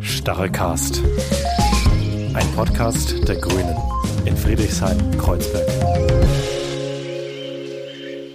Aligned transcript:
Stachelcast. 0.00 1.02
Ein 2.34 2.52
Podcast 2.56 3.28
der 3.28 3.36
Grünen 3.36 3.76
in 4.24 4.36
Friedrichshain-Kreuzberg. 4.36 5.68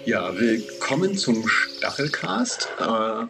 Ja, 0.06 0.34
willkommen 0.40 1.18
zum 1.18 1.46
Stachelcast. 1.48 2.70
Äh, 2.80 3.26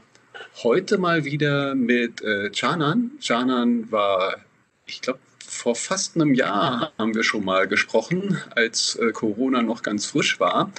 heute 0.63 0.99
mal 0.99 1.25
wieder 1.25 1.73
mit 1.73 2.21
äh, 2.21 2.51
Canan. 2.51 3.11
Canan 3.25 3.91
war, 3.91 4.35
ich 4.85 5.01
glaube, 5.01 5.19
vor 5.61 5.75
fast 5.75 6.15
einem 6.15 6.33
Jahr 6.33 6.91
haben 6.97 7.13
wir 7.13 7.23
schon 7.23 7.45
mal 7.45 7.67
gesprochen, 7.67 8.41
als 8.55 8.95
äh, 8.95 9.11
Corona 9.11 9.61
noch 9.61 9.83
ganz 9.83 10.07
frisch 10.07 10.39
war. 10.39 10.71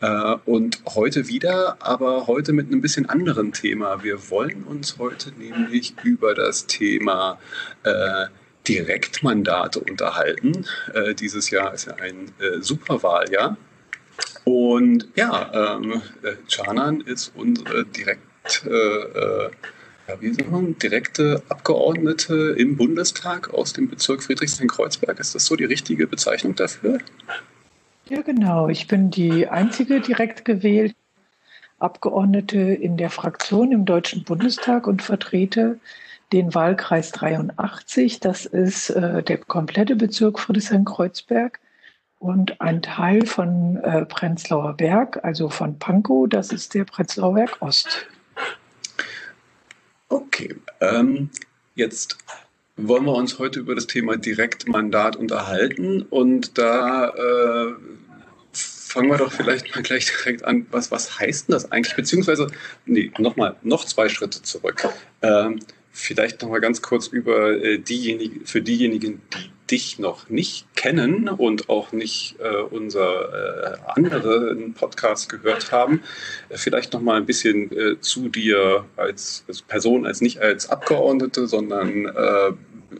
Äh, 0.00 0.36
und 0.44 0.82
heute 0.84 1.28
wieder, 1.28 1.78
aber 1.80 2.26
heute 2.26 2.52
mit 2.52 2.66
einem 2.66 2.82
bisschen 2.82 3.08
anderen 3.08 3.52
Thema. 3.52 4.02
Wir 4.04 4.28
wollen 4.28 4.64
uns 4.64 4.98
heute 4.98 5.32
nämlich 5.32 5.94
über 6.02 6.34
das 6.34 6.66
Thema 6.66 7.38
äh, 7.84 8.26
Direktmandate 8.68 9.80
unterhalten. 9.80 10.66
Äh, 10.92 11.14
dieses 11.14 11.48
Jahr 11.48 11.72
ist 11.72 11.86
ja 11.86 11.94
ein 11.94 12.30
äh, 12.38 12.60
Superwahljahr. 12.60 13.56
Und 14.44 15.08
ja, 15.14 15.76
ähm, 15.78 16.02
äh, 16.22 16.34
Canan 16.54 17.00
ist 17.00 17.32
unsere 17.34 17.86
direkt 17.86 18.66
äh, 18.66 19.48
ja, 20.08 20.32
sagt 20.32 20.50
man, 20.50 20.78
direkte 20.78 21.42
Abgeordnete 21.48 22.54
im 22.58 22.76
Bundestag 22.76 23.52
aus 23.52 23.72
dem 23.72 23.88
Bezirk 23.88 24.22
Friedrichshain-Kreuzberg. 24.22 25.20
Ist 25.20 25.34
das 25.34 25.44
so 25.44 25.56
die 25.56 25.64
richtige 25.64 26.06
Bezeichnung 26.06 26.54
dafür? 26.54 26.98
Ja, 28.08 28.22
genau. 28.22 28.68
Ich 28.68 28.86
bin 28.86 29.10
die 29.10 29.48
einzige 29.48 30.00
direkt 30.00 30.44
gewählte 30.44 30.94
Abgeordnete 31.78 32.58
in 32.58 32.96
der 32.96 33.10
Fraktion 33.10 33.70
im 33.70 33.84
Deutschen 33.84 34.24
Bundestag 34.24 34.86
und 34.86 35.02
vertrete 35.02 35.78
den 36.32 36.54
Wahlkreis 36.54 37.12
83. 37.12 38.20
Das 38.20 38.46
ist 38.46 38.90
äh, 38.90 39.22
der 39.22 39.38
komplette 39.38 39.94
Bezirk 39.94 40.40
Friedrichshain-Kreuzberg 40.40 41.60
und 42.18 42.60
ein 42.60 42.82
Teil 42.82 43.24
von 43.26 43.76
äh, 43.76 44.04
Prenzlauer 44.06 44.74
Berg, 44.74 45.22
also 45.22 45.50
von 45.50 45.78
Pankow. 45.78 46.28
Das 46.28 46.50
ist 46.50 46.74
der 46.74 46.84
Prenzlauer 46.84 47.34
Berg 47.34 47.56
Ost. 47.60 48.08
Okay, 50.08 50.56
ähm, 50.80 51.30
jetzt 51.74 52.16
wollen 52.76 53.04
wir 53.04 53.14
uns 53.14 53.38
heute 53.38 53.60
über 53.60 53.74
das 53.74 53.86
Thema 53.86 54.16
Direktmandat 54.16 55.16
unterhalten 55.16 56.02
und 56.02 56.56
da 56.56 57.08
äh, 57.10 57.74
fangen 58.52 59.10
wir 59.10 59.18
doch 59.18 59.32
vielleicht 59.32 59.74
mal 59.74 59.82
gleich 59.82 60.06
direkt 60.06 60.44
an. 60.44 60.66
Was, 60.70 60.90
was 60.90 61.18
heißt 61.18 61.48
denn 61.48 61.52
das 61.52 61.70
eigentlich? 61.70 61.94
Beziehungsweise, 61.94 62.46
nee, 62.86 63.12
nochmal, 63.18 63.56
noch 63.62 63.84
zwei 63.84 64.08
Schritte 64.08 64.42
zurück. 64.42 64.88
Ähm, 65.22 65.60
vielleicht 65.92 66.40
nochmal 66.40 66.60
ganz 66.60 66.80
kurz 66.80 67.08
über 67.08 67.62
äh, 67.62 67.78
diejenigen, 67.78 68.46
für 68.46 68.62
diejenigen, 68.62 69.20
die 69.34 69.50
dich 69.70 69.98
noch 69.98 70.28
nicht 70.28 70.66
kennen 70.74 71.28
und 71.28 71.68
auch 71.68 71.92
nicht 71.92 72.36
äh, 72.40 72.56
unser 72.56 73.74
äh, 73.74 73.76
anderen 73.86 74.74
Podcast 74.74 75.28
gehört 75.28 75.72
haben, 75.72 76.02
äh, 76.48 76.56
vielleicht 76.56 76.92
noch 76.92 77.00
mal 77.00 77.16
ein 77.16 77.26
bisschen 77.26 77.70
äh, 77.76 78.00
zu 78.00 78.28
dir 78.28 78.84
als, 78.96 79.44
als, 79.48 79.62
Person, 79.62 80.06
als 80.06 80.20
nicht 80.20 80.40
als 80.40 80.68
Abgeordnete, 80.68 81.46
sondern 81.46 82.06
äh, 82.06 82.52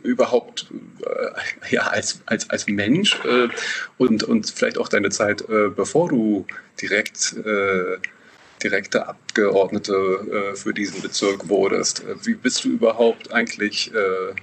überhaupt 0.03 0.67
äh, 1.01 1.75
ja 1.75 1.83
als 1.83 2.21
als 2.27 2.51
als 2.51 2.67
Mensch 2.67 3.19
und 3.97 4.23
und 4.23 4.51
vielleicht 4.51 4.77
auch 4.77 4.89
deine 4.89 5.09
Zeit, 5.09 5.45
bevor 5.49 6.11
du 6.11 6.47
direkt 6.81 7.35
direkte 8.63 9.07
Abgeordnete 9.07 10.53
äh, 10.53 10.57
für 10.57 10.75
diesen 10.75 11.01
Bezirk 11.03 11.49
wurdest. 11.49 12.03
Wie 12.25 12.35
bist 12.35 12.65
du 12.65 12.71
überhaupt 12.71 13.33
eigentlich 13.33 13.93
äh, 13.95 14.35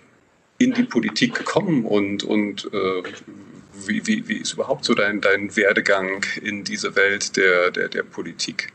in 0.57 0.73
die 0.73 0.83
Politik 0.83 1.35
gekommen 1.35 1.85
und, 1.85 2.23
und 2.23 2.69
äh, 2.73 3.03
wie, 3.73 4.07
wie, 4.07 4.27
wie 4.27 4.37
ist 4.37 4.53
überhaupt 4.53 4.85
so 4.85 4.93
dein, 4.93 5.19
dein 5.21 5.55
Werdegang 5.55 6.25
in 6.41 6.63
diese 6.63 6.95
Welt 6.95 7.35
der, 7.35 7.71
der, 7.71 7.89
der 7.89 8.03
Politik? 8.03 8.71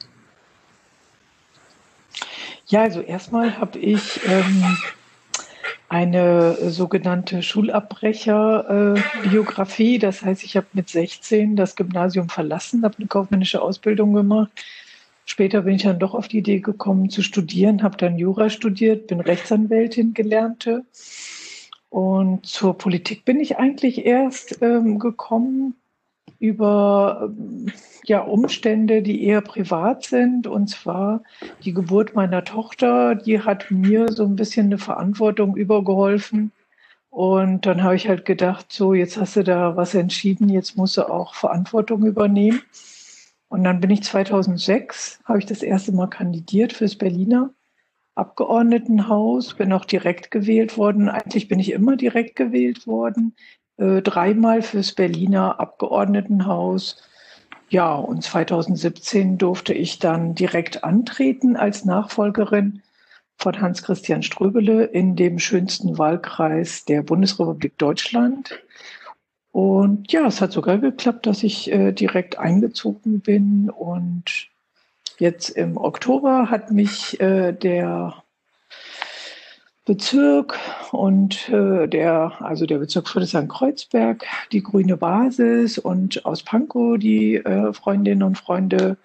Ja, 2.67 2.83
also 2.83 3.01
erstmal 3.01 3.59
habe 3.59 3.79
ich 3.79 4.21
ähm, 4.27 4.77
eine 5.89 6.71
sogenannte 6.71 7.43
Schulabbrecher-Biografie. 7.43 9.97
Äh, 9.97 9.99
das 9.99 10.23
heißt, 10.23 10.45
ich 10.45 10.57
habe 10.57 10.69
mit 10.75 10.89
16 10.89 11.57
das 11.57 11.75
Gymnasium 11.75 12.29
verlassen, 12.29 12.85
habe 12.85 12.99
eine 12.99 13.09
kaufmännische 13.09 13.61
Ausbildung 13.63 14.13
gemacht. 14.13 14.53
Später 15.25 15.63
bin 15.63 15.75
ich 15.77 15.83
dann 15.83 15.99
doch 15.99 16.15
auf 16.15 16.29
die 16.29 16.39
Idee 16.39 16.61
gekommen 16.61 17.11
zu 17.11 17.23
studieren, 17.23 17.83
habe 17.83 17.97
dann 17.97 18.19
Jura 18.19 18.51
studiert, 18.51 19.07
bin 19.07 19.21
Rechtsanwältin 19.21 20.15
gelernte 20.15 20.85
und 21.91 22.47
zur 22.47 22.79
Politik 22.79 23.25
bin 23.25 23.41
ich 23.41 23.59
eigentlich 23.59 24.07
erst 24.07 24.63
ähm, 24.63 25.01
gekommen 25.01 25.75
über 26.39 27.29
ähm, 27.37 27.73
ja, 28.05 28.21
Umstände, 28.21 29.03
die 29.03 29.25
eher 29.25 29.41
privat 29.41 30.05
sind. 30.05 30.47
Und 30.47 30.69
zwar 30.69 31.23
die 31.65 31.75
Geburt 31.75 32.15
meiner 32.15 32.45
Tochter, 32.45 33.17
die 33.17 33.41
hat 33.41 33.71
mir 33.73 34.13
so 34.13 34.25
ein 34.25 34.37
bisschen 34.37 34.67
eine 34.67 34.79
Verantwortung 34.79 35.57
übergeholfen. 35.57 36.53
Und 37.11 37.67
dann 37.67 37.83
habe 37.83 37.97
ich 37.97 38.09
halt 38.09 38.25
gedacht, 38.25 38.67
so, 38.71 38.95
jetzt 38.95 39.17
hast 39.17 39.35
du 39.35 39.43
da 39.43 39.77
was 39.77 39.95
entschieden, 39.95 40.49
jetzt 40.49 40.77
musst 40.77 40.97
du 40.97 41.11
auch 41.11 41.35
Verantwortung 41.35 42.07
übernehmen. 42.07 42.63
Und 43.49 43.65
dann 43.65 43.81
bin 43.81 43.91
ich 43.91 44.05
2006, 44.05 45.21
habe 45.25 45.41
ich 45.41 45.47
das 45.47 45.65
erste 45.65 45.91
Mal 45.91 46.07
kandidiert 46.07 46.73
fürs 46.73 46.95
Berliner 46.95 47.51
Abgeordnetenhaus, 48.21 49.55
bin 49.55 49.73
auch 49.73 49.87
direkt 49.87 50.31
gewählt 50.31 50.77
worden. 50.77 51.09
Eigentlich 51.09 51.49
bin 51.49 51.59
ich 51.59 51.73
immer 51.73 51.97
direkt 51.97 52.37
gewählt 52.37 52.87
worden. 52.87 53.35
Äh, 53.79 54.03
dreimal 54.03 54.61
fürs 54.61 54.93
Berliner 54.93 55.59
Abgeordnetenhaus. 55.59 57.03
Ja, 57.71 57.95
und 57.95 58.23
2017 58.23 59.39
durfte 59.39 59.73
ich 59.73 59.99
dann 59.99 60.35
direkt 60.35 60.85
antreten 60.85 61.57
als 61.57 61.87
Nachfolgerin 61.87 62.83
von 63.39 63.59
Hans-Christian 63.59 64.23
Ströbele 64.23 64.85
in 64.85 65.17
dem 65.17 65.39
schönsten 65.39 65.97
Wahlkreis 65.97 66.85
der 66.85 67.03
Bundesrepublik 67.03 67.79
Deutschland. 67.79 68.63
Und 69.51 70.13
ja, 70.13 70.27
es 70.27 70.43
hat 70.43 70.53
sogar 70.53 70.77
geklappt, 70.77 71.27
dass 71.27 71.43
ich 71.43 71.73
äh, 71.73 71.93
direkt 71.93 72.39
eingezogen 72.39 73.21
bin 73.21 73.71
und 73.71 74.50
Jetzt 75.21 75.51
im 75.51 75.77
Oktober 75.77 76.49
hat 76.49 76.71
mich 76.71 77.21
äh, 77.21 77.53
der 77.53 78.23
Bezirk 79.85 80.59
und 80.93 81.47
äh, 81.51 81.87
der, 81.87 82.41
also 82.41 82.65
der 82.65 82.79
Bezirk 82.79 83.07
Friedrichshain-Kreuzberg, 83.07 84.25
die 84.51 84.63
grüne 84.63 84.97
Basis 84.97 85.77
und 85.77 86.25
aus 86.25 86.43
Pankow 86.43 86.97
die 86.97 87.35
äh, 87.35 87.75
Freundinnen 87.75 88.23
und 88.23 88.39
Freunde 88.39 88.97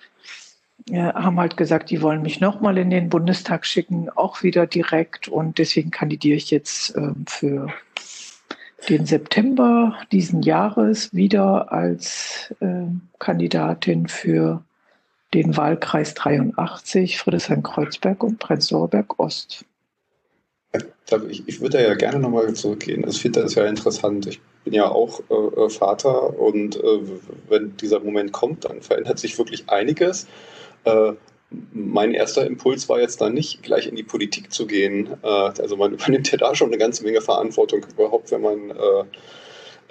äh, 0.90 1.02
haben 1.02 1.38
halt 1.38 1.58
gesagt, 1.58 1.90
die 1.90 2.02
wollen 2.02 2.22
mich 2.22 2.40
nochmal 2.40 2.78
in 2.78 2.92
den 2.92 3.10
Bundestag 3.10 3.66
schicken, 3.66 4.10
auch 4.10 4.42
wieder 4.42 4.68
direkt. 4.68 5.28
Und 5.28 5.58
deswegen 5.58 5.92
kandidiere 5.92 6.38
ich 6.38 6.50
jetzt 6.50 6.96
äh, 6.96 7.12
für 7.28 7.68
den 8.88 9.06
September 9.06 9.98
diesen 10.14 10.44
Jahres 10.44 11.14
wieder 11.14 11.74
als 11.74 12.56
äh, 12.62 12.86
Kandidatin 13.20 14.08
für 14.08 14.64
den 15.34 15.58
Wahlkreis 15.58 16.14
83, 16.14 17.18
Friedrichshain-Kreuzberg 17.18 18.24
und 18.24 18.40
Prenzlauer 18.40 18.90
Berg 18.90 19.20
Ost. 19.20 19.66
Ich, 21.30 21.48
ich 21.48 21.62
würde 21.62 21.82
ja 21.82 21.94
gerne 21.94 22.20
nochmal 22.20 22.54
zurückgehen. 22.54 23.06
Also 23.06 23.16
ich 23.16 23.22
finde 23.22 23.42
das 23.42 23.56
ja 23.56 23.66
interessant. 23.66 24.28
Ich 24.28 24.42
bin 24.64 24.74
ja 24.74 24.90
auch 24.90 25.22
äh, 25.30 25.34
äh, 25.34 25.70
Vater 25.70 26.38
und 26.38 26.76
äh, 26.76 27.00
wenn 27.48 27.78
dieser 27.78 28.00
Moment 28.00 28.32
kommt, 28.32 28.66
dann 28.66 28.82
verändert 28.82 29.20
sich 29.20 29.38
wirklich 29.38 29.70
einiges. 29.70 30.28
Äh, 30.84 31.14
mein 31.72 32.12
erster 32.12 32.46
Impuls 32.46 32.90
war 32.90 33.00
jetzt 33.00 33.22
dann 33.22 33.34
nicht, 33.34 33.62
gleich 33.64 33.88
in 33.88 33.96
die 33.96 34.04
Politik 34.04 34.52
zu 34.52 34.66
gehen. 34.66 35.10
Äh, 35.22 35.28
also 35.28 35.78
man 35.78 35.94
übernimmt 35.94 36.32
ja 36.32 36.38
da 36.38 36.56
schon 36.56 36.70
eine 36.70 36.78
ganze 36.78 37.04
Menge 37.04 37.22
Verantwortung 37.22 37.86
überhaupt, 37.90 38.32
wenn 38.32 38.42
man 38.42 38.72
äh, 38.72 39.04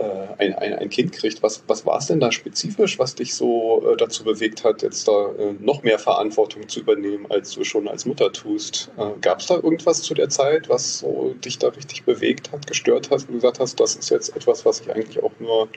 ein, 0.03 0.55
ein, 0.55 0.75
ein, 0.75 0.91
Kind 0.91 1.13
kriegt. 1.13 1.43
Was, 1.43 1.63
was 1.69 1.87
war 1.87 1.99
es 1.99 2.07
denn 2.07 2.21
da 2.21 2.33
spezifisch, 2.33 2.99
was 2.99 3.15
dich 3.15 3.35
so 3.35 3.83
äh, 3.93 3.97
dazu 3.97 4.25
bewegt 4.25 4.65
hat, 4.65 4.83
jetzt 4.83 5.07
da 5.07 5.31
äh, 5.39 5.53
noch 5.61 5.83
mehr 5.83 5.99
Verantwortung 5.99 6.69
zu 6.69 6.81
übernehmen, 6.81 7.27
als 7.31 7.53
du 7.53 7.65
schon 7.65 7.87
als 7.87 8.05
Mutter 8.05 8.33
tust? 8.33 8.91
Äh, 8.97 9.11
Gab 9.21 9.41
es 9.41 9.47
da 9.47 9.55
irgendwas 9.55 10.03
zu 10.03 10.15
der 10.15 10.29
Zeit, 10.29 10.69
was 10.69 10.99
so 10.99 11.35
dich 11.45 11.59
da 11.59 11.69
richtig 11.69 12.05
bewegt 12.05 12.51
hat, 12.51 12.67
gestört 12.67 13.11
hat, 13.11 13.29
du 13.29 13.35
gesagt 13.35 13.61
hast, 13.61 13.79
das 13.79 13.95
ist 13.95 14.11
jetzt 14.11 14.35
etwas, 14.37 14.65
was 14.65 14.81
ich 14.81 14.93
eigentlich 14.93 15.23
auch 15.23 15.33
nur 15.39 15.69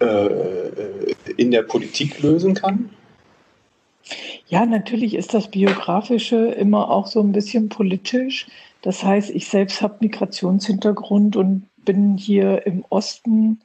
äh, 0.00 1.14
in 1.36 1.50
der 1.50 1.62
Politik 1.62 2.20
lösen 2.20 2.54
kann? 2.54 2.90
Ja, 4.48 4.64
natürlich 4.64 5.14
ist 5.14 5.34
das 5.34 5.48
Biografische 5.48 6.36
immer 6.36 6.90
auch 6.90 7.06
so 7.06 7.20
ein 7.20 7.32
bisschen 7.32 7.68
politisch. 7.68 8.46
Das 8.82 9.02
heißt, 9.02 9.30
ich 9.30 9.48
selbst 9.48 9.82
habe 9.82 9.96
Migrationshintergrund 10.00 11.36
und 11.36 11.68
bin 11.88 12.18
hier 12.18 12.66
im 12.66 12.84
Osten 12.90 13.60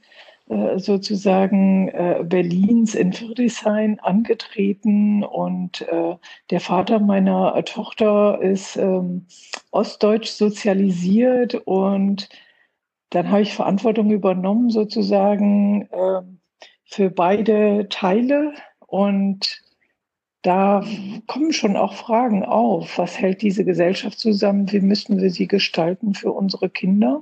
äh, 0.48 0.80
sozusagen 0.80 1.90
äh, 1.90 2.24
Berlins 2.24 2.96
in 2.96 3.12
Friedrichshain 3.12 4.00
angetreten 4.00 5.26
und 5.26 5.82
äh, 5.82 6.16
der 6.50 6.62
Vater 6.62 7.00
meiner 7.00 7.62
Tochter 7.66 8.42
ist 8.42 8.78
ähm, 8.78 9.26
ostdeutsch 9.72 10.30
sozialisiert 10.30 11.56
und 11.66 12.30
dann 13.10 13.30
habe 13.30 13.42
ich 13.42 13.56
Verantwortung 13.56 14.10
übernommen 14.10 14.70
sozusagen 14.70 15.90
äh, 15.92 16.22
für 16.86 17.10
beide 17.10 17.90
Teile 17.90 18.54
und 18.88 19.62
da 20.44 20.86
kommen 21.28 21.52
schon 21.52 21.76
auch 21.76 21.94
Fragen 21.94 22.46
auf. 22.46 22.98
Was 22.98 23.20
hält 23.20 23.42
diese 23.42 23.66
Gesellschaft 23.66 24.18
zusammen? 24.18 24.72
Wie 24.72 24.80
müssen 24.80 25.22
wir 25.22 25.30
sie 25.30 25.50
gestalten 25.50 26.14
für 26.14 26.32
unsere 26.32 26.70
Kinder? 26.70 27.22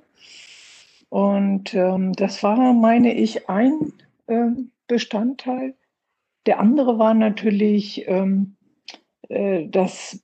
Und 1.12 1.74
ähm, 1.74 2.13
das 2.13 2.42
war, 2.42 2.72
meine 2.72 3.13
ich, 3.13 3.50
ein 3.50 3.92
äh, 4.28 4.48
Bestandteil. 4.88 5.75
Der 6.46 6.62
andere 6.62 7.00
war 7.00 7.13
natürlich, 7.13 8.08
ähm, 8.08 8.56
äh, 9.28 9.68
dass 9.68 10.24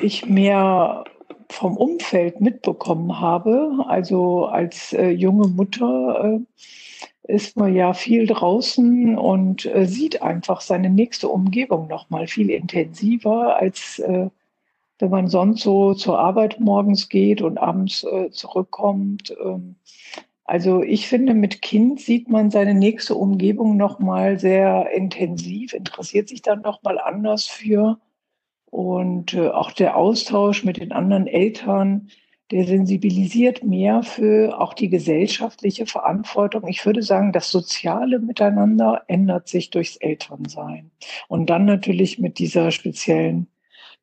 ich 0.00 0.24
mehr 0.26 1.04
vom 1.50 1.76
Umfeld 1.76 2.40
mitbekommen 2.40 3.20
habe. 3.20 3.84
Also 3.86 4.46
als 4.46 4.94
äh, 4.94 5.10
junge 5.10 5.48
Mutter 5.48 6.40
äh, 7.28 7.34
ist 7.34 7.58
man 7.58 7.74
ja 7.74 7.92
viel 7.92 8.26
draußen 8.26 9.18
und 9.18 9.66
äh, 9.66 9.84
sieht 9.84 10.22
einfach 10.22 10.62
seine 10.62 10.88
nächste 10.88 11.28
Umgebung 11.28 11.86
noch 11.86 12.08
mal 12.08 12.28
viel 12.28 12.48
intensiver 12.48 13.58
als 13.58 13.98
äh, 13.98 14.30
wenn 14.98 15.10
man 15.10 15.28
sonst 15.28 15.62
so 15.62 15.94
zur 15.94 16.18
Arbeit 16.18 16.60
morgens 16.60 17.08
geht 17.08 17.42
und 17.42 17.58
abends 17.58 18.04
äh, 18.04 18.30
zurückkommt. 18.30 19.34
Ähm, 19.44 19.76
also 20.44 20.82
ich 20.82 21.08
finde, 21.08 21.34
mit 21.34 21.62
Kind 21.62 22.00
sieht 22.00 22.28
man 22.28 22.50
seine 22.50 22.74
nächste 22.74 23.14
Umgebung 23.14 23.76
noch 23.76 23.98
mal 23.98 24.38
sehr 24.38 24.90
intensiv, 24.92 25.72
interessiert 25.72 26.28
sich 26.28 26.42
dann 26.42 26.60
noch 26.60 26.82
mal 26.82 26.98
anders 26.98 27.46
für 27.46 27.98
und 28.70 29.34
äh, 29.34 29.48
auch 29.48 29.72
der 29.72 29.96
Austausch 29.96 30.64
mit 30.64 30.76
den 30.78 30.92
anderen 30.92 31.26
Eltern, 31.26 32.08
der 32.50 32.66
sensibilisiert 32.66 33.64
mehr 33.64 34.02
für 34.02 34.60
auch 34.60 34.74
die 34.74 34.90
gesellschaftliche 34.90 35.86
Verantwortung. 35.86 36.68
Ich 36.68 36.84
würde 36.84 37.02
sagen, 37.02 37.32
das 37.32 37.50
soziale 37.50 38.18
Miteinander 38.18 39.02
ändert 39.08 39.48
sich 39.48 39.70
durchs 39.70 39.96
Elternsein. 39.96 40.90
Und 41.28 41.48
dann 41.48 41.64
natürlich 41.64 42.18
mit 42.18 42.38
dieser 42.38 42.70
speziellen 42.70 43.46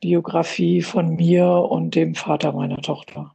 Biografie 0.02 0.82
von 0.82 1.16
mir 1.16 1.46
und 1.46 1.96
dem 1.96 2.16
Vater 2.16 2.52
meiner 2.52 2.82
Tochter. 2.82 3.34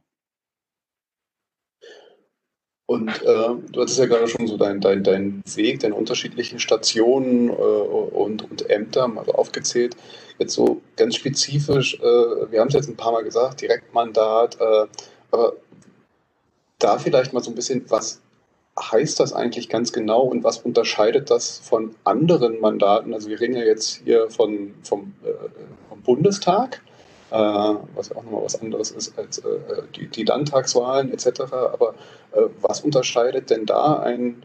Und 2.89 3.09
äh, 3.09 3.49
du 3.71 3.81
hattest 3.81 3.99
ja 3.99 4.05
gerade 4.05 4.29
schon 4.29 4.47
so 4.47 4.55
deinen 4.55 4.79
dein, 4.79 5.03
dein 5.03 5.43
Weg, 5.55 5.81
deine 5.81 5.95
unterschiedlichen 5.95 6.59
Stationen 6.59 7.49
äh, 7.49 7.51
und, 7.51 8.49
und 8.49 8.69
Ämter 8.69 9.09
mal 9.09 9.25
aufgezählt. 9.29 9.97
Jetzt 10.39 10.53
so 10.53 10.81
ganz 10.95 11.15
spezifisch, 11.15 11.95
äh, 11.99 12.51
wir 12.51 12.61
haben 12.61 12.69
es 12.69 12.75
jetzt 12.75 12.87
ein 12.87 12.95
paar 12.95 13.11
Mal 13.11 13.23
gesagt, 13.25 13.61
Direktmandat, 13.61 14.57
äh, 14.61 14.85
aber 15.31 15.53
da 16.79 16.97
vielleicht 16.97 17.33
mal 17.33 17.43
so 17.43 17.51
ein 17.51 17.55
bisschen, 17.55 17.83
was 17.89 18.21
heißt 18.79 19.19
das 19.19 19.33
eigentlich 19.33 19.69
ganz 19.69 19.91
genau 19.91 20.21
und 20.21 20.43
was 20.43 20.59
unterscheidet 20.59 21.29
das 21.29 21.59
von 21.59 21.95
anderen 22.03 22.59
Mandaten? 22.59 23.13
Also 23.13 23.29
wir 23.29 23.39
reden 23.39 23.55
ja 23.55 23.63
jetzt 23.63 24.01
hier 24.03 24.29
von, 24.29 24.75
vom, 24.83 25.13
äh, 25.23 25.29
vom 25.89 26.01
Bundestag, 26.01 26.81
äh, 27.31 27.35
was 27.35 28.09
ja 28.09 28.15
auch 28.15 28.23
nochmal 28.23 28.43
was 28.43 28.61
anderes 28.61 28.91
ist 28.91 29.17
als 29.17 29.39
äh, 29.39 29.43
die, 29.95 30.07
die, 30.07 30.23
Landtagswahlen 30.23 31.11
etc. 31.11 31.41
Aber 31.51 31.95
äh, 32.33 32.43
was 32.61 32.81
unterscheidet 32.81 33.49
denn 33.49 33.65
da 33.65 33.99
ein, 33.99 34.43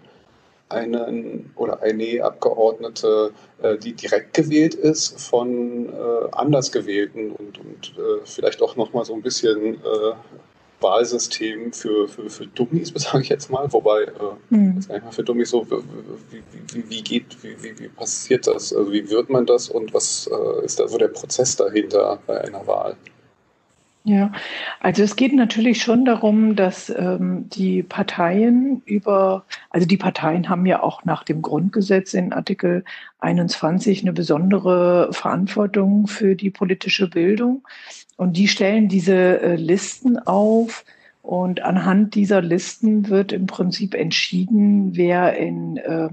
einen 0.71 1.53
oder 1.57 1.83
eine 1.83 2.25
Abgeordnete, 2.25 3.33
äh, 3.61 3.77
die 3.77 3.93
direkt 3.93 4.33
gewählt 4.33 4.75
ist, 4.75 5.21
von 5.21 5.91
äh, 5.91 6.29
anders 6.33 6.73
gewählten 6.73 7.33
und, 7.33 7.59
und 7.59 7.95
vielleicht 8.25 8.63
auch 8.63 8.77
nochmal 8.77 9.05
so 9.05 9.15
ein 9.15 9.23
bisschen 9.23 9.79
Wahlsystem 10.83 11.73
für, 11.73 12.09
für, 12.09 12.29
für 12.29 12.47
Dummies, 12.47 12.93
sage 12.97 13.23
ich 13.23 13.29
jetzt 13.29 13.51
mal. 13.51 13.73
Wobei, 13.73 14.03
äh, 14.03 14.11
hm. 14.51 14.81
gar 14.87 14.95
nicht 14.95 15.05
mal 15.05 15.13
für 15.13 15.25
Dummies 15.25 15.51
so, 15.51 15.67
wie, 15.71 16.43
wie, 16.73 16.91
wie 16.91 17.03
geht, 17.03 17.43
wie, 17.43 17.63
wie, 17.63 17.79
wie, 17.79 17.89
passiert 17.89 18.47
das? 18.47 18.75
Also 18.75 18.93
wie 18.93 19.09
wird 19.09 19.31
man 19.31 19.47
das 19.47 19.69
und 19.69 19.95
was 19.95 20.29
äh, 20.33 20.65
ist 20.65 20.81
da 20.81 20.89
so 20.89 20.99
der 20.99 21.09
Prozess 21.09 21.57
dahinter 21.57 22.19
bei 22.27 22.41
einer 22.43 22.67
Wahl? 22.67 22.97
Ja, 24.05 24.33
also 24.81 25.05
es 25.05 25.15
geht 25.15 25.33
natürlich 25.33 25.81
schon 25.81 26.05
darum, 26.05 26.57
dass 26.57 26.91
ähm, 26.91 27.49
die 27.51 27.85
Parteien 27.85 28.83
über, 28.85 29.45
also 29.71 29.87
die 29.87 29.97
Parteien 29.97 30.49
haben 30.49 30.67
ja 30.67 30.83
auch 30.83 31.05
nach 31.05 31.23
dem 31.23 31.41
Grundgesetz 31.41 32.13
in 32.13 32.33
Artikel 32.33 32.85
21 33.21 34.03
eine 34.03 34.13
besondere 34.13 35.09
Verantwortung 35.13 36.09
für 36.09 36.35
die 36.35 36.51
politische 36.51 37.09
Bildung. 37.09 37.63
Und 38.23 38.37
die 38.37 38.47
stellen 38.47 38.87
diese 38.87 39.41
äh, 39.41 39.57
Listen 39.57 40.17
auf. 40.17 40.85
Und 41.23 41.63
anhand 41.63 42.15
dieser 42.15 42.41
Listen 42.41 43.09
wird 43.09 43.33
im 43.33 43.47
Prinzip 43.47 43.95
entschieden, 43.95 44.97
wer 44.97 45.37
in 45.37 45.77
äh, 45.77 46.09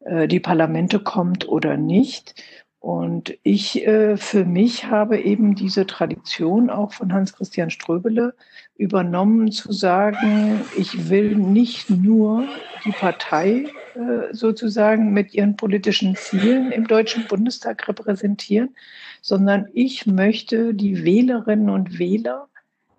äh 0.00 0.28
die 0.28 0.38
Parlamente 0.38 1.00
kommt 1.00 1.48
oder 1.48 1.78
nicht. 1.78 2.34
Und 2.78 3.38
ich 3.42 3.86
äh, 3.86 4.18
für 4.18 4.44
mich 4.44 4.84
habe 4.84 5.18
eben 5.18 5.54
diese 5.54 5.86
Tradition 5.86 6.68
auch 6.68 6.92
von 6.92 7.10
Hans-Christian 7.10 7.70
Ströbele 7.70 8.34
übernommen, 8.76 9.50
zu 9.50 9.72
sagen, 9.72 10.60
ich 10.76 11.08
will 11.08 11.36
nicht 11.36 11.88
nur 11.88 12.46
die 12.84 12.92
Partei 12.92 13.66
äh, 13.94 14.34
sozusagen 14.34 15.12
mit 15.14 15.32
ihren 15.32 15.56
politischen 15.56 16.16
Zielen 16.16 16.70
im 16.70 16.86
Deutschen 16.86 17.26
Bundestag 17.28 17.88
repräsentieren, 17.88 18.74
sondern 19.20 19.66
ich 19.72 20.06
möchte 20.06 20.74
die 20.74 21.04
Wählerinnen 21.04 21.70
und 21.70 21.98
Wähler 21.98 22.48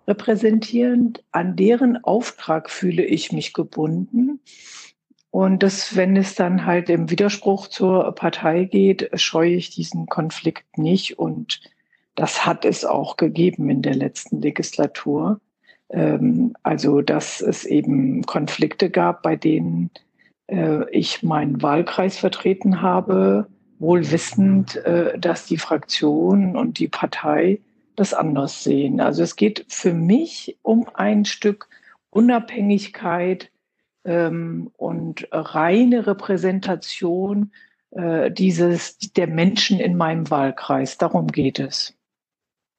repräsentieren, 0.06 1.14
an 1.30 1.56
deren 1.56 2.02
Auftrag 2.04 2.70
fühle 2.70 3.04
ich 3.04 3.32
mich 3.32 3.52
gebunden. 3.52 4.40
Und 5.30 5.62
das, 5.62 5.96
wenn 5.96 6.16
es 6.16 6.34
dann 6.34 6.66
halt 6.66 6.90
im 6.90 7.10
Widerspruch 7.10 7.68
zur 7.68 8.12
Partei 8.14 8.64
geht, 8.64 9.10
scheue 9.14 9.54
ich 9.54 9.70
diesen 9.70 10.06
Konflikt 10.06 10.76
nicht. 10.76 11.18
Und 11.18 11.60
das 12.14 12.44
hat 12.44 12.64
es 12.64 12.84
auch 12.84 13.16
gegeben 13.16 13.70
in 13.70 13.80
der 13.80 13.94
letzten 13.94 14.42
Legislatur. 14.42 15.40
Ähm, 15.88 16.54
also, 16.62 17.00
dass 17.00 17.40
es 17.40 17.64
eben 17.64 18.22
Konflikte 18.26 18.90
gab, 18.90 19.22
bei 19.22 19.36
denen 19.36 19.90
äh, 20.48 20.88
ich 20.90 21.22
meinen 21.22 21.62
Wahlkreis 21.62 22.18
vertreten 22.18 22.82
habe, 22.82 23.46
wohl 23.82 24.10
wissend, 24.10 24.76
äh, 24.76 25.18
dass 25.18 25.44
die 25.44 25.58
Fraktion 25.58 26.56
und 26.56 26.78
die 26.78 26.88
Partei 26.88 27.60
das 27.96 28.14
anders 28.14 28.64
sehen. 28.64 29.00
Also 29.00 29.22
es 29.22 29.36
geht 29.36 29.66
für 29.68 29.92
mich 29.92 30.56
um 30.62 30.88
ein 30.94 31.26
Stück 31.26 31.68
Unabhängigkeit, 32.10 33.52
ähm, 34.04 34.70
und 34.76 35.28
reine 35.30 36.06
Repräsentation 36.06 37.52
äh, 37.90 38.30
dieses, 38.30 38.98
der 38.98 39.26
Menschen 39.26 39.80
in 39.80 39.96
meinem 39.96 40.30
Wahlkreis. 40.30 40.98
Darum 40.98 41.28
geht 41.28 41.58
es. 41.58 41.94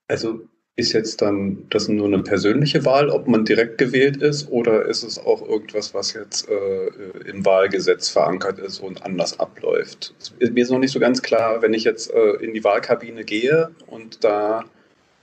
Also 0.08 0.42
ist 0.76 0.94
jetzt 0.94 1.22
dann 1.22 1.66
das 1.70 1.88
nur 1.88 2.08
eine 2.08 2.24
persönliche 2.24 2.84
Wahl, 2.84 3.10
ob 3.10 3.28
man 3.28 3.46
direkt 3.46 3.78
gewählt 3.78 4.18
ist, 4.18 4.50
oder 4.50 4.86
ist 4.86 5.04
es 5.04 5.20
auch 5.20 5.48
irgendwas, 5.48 5.94
was 5.94 6.14
jetzt 6.14 6.50
äh, 6.50 6.88
im 7.30 7.46
Wahlgesetz 7.46 8.10
verankert 8.10 8.58
ist 8.58 8.80
und 8.80 9.04
anders 9.04 9.40
abläuft? 9.40 10.16
Mir 10.40 10.64
ist 10.64 10.72
noch 10.72 10.80
nicht 10.80 10.92
so 10.92 11.00
ganz 11.00 11.22
klar, 11.22 11.62
wenn 11.62 11.74
ich 11.74 11.84
jetzt 11.84 12.12
äh, 12.12 12.44
in 12.44 12.56
die 12.56 12.64
Wahlkabine 12.64 13.24
gehe 13.24 13.70
und 13.86 14.24
da 14.24 14.66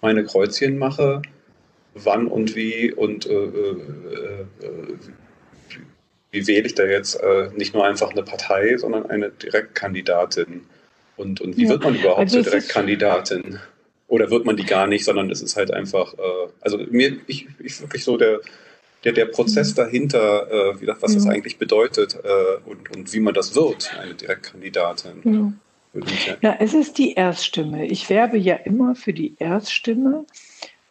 meine 0.00 0.24
Kreuzchen 0.24 0.78
mache, 0.78 1.20
wann 1.94 2.28
und 2.28 2.54
wie 2.54 2.92
und 2.92 3.26
äh, 3.26 3.32
äh, 3.32 3.76
äh 4.62 4.96
wie 6.32 6.46
wähle 6.46 6.66
ich 6.66 6.76
da 6.76 6.84
jetzt 6.84 7.16
äh, 7.16 7.50
nicht 7.56 7.74
nur 7.74 7.84
einfach 7.84 8.12
eine 8.12 8.22
Partei, 8.22 8.76
sondern 8.76 9.06
eine 9.10 9.30
Direktkandidatin? 9.30 10.62
Und, 11.16 11.40
und 11.40 11.56
wie 11.56 11.64
ja. 11.64 11.70
wird 11.70 11.82
man 11.82 11.96
überhaupt 11.96 12.20
also 12.20 12.40
zur 12.40 12.52
Direktkandidatin? 12.52 13.58
Oder 14.10 14.30
wird 14.30 14.44
man 14.44 14.56
die 14.56 14.64
gar 14.64 14.88
nicht, 14.88 15.04
sondern 15.04 15.30
es 15.30 15.40
ist 15.40 15.56
halt 15.56 15.72
einfach, 15.72 16.14
äh, 16.14 16.48
also 16.60 16.78
mir, 16.90 17.16
ich, 17.28 17.46
ich 17.60 17.80
wirklich 17.80 18.02
so 18.02 18.16
der, 18.16 18.40
der, 19.04 19.12
der 19.12 19.26
Prozess 19.26 19.70
mhm. 19.70 19.76
dahinter, 19.76 20.50
äh, 20.50 20.80
wie 20.80 20.86
das, 20.86 21.00
was 21.00 21.12
ja. 21.12 21.20
das 21.20 21.28
eigentlich 21.28 21.58
bedeutet 21.58 22.18
äh, 22.22 22.68
und, 22.68 22.94
und 22.94 23.12
wie 23.12 23.20
man 23.20 23.34
das 23.34 23.54
wird, 23.54 23.96
eine 23.98 24.14
Direktkandidatin. 24.14 25.22
Ja. 25.24 25.52
Ja, 26.40 26.56
es 26.60 26.74
ist 26.74 26.98
die 26.98 27.14
Erststimme. 27.14 27.86
Ich 27.86 28.08
werbe 28.10 28.36
ja 28.36 28.54
immer 28.54 28.94
für 28.94 29.12
die 29.12 29.34
Erststimme. 29.38 30.24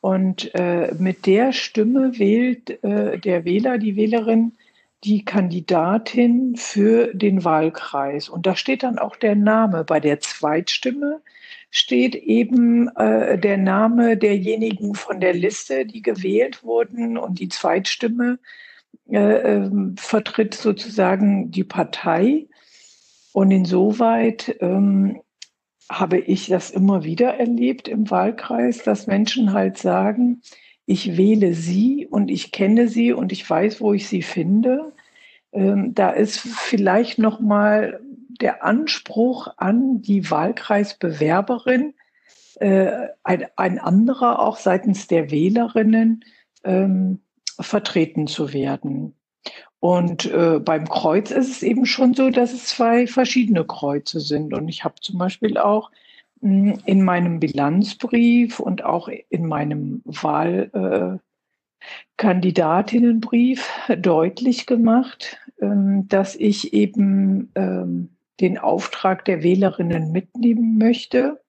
Und 0.01 0.53
äh, 0.55 0.93
mit 0.97 1.25
der 1.25 1.53
Stimme 1.53 2.17
wählt 2.19 2.83
äh, 2.83 3.17
der 3.17 3.45
Wähler, 3.45 3.77
die 3.77 3.95
Wählerin 3.95 4.53
die 5.05 5.23
Kandidatin 5.23 6.55
für 6.57 7.13
den 7.13 7.45
Wahlkreis. 7.45 8.27
Und 8.27 8.45
da 8.45 8.57
steht 8.57 8.83
dann 8.83 8.99
auch 8.99 9.15
der 9.15 9.35
Name. 9.35 9.85
Bei 9.85 10.01
der 10.01 10.19
Zweitstimme 10.19 11.21
steht 11.71 12.15
eben 12.15 12.87
äh, 12.95 13.37
der 13.37 13.57
Name 13.57 14.17
derjenigen 14.17 14.95
von 14.95 15.19
der 15.19 15.33
Liste, 15.33 15.85
die 15.85 16.01
gewählt 16.01 16.63
wurden. 16.63 17.17
Und 17.17 17.39
die 17.39 17.49
Zweitstimme 17.49 18.39
äh, 19.09 19.17
ähm, 19.17 19.95
vertritt 19.97 20.55
sozusagen 20.55 21.51
die 21.51 21.63
Partei. 21.63 22.47
Und 23.33 23.51
insoweit 23.51 24.55
ähm, 24.61 25.21
habe 25.91 26.19
ich 26.19 26.47
das 26.47 26.71
immer 26.71 27.03
wieder 27.03 27.35
erlebt 27.35 27.87
im 27.87 28.09
Wahlkreis, 28.09 28.83
dass 28.83 29.07
Menschen 29.07 29.53
halt 29.53 29.77
sagen, 29.77 30.41
ich 30.85 31.17
wähle 31.17 31.53
sie 31.53 32.07
und 32.07 32.31
ich 32.31 32.51
kenne 32.51 32.87
sie 32.87 33.13
und 33.13 33.31
ich 33.31 33.47
weiß, 33.47 33.79
wo 33.79 33.93
ich 33.93 34.07
sie 34.07 34.23
finde. 34.23 34.93
Ähm, 35.51 35.93
da 35.93 36.09
ist 36.09 36.39
vielleicht 36.39 37.19
noch 37.19 37.39
mal 37.39 37.99
der 38.41 38.63
Anspruch 38.63 39.47
an 39.57 40.01
die 40.01 40.29
Wahlkreisbewerberin, 40.29 41.93
äh, 42.55 43.07
ein, 43.23 43.45
ein, 43.55 43.79
anderer 43.79 44.39
auch 44.39 44.57
seitens 44.57 45.07
der 45.07 45.31
Wählerinnen 45.31 46.25
ähm, 46.63 47.19
vertreten 47.59 48.27
zu 48.27 48.53
werden. 48.53 49.15
Und 49.79 50.25
äh, 50.25 50.59
beim 50.59 50.89
Kreuz 50.89 51.31
ist 51.31 51.49
es 51.49 51.63
eben 51.63 51.85
schon 51.85 52.13
so, 52.13 52.29
dass 52.29 52.51
es 52.51 52.65
zwei 52.65 53.07
verschiedene 53.07 53.63
Kreuze 53.63 54.19
sind. 54.19 54.53
Und 54.53 54.67
ich 54.67 54.83
habe 54.83 54.95
zum 55.01 55.17
Beispiel 55.17 55.57
auch 55.57 55.89
mh, 56.41 56.73
hm, 56.73 56.81
in 56.85 57.01
meinem 57.03 57.39
Bilanzbrief 57.39 58.59
und 58.59 58.83
auch 58.83 59.07
in 59.29 59.47
meinem 59.47 60.01
Wahlkandidatinnenbrief 62.17 63.69
äh, 63.87 63.97
deutlich 64.01 64.65
gemacht, 64.65 65.39
ähm, 65.61 66.09
dass 66.09 66.35
ich 66.35 66.73
eben 66.73 67.51
ähm, 67.55 68.09
den 68.39 68.57
Auftrag 68.57 69.25
der 69.25 69.43
Wählerinnen 69.43 70.11
mitnehmen 70.11 70.77
möchte 70.77 71.41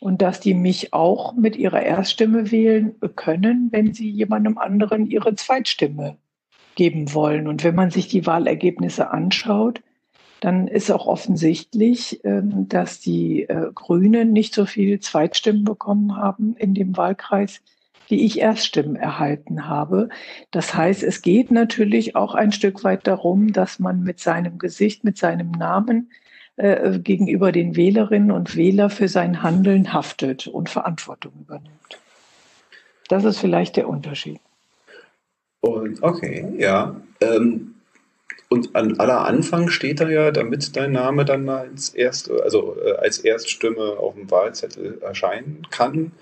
und 0.00 0.22
dass 0.22 0.40
die 0.40 0.54
mich 0.54 0.92
auch 0.92 1.34
mit 1.34 1.56
ihrer 1.56 1.82
Erststimme 1.82 2.50
wählen 2.50 2.94
können, 3.14 3.68
wenn 3.72 3.94
sie 3.94 4.10
jemandem 4.10 4.58
anderen 4.58 5.06
ihre 5.06 5.34
Zweitstimme 5.34 6.18
geben 6.74 7.12
wollen. 7.14 7.48
Und 7.48 7.64
wenn 7.64 7.74
man 7.74 7.90
sich 7.90 8.08
die 8.08 8.26
Wahlergebnisse 8.26 9.10
anschaut, 9.10 9.80
dann 10.40 10.68
ist 10.68 10.90
auch 10.90 11.06
offensichtlich, 11.06 12.20
ähm, 12.24 12.68
dass 12.68 13.00
die 13.00 13.44
äh, 13.44 13.70
Grünen 13.74 14.32
nicht 14.32 14.54
so 14.54 14.66
viele 14.66 15.00
Zweitstimmen 15.00 15.64
bekommen 15.64 16.16
haben 16.16 16.54
in 16.56 16.74
dem 16.74 16.96
Wahlkreis, 16.96 17.62
wie 18.08 18.24
ich 18.24 18.40
Erststimmen 18.40 18.96
erhalten 18.96 19.68
habe. 19.68 20.08
Das 20.50 20.74
heißt, 20.74 21.02
es 21.02 21.22
geht 21.22 21.50
natürlich 21.50 22.16
auch 22.16 22.34
ein 22.34 22.52
Stück 22.52 22.84
weit 22.84 23.06
darum, 23.06 23.52
dass 23.52 23.78
man 23.78 24.02
mit 24.02 24.20
seinem 24.20 24.58
Gesicht, 24.58 25.04
mit 25.04 25.18
seinem 25.18 25.50
Namen 25.50 26.10
äh, 26.56 26.98
gegenüber 26.98 27.52
den 27.52 27.76
Wählerinnen 27.76 28.30
und 28.30 28.56
Wählern 28.56 28.90
für 28.90 29.08
sein 29.08 29.42
Handeln 29.42 29.92
haftet 29.92 30.46
und 30.46 30.70
Verantwortung 30.70 31.32
übernimmt. 31.40 32.00
Das 33.08 33.24
ist 33.24 33.38
vielleicht 33.38 33.76
der 33.76 33.88
Unterschied. 33.88 34.40
Und 35.60 36.02
okay, 36.02 36.46
ja. 36.58 36.96
Ähm, 37.20 37.74
und 38.48 38.76
an 38.76 38.98
aller 39.00 39.24
Anfang 39.24 39.68
steht 39.68 40.00
da 40.00 40.08
ja, 40.08 40.30
damit 40.30 40.76
dein 40.76 40.92
Name 40.92 41.24
dann 41.24 41.48
als 41.48 41.90
erste, 41.90 42.42
also 42.44 42.76
äh, 42.80 42.92
als 42.92 43.18
Erststimme 43.18 43.96
auf 43.98 44.14
dem 44.14 44.30
Wahlzettel 44.30 44.98
erscheinen 45.02 45.66
kann, 45.70 46.12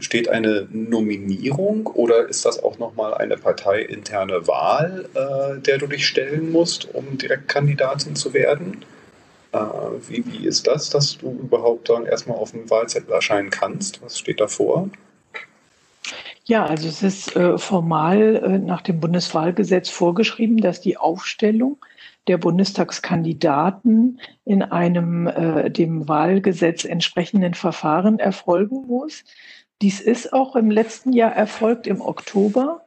steht 0.00 0.28
eine 0.28 0.66
Nominierung 0.72 1.86
oder 1.86 2.28
ist 2.28 2.44
das 2.44 2.62
auch 2.62 2.78
nochmal 2.78 3.14
eine 3.14 3.36
parteiinterne 3.36 4.48
Wahl, 4.48 5.08
äh, 5.14 5.60
der 5.60 5.78
du 5.78 5.86
dich 5.86 6.06
stellen 6.06 6.50
musst, 6.50 6.92
um 6.94 7.16
Direktkandidatin 7.16 8.16
zu 8.16 8.34
werden? 8.34 8.84
Äh, 9.52 9.58
wie, 10.08 10.24
wie 10.26 10.46
ist 10.46 10.66
das, 10.66 10.90
dass 10.90 11.18
du 11.18 11.30
überhaupt 11.30 11.88
dann 11.88 12.06
erstmal 12.06 12.36
auf 12.36 12.50
dem 12.50 12.68
Wahlzettel 12.68 13.12
erscheinen 13.12 13.50
kannst? 13.50 14.02
Was 14.02 14.18
steht 14.18 14.40
da 14.40 14.48
vor? 14.48 14.90
Ja, 16.44 16.64
also 16.64 16.86
es 16.88 17.02
ist 17.02 17.34
äh, 17.34 17.58
formal 17.58 18.36
äh, 18.36 18.58
nach 18.58 18.82
dem 18.82 19.00
Bundeswahlgesetz 19.00 19.88
vorgeschrieben, 19.88 20.58
dass 20.58 20.80
die 20.80 20.96
Aufstellung 20.96 21.78
der 22.28 22.38
Bundestagskandidaten 22.38 24.20
in 24.44 24.62
einem 24.62 25.26
äh, 25.26 25.70
dem 25.70 26.08
Wahlgesetz 26.08 26.84
entsprechenden 26.84 27.54
Verfahren 27.54 28.18
erfolgen 28.18 28.86
muss. 28.86 29.24
Dies 29.82 30.00
ist 30.00 30.32
auch 30.32 30.56
im 30.56 30.70
letzten 30.70 31.12
Jahr 31.12 31.32
erfolgt 31.32 31.86
im 31.86 32.00
Oktober 32.00 32.86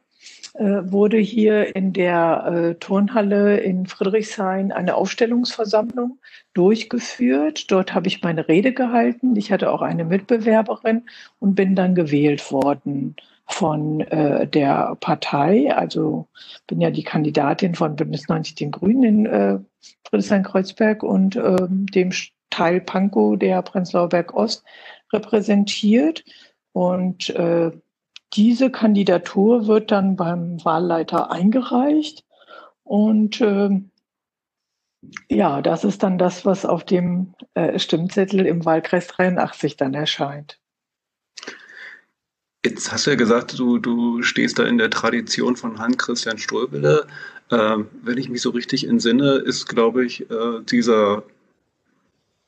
äh, 0.54 0.82
wurde 0.92 1.16
hier 1.16 1.76
in 1.76 1.92
der 1.92 2.44
äh, 2.46 2.74
Turnhalle 2.74 3.58
in 3.60 3.86
Friedrichshain 3.86 4.72
eine 4.72 4.96
Aufstellungsversammlung 4.96 6.18
durchgeführt. 6.54 7.70
Dort 7.70 7.94
habe 7.94 8.08
ich 8.08 8.22
meine 8.22 8.48
Rede 8.48 8.72
gehalten. 8.72 9.36
Ich 9.36 9.52
hatte 9.52 9.70
auch 9.70 9.80
eine 9.80 10.04
Mitbewerberin 10.04 11.06
und 11.38 11.54
bin 11.54 11.76
dann 11.76 11.94
gewählt 11.94 12.50
worden 12.50 13.14
von 13.52 14.00
äh, 14.00 14.46
der 14.46 14.96
Partei. 15.00 15.74
Also 15.74 16.28
bin 16.66 16.80
ja 16.80 16.90
die 16.90 17.04
Kandidatin 17.04 17.74
von 17.74 17.96
Bündnis 17.96 18.28
90 18.28 18.54
den 18.54 18.70
Grünen 18.70 19.02
in 19.02 19.26
äh, 19.26 19.58
Friedrichshain-Kreuzberg 20.08 21.02
und 21.02 21.36
äh, 21.36 21.66
dem 21.68 22.10
Teil 22.50 22.80
Pankow 22.80 23.38
der 23.38 23.62
Prenzlauer 23.62 24.08
Berg 24.08 24.34
Ost 24.34 24.64
repräsentiert. 25.12 26.24
Und 26.72 27.30
äh, 27.30 27.70
diese 28.34 28.70
Kandidatur 28.70 29.66
wird 29.66 29.90
dann 29.90 30.16
beim 30.16 30.64
Wahlleiter 30.64 31.30
eingereicht 31.32 32.24
und 32.84 33.40
äh, 33.40 33.70
ja, 35.28 35.62
das 35.62 35.84
ist 35.84 36.02
dann 36.02 36.18
das, 36.18 36.44
was 36.44 36.66
auf 36.66 36.84
dem 36.84 37.34
äh, 37.54 37.78
Stimmzettel 37.78 38.46
im 38.46 38.64
Wahlkreis 38.64 39.06
83 39.06 39.76
dann 39.76 39.94
erscheint. 39.94 40.60
Jetzt 42.64 42.92
hast 42.92 43.06
du 43.06 43.10
ja 43.10 43.16
gesagt, 43.16 43.58
du, 43.58 43.78
du 43.78 44.22
stehst 44.22 44.58
da 44.58 44.64
in 44.64 44.76
der 44.76 44.90
Tradition 44.90 45.56
von 45.56 45.78
Hans-Christian 45.78 46.36
Ströbele. 46.36 47.06
Ähm, 47.50 47.88
wenn 48.02 48.18
ich 48.18 48.28
mich 48.28 48.42
so 48.42 48.50
richtig 48.50 48.86
entsinne, 48.86 49.36
ist, 49.36 49.66
glaube 49.66 50.04
ich, 50.04 50.30
äh, 50.30 50.60
dieser, 50.70 51.22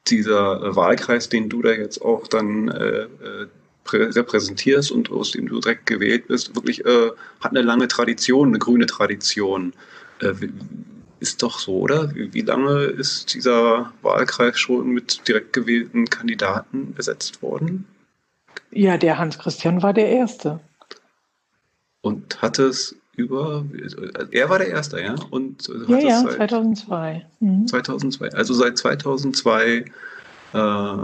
dieser 0.09 0.77
Wahlkreis, 0.77 1.31
den 1.31 1.49
du 1.49 1.63
da 1.63 1.71
jetzt 1.71 2.03
auch 2.03 2.27
dann 2.29 2.69
äh, 2.69 3.03
äh 3.05 3.47
repräsentierst 3.85 4.93
und 4.93 5.11
aus 5.11 5.33
dem 5.33 5.49
du 5.49 5.61
direkt 5.61 5.87
gewählt 5.87 6.29
bist, 6.29 6.55
wirklich 6.55 6.85
äh, 6.85 7.11
hat 7.41 7.51
eine 7.51 7.63
lange 7.63 7.89
Tradition, 7.89 8.49
eine 8.49 8.59
grüne 8.59 8.87
Tradition. 8.87 9.73
Äh, 10.21 10.35
ist 11.19 11.43
doch 11.43 11.59
so, 11.59 11.79
oder? 11.81 12.15
Wie, 12.15 12.33
wie, 12.33 12.43
lange 12.43 12.85
ist 12.85 13.35
dieser 13.35 13.93
Wahlkreis 14.03 14.59
schon 14.59 14.91
mit 14.91 15.27
direkt 15.27 15.53
gewählten 15.53 16.05
Kandidaten 16.11 16.95
besetzt 16.95 17.43
worden? 17.43 17.87
Ja, 18.73 18.97
der 18.97 19.19
Hans 19.19 19.39
Christian 19.39 19.83
war 19.83 19.93
der 19.93 20.09
Erste. 20.09 20.61
Und 22.01 22.41
hat 22.43 22.59
es 22.59 22.97
über, 23.17 23.65
er 24.31 24.49
war 24.49 24.59
der 24.59 24.69
Erste, 24.69 25.01
ja? 25.01 25.15
Und 25.31 25.71
ja, 25.89 25.99
ja, 25.99 26.23
2002. 26.23 27.27
Mhm. 27.41 27.67
2002. 27.67 28.31
Also 28.31 28.55
seit 28.55 28.79
2002 28.79 29.85
äh, 30.55 30.97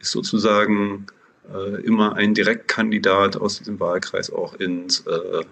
ist 0.00 0.10
sozusagen 0.10 1.06
äh, 1.52 1.82
immer 1.82 2.16
ein 2.16 2.34
Direktkandidat 2.34 3.36
aus 3.36 3.58
diesem 3.58 3.78
Wahlkreis 3.78 4.32
auch 4.32 4.54
ins 4.54 5.00
äh, 5.06 5.44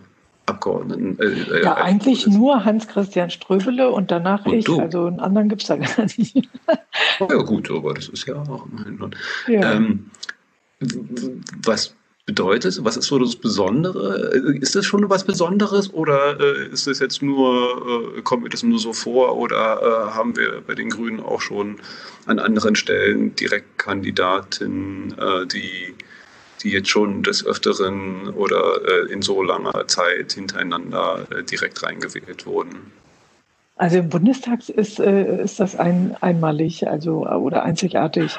Abgeordneten. 0.47 1.19
Äh, 1.21 1.59
äh 1.59 1.65
ja, 1.65 1.75
eigentlich 1.75 2.27
nur 2.27 2.65
Hans-Christian 2.65 3.31
Ströbele 3.31 3.91
und 3.91 4.11
danach 4.11 4.45
und 4.47 4.55
ich. 4.55 4.65
Du. 4.65 4.81
Also 4.81 5.07
einen 5.07 5.21
anderen 5.21 5.49
gibt 5.49 5.63
es 5.63 5.69
da 5.69 5.77
gar 5.77 6.05
nicht. 6.05 6.37
ja, 7.21 7.43
gut, 7.43 7.71
aber 7.71 7.95
das 7.95 8.09
ist 8.09 8.27
ja 8.27 8.37
auch. 8.37 8.67
Ja. 9.47 9.73
Ähm, 9.73 10.11
was 11.65 11.95
bedeutet? 12.27 12.83
Was 12.83 12.97
ist 12.97 13.07
so 13.07 13.19
das 13.19 13.37
Besondere? 13.37 14.31
Ist 14.61 14.75
das 14.75 14.87
schon 14.87 15.09
was 15.11 15.25
Besonderes 15.25 15.93
oder 15.93 16.41
äh, 16.41 16.69
ist 16.69 16.87
das 16.87 16.99
jetzt 16.99 17.23
nur, 17.23 18.17
äh, 18.17 18.23
kommt 18.23 18.45
mir 18.45 18.49
das 18.49 18.63
nur 18.63 18.79
so 18.79 18.93
vor 18.93 19.37
oder 19.37 19.81
äh, 19.83 20.15
haben 20.15 20.37
wir 20.37 20.63
bei 20.67 20.75
den 20.75 20.91
Grünen 20.91 21.21
auch 21.21 21.41
schon 21.41 21.77
an 22.27 22.39
anderen 22.39 22.77
Stellen 22.77 23.35
Direktkandidatinnen, 23.35 25.19
äh, 25.19 25.47
die, 25.47 25.95
die 26.63 26.71
jetzt 26.71 26.89
schon 26.89 27.23
des 27.23 27.45
Öfteren 27.45 28.31
oder 28.31 28.81
äh, 28.87 29.13
in 29.13 29.21
so 29.21 29.43
langer 29.43 29.87
Zeit 29.87 30.33
hintereinander 30.33 31.27
äh, 31.31 31.43
direkt 31.43 31.83
reingewählt 31.83 32.47
wurden? 32.47 32.93
Also 33.77 33.99
im 33.99 34.09
Bundestag 34.09 34.69
ist, 34.69 35.01
ist 35.01 35.59
das 35.59 35.75
ein, 35.75 36.17
einmalig 36.21 36.87
also, 36.87 37.27
oder 37.27 37.65
einzigartig 37.65 38.39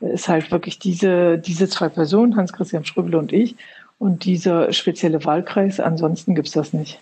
ist 0.00 0.28
halt 0.28 0.50
wirklich 0.50 0.78
diese, 0.78 1.38
diese 1.38 1.68
zwei 1.68 1.88
Personen, 1.88 2.36
Hans-Christian 2.36 2.84
Schröbel 2.84 3.14
und 3.14 3.32
ich, 3.32 3.56
und 3.98 4.24
dieser 4.24 4.72
spezielle 4.72 5.24
Wahlkreis. 5.24 5.78
Ansonsten 5.78 6.34
gibt 6.34 6.48
es 6.48 6.54
das 6.54 6.72
nicht. 6.72 7.00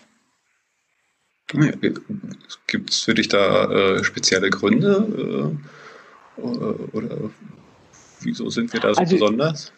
Gibt 2.67 2.89
es 2.91 3.01
für 3.01 3.13
dich 3.13 3.27
da 3.29 3.71
äh, 3.71 4.03
spezielle 4.03 4.49
Gründe? 4.49 5.57
Äh, 6.37 6.41
oder 6.41 7.31
wieso 8.21 8.49
sind 8.49 8.71
wir 8.73 8.79
da 8.79 8.93
so 8.93 8.99
also, 8.99 9.15
besonders? 9.15 9.73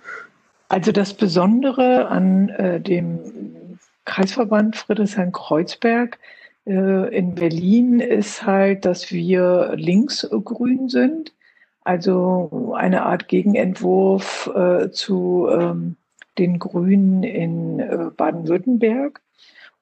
Also 0.68 0.92
das 0.92 1.14
Besondere 1.14 2.08
an 2.08 2.50
äh, 2.50 2.82
dem 2.82 3.78
Kreisverband 4.06 4.76
Friedrichshain-Kreuzberg 4.76 6.18
äh, 6.66 7.16
in 7.16 7.36
Berlin 7.36 8.00
ist 8.00 8.46
halt, 8.46 8.84
dass 8.86 9.12
wir 9.12 9.74
linksgrün 9.76 10.90
sind 10.90 11.34
also 11.84 12.74
eine 12.76 13.04
Art 13.04 13.28
Gegenentwurf 13.28 14.52
äh, 14.56 14.92
zu 14.92 15.48
ähm, 15.52 15.96
den 16.38 16.60
Grünen 16.60 17.24
in 17.24 17.80
äh, 17.80 18.10
Baden-Württemberg. 18.16 19.22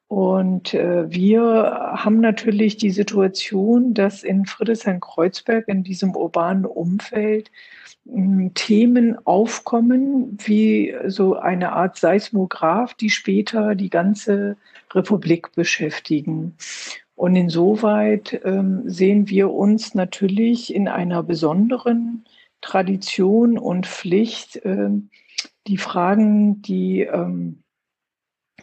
Und 0.08 0.74
äh, 0.74 1.08
wir 1.08 1.92
haben 1.94 2.20
natürlich 2.20 2.76
die 2.76 2.90
Situation, 2.90 3.94
dass 3.94 4.24
in 4.24 4.44
Friedrichshain-Kreuzberg, 4.44 5.68
in 5.68 5.84
diesem 5.84 6.16
urbanen 6.16 6.66
Umfeld, 6.66 7.50
Themen 8.54 9.24
aufkommen, 9.24 10.36
wie 10.42 10.94
so 11.06 11.36
eine 11.36 11.72
Art 11.72 11.96
Seismograph, 11.96 12.94
die 12.94 13.10
später 13.10 13.74
die 13.74 13.90
ganze 13.90 14.56
Republik 14.92 15.52
beschäftigen. 15.52 16.56
Und 17.20 17.36
insoweit 17.36 18.40
ähm, 18.46 18.88
sehen 18.88 19.28
wir 19.28 19.50
uns 19.50 19.94
natürlich 19.94 20.74
in 20.74 20.88
einer 20.88 21.22
besonderen 21.22 22.24
Tradition 22.62 23.58
und 23.58 23.86
Pflicht, 23.86 24.56
äh, 24.64 24.88
die 25.66 25.76
Fragen, 25.76 26.62
die 26.62 27.02
ähm, 27.02 27.62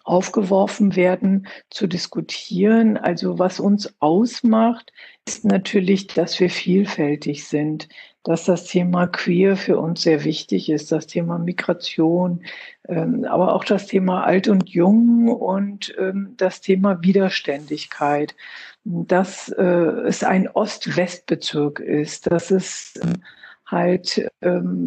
aufgeworfen 0.04 0.96
werden, 0.96 1.46
zu 1.70 1.86
diskutieren. 1.86 2.98
Also 2.98 3.38
was 3.38 3.60
uns 3.60 3.94
ausmacht, 4.00 4.92
ist 5.28 5.46
natürlich, 5.46 6.08
dass 6.08 6.40
wir 6.40 6.50
vielfältig 6.50 7.48
sind, 7.48 7.88
dass 8.28 8.44
das 8.44 8.66
Thema 8.66 9.08
Queer 9.08 9.56
für 9.56 9.80
uns 9.80 10.02
sehr 10.02 10.26
wichtig 10.26 10.70
ist, 10.70 10.92
das 10.92 11.08
Thema 11.08 11.38
Migration, 11.40 12.44
ähm, 12.90 13.24
aber 13.24 13.56
auch 13.56 13.64
das 13.64 13.88
Thema 13.88 14.26
Alt 14.26 14.50
und 14.50 14.68
Jung 14.70 15.30
und 15.30 15.96
ähm, 15.98 16.34
das 16.36 16.60
Thema 16.60 17.02
Widerständigkeit. 17.02 18.36
Dass 18.84 19.50
äh, 19.50 19.64
es 19.64 20.24
ein 20.24 20.50
Ost-West-Bezirk 20.50 21.80
ist, 21.80 22.30
dass 22.30 22.52
es 22.52 23.00
ähm, 23.02 23.24
halt 23.66 24.30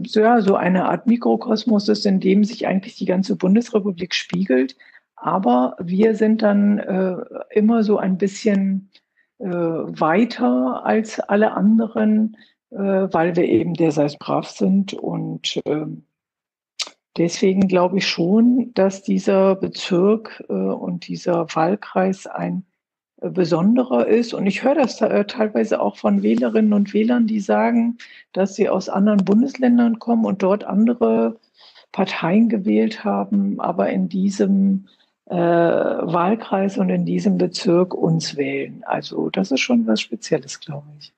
so, 0.07 0.21
ja, 0.21 0.41
so 0.41 0.55
eine 0.57 0.87
Art 0.87 1.07
Mikrokosmos 1.07 1.89
ist, 1.89 2.07
in 2.07 2.19
dem 2.19 2.45
sich 2.45 2.67
eigentlich 2.67 2.97
die 2.97 3.05
ganze 3.05 3.37
Bundesrepublik 3.37 4.15
spiegelt. 4.15 4.75
Aber 5.17 5.77
wir 5.79 6.15
sind 6.15 6.41
dann 6.41 6.79
äh, 6.79 7.17
immer 7.51 7.83
so 7.85 7.99
ein 7.99 8.17
bisschen 8.17 8.91
äh, 9.39 9.49
weiter 9.49 10.85
als 10.85 11.21
alle 11.21 11.53
anderen, 11.53 12.37
weil 12.71 13.37
wir 13.37 13.45
eben 13.45 13.75
der 13.75 13.93
Seis 13.93 14.17
brav 14.17 14.49
sind. 14.49 14.95
Und 14.95 15.61
äh, 15.65 15.87
deswegen 17.17 17.69
glaube 17.69 17.99
ich 17.99 18.09
schon, 18.09 18.73
dass 18.75 19.03
dieser 19.03 19.57
Bezirk 19.57 20.45
äh, 20.49 20.53
und 20.53 21.09
dieser 21.09 21.47
Wahlkreis 21.55 22.27
ein 22.27 22.65
äh, 23.21 23.31
besonderer 23.31 24.07
ist. 24.07 24.35
Und 24.35 24.47
ich 24.47 24.63
höre 24.63 24.75
das 24.75 25.01
äh, 25.01 25.25
teilweise 25.25 25.81
auch 25.81 25.97
von 25.97 26.23
Wählerinnen 26.23 26.73
und 26.73 26.95
Wählern, 26.95 27.27
die 27.27 27.41
sagen, 27.41 27.99
dass 28.33 28.55
sie 28.55 28.69
aus 28.69 28.89
anderen 28.89 29.25
Bundesländern 29.25 29.99
kommen 29.99 30.25
und 30.25 30.43
dort 30.43 30.65
andere 30.65 31.39
Parteien 31.93 32.49
gewählt 32.49 33.05
haben, 33.05 33.61
aber 33.61 33.91
in 33.91 34.09
diesem 34.09 34.87
äh, 35.27 35.37
Wahlkreis 35.37 36.79
und 36.79 36.89
in 36.91 37.05
diesem 37.05 37.37
Bezirk 37.39 37.95
uns 37.95 38.37
wählen. 38.37 38.83
Also 38.87 39.31
das 39.31 39.51
ist 39.51 39.61
schon 39.61 39.87
was 39.87 40.01
Spezielles, 40.01 40.61
glaube 40.61 40.87
ich. 40.99 41.13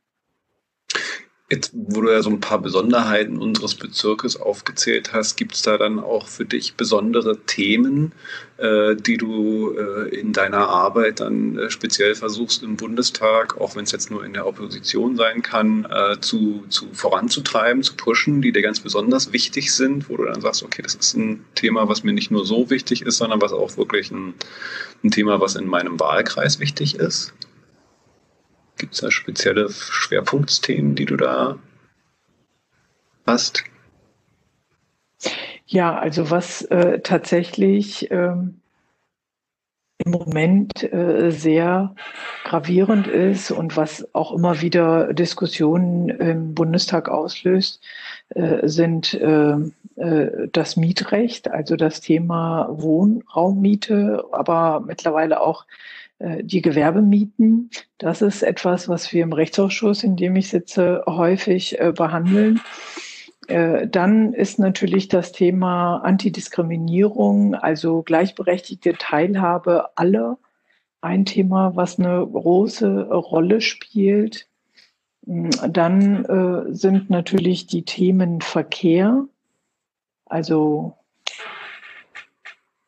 Jetzt, 1.53 1.71
wo 1.75 2.01
du 2.01 2.11
ja 2.11 2.23
so 2.23 2.31
ein 2.31 2.41
paar 2.41 2.63
Besonderheiten 2.63 3.37
unseres 3.37 3.75
Bezirkes 3.75 4.41
aufgezählt 4.41 5.13
hast, 5.13 5.37
gibt 5.37 5.55
es 5.55 5.61
da 5.61 5.77
dann 5.77 5.99
auch 5.99 6.27
für 6.27 6.47
dich 6.47 6.77
besondere 6.77 7.41
Themen, 7.45 8.13
äh, 8.57 8.97
die 8.97 9.19
du 9.19 9.77
äh, 9.77 10.19
in 10.19 10.33
deiner 10.33 10.71
Arbeit 10.71 11.21
dann 11.21 11.59
äh, 11.59 11.71
speziell 11.71 12.15
versuchst 12.15 12.63
im 12.63 12.79
Bundestag, 12.79 13.61
auch 13.61 13.77
wenn 13.77 13.85
es 13.85 13.93
jetzt 13.93 14.11
nur 14.11 14.25
in 14.25 14.33
der 14.33 14.47
Opposition 14.47 15.17
sein 15.17 15.43
kann, 15.43 15.87
äh, 15.91 16.19
zu, 16.23 16.65
zu 16.71 16.87
voranzutreiben, 16.95 17.83
zu 17.83 17.97
pushen, 17.97 18.41
die 18.41 18.53
dir 18.53 18.63
ganz 18.63 18.81
besonders 18.81 19.35
wichtig 19.35 19.75
sind, 19.75 20.09
wo 20.09 20.17
du 20.17 20.25
dann 20.25 20.41
sagst, 20.41 20.63
okay, 20.63 20.81
das 20.81 20.95
ist 20.95 21.19
ein 21.19 21.45
Thema, 21.55 21.87
was 21.87 22.03
mir 22.03 22.15
nicht 22.15 22.31
nur 22.31 22.47
so 22.47 22.71
wichtig 22.71 23.03
ist, 23.03 23.19
sondern 23.19 23.43
was 23.43 23.53
auch 23.53 23.77
wirklich 23.77 24.11
ein, 24.11 24.33
ein 25.05 25.11
Thema, 25.11 25.39
was 25.39 25.55
in 25.57 25.67
meinem 25.67 26.01
Wahlkreis 26.01 26.61
wichtig 26.61 26.95
ist? 26.95 27.35
Gibt 28.83 28.95
es 28.95 29.01
da 29.01 29.13
spezielle 29.13 29.71
Schwerpunktthemen, 29.71 30.97
die 30.97 31.05
du 31.05 31.17
da 31.17 31.57
hast? 33.25 33.63
Ja, 35.67 35.97
also 35.97 36.33
was 36.33 36.63
äh, 36.63 36.99
tatsächlich 36.99 38.11
ähm, 38.11 38.61
im 39.99 40.11
Moment 40.11 40.83
äh, 40.93 41.31
sehr 41.31 41.95
gravierend 42.43 43.07
ist 43.07 43.53
und 43.53 43.77
was 43.77 44.13
auch 44.17 44.33
immer 44.33 44.61
wieder 44.63 45.15
Diskussionen 45.15 46.09
im 46.09 46.53
Bundestag 46.53 47.09
auslöst, 47.09 47.85
äh, 48.31 48.67
sind 48.67 49.15
äh, 49.15 49.59
äh, 49.95 50.49
das 50.51 50.77
Mietrecht, 50.77 51.53
also 51.53 51.77
das 51.77 52.01
Thema 52.01 52.67
Wohnraummiete, 52.69 54.25
aber 54.33 54.81
mittlerweile 54.81 55.41
auch 55.41 55.67
äh, 55.67 56.02
die 56.43 56.63
Gewerbemieten. 56.63 57.71
Das 57.99 58.23
ist 58.23 58.43
etwas, 58.43 58.89
was 58.89 59.13
wir 59.13 59.23
im 59.23 59.33
Rechtsausschuss, 59.33 60.05
in 60.05 60.17
dem 60.17 60.37
ich 60.37 60.49
sitze, 60.51 61.03
häufig 61.07 61.81
äh, 61.81 61.93
behandeln. 61.93 62.61
Äh, 63.49 63.89
dann 63.89 64.33
ist 64.33 64.59
natürlich 64.59 65.09
das 65.09 65.33
Thema 65.33 65.97
Antidiskriminierung, 65.99 67.55
also 67.55 68.03
gleichberechtigte 68.03 68.95
Teilhabe 68.95 69.97
aller, 69.97 70.39
ein 71.01 71.25
Thema, 71.25 71.75
was 71.75 71.99
eine 71.99 72.25
große 72.25 73.09
Rolle 73.09 73.61
spielt. 73.61 74.47
Mm, 75.27 75.51
dann 75.69 76.73
sind 76.73 77.11
natürlich 77.11 77.67
die 77.67 77.85
Themen 77.85 78.41
Verkehr. 78.41 79.25
Also 80.27 80.95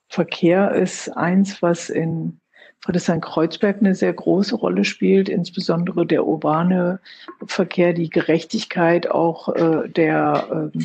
Verkehr 0.08 0.70
ist 0.70 1.08
eins, 1.08 1.60
was 1.60 1.90
in 1.90 2.40
Friedrichshain-Kreuzberg 2.84 3.78
eine 3.80 3.94
sehr 3.94 4.12
große 4.12 4.56
Rolle 4.56 4.84
spielt, 4.84 5.30
insbesondere 5.30 6.04
der 6.04 6.26
urbane 6.26 7.00
Verkehr, 7.46 7.94
die 7.94 8.10
Gerechtigkeit 8.10 9.10
auch 9.10 9.48
äh, 9.54 9.88
der, 9.88 10.70
äh, 10.74 10.78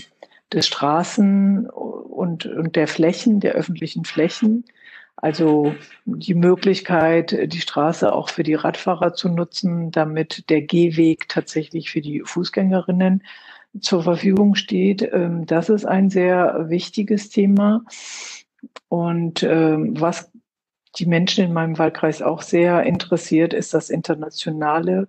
des 0.53 0.67
Straßen 0.67 1.69
und, 1.69 2.45
und 2.45 2.75
der 2.77 2.88
Flächen, 2.88 3.41
der 3.41 3.53
öffentlichen 3.53 4.05
Flächen. 4.05 4.63
Also 5.17 5.75
die 6.05 6.35
Möglichkeit, 6.35 7.38
die 7.51 7.59
Straße 7.59 8.13
auch 8.13 8.29
für 8.29 8.43
die 8.43 8.53
Radfahrer 8.53 9.13
zu 9.13 9.27
nutzen, 9.27 9.91
damit 9.91 10.49
der 10.49 10.62
Gehweg 10.62 11.27
tatsächlich 11.27 11.91
für 11.91 11.99
die 11.99 12.21
Fußgängerinnen 12.23 13.23
zur 13.81 14.03
Verfügung 14.03 14.55
steht. 14.55 15.01
Ähm, 15.12 15.45
das 15.45 15.67
ist 15.67 15.83
ein 15.83 16.09
sehr 16.09 16.69
wichtiges 16.69 17.29
Thema. 17.29 17.83
Und 18.88 19.43
ähm, 19.43 19.99
was 19.99 20.31
die 20.97 21.06
Menschen 21.06 21.45
in 21.45 21.54
meinem 21.54 21.78
Wahlkreis 21.78 22.21
auch 22.21 22.41
sehr 22.41 22.84
interessiert, 22.84 23.54
ist 23.54 23.73
das 23.73 23.89
Internationale. 23.89 25.08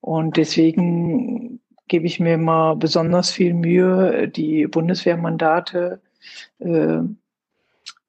Und 0.00 0.36
deswegen 0.36 1.60
gebe 1.88 2.06
ich 2.06 2.20
mir 2.20 2.34
immer 2.34 2.76
besonders 2.76 3.30
viel 3.30 3.54
Mühe, 3.54 4.28
die 4.28 4.66
Bundeswehrmandate 4.66 6.00
äh, 6.58 6.98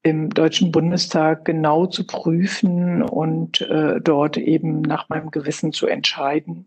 im 0.02 0.30
Deutschen 0.30 0.70
Bundestag 0.70 1.44
genau 1.44 1.86
zu 1.86 2.06
prüfen 2.06 3.02
und 3.02 3.62
äh, 3.62 4.00
dort 4.00 4.36
eben 4.36 4.82
nach 4.82 5.08
meinem 5.08 5.30
Gewissen 5.30 5.72
zu 5.72 5.86
entscheiden. 5.86 6.66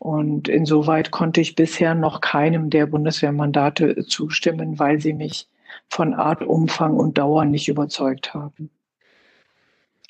Und 0.00 0.48
insoweit 0.48 1.10
konnte 1.12 1.40
ich 1.40 1.54
bisher 1.54 1.94
noch 1.94 2.20
keinem 2.20 2.70
der 2.70 2.86
Bundeswehrmandate 2.86 4.04
zustimmen, 4.06 4.78
weil 4.78 5.00
sie 5.00 5.12
mich 5.12 5.48
von 5.88 6.14
Art, 6.14 6.42
Umfang 6.42 6.96
und 6.96 7.16
Dauer 7.16 7.44
nicht 7.44 7.68
überzeugt 7.68 8.34
haben. 8.34 8.70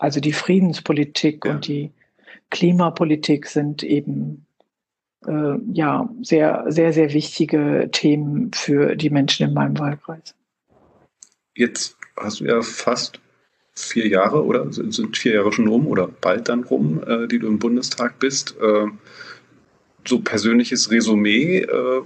Also 0.05 0.21
die 0.21 0.35
Friedenspolitik 0.35 1.47
ja. 1.47 1.53
und 1.53 1.67
die 1.67 1.91
Klimapolitik 2.51 3.47
sind 3.47 3.83
eben 3.83 4.45
äh, 5.27 5.55
ja 5.73 6.11
sehr, 6.21 6.67
sehr, 6.69 6.93
sehr 6.93 7.15
wichtige 7.15 7.89
Themen 7.91 8.53
für 8.53 8.97
die 8.97 9.09
Menschen 9.09 9.49
in 9.49 9.55
meinem 9.55 9.79
Wahlkreis. 9.79 10.35
Jetzt 11.57 11.97
hast 12.19 12.41
du 12.41 12.45
ja 12.45 12.61
fast 12.61 13.19
vier 13.73 14.07
Jahre 14.07 14.45
oder 14.45 14.71
sind 14.71 15.17
vier 15.17 15.37
Jahre 15.37 15.55
schon 15.55 15.69
rum 15.69 15.87
oder 15.87 16.07
bald 16.21 16.51
dann 16.51 16.65
rum, 16.65 17.03
äh, 17.07 17.27
die 17.27 17.39
du 17.39 17.47
im 17.47 17.59
Bundestag 17.59 18.19
bist. 18.19 18.57
Äh, 18.61 18.89
so 20.07 20.21
persönliches 20.21 20.91
Resümee, 20.91 21.61
äh, 21.61 22.03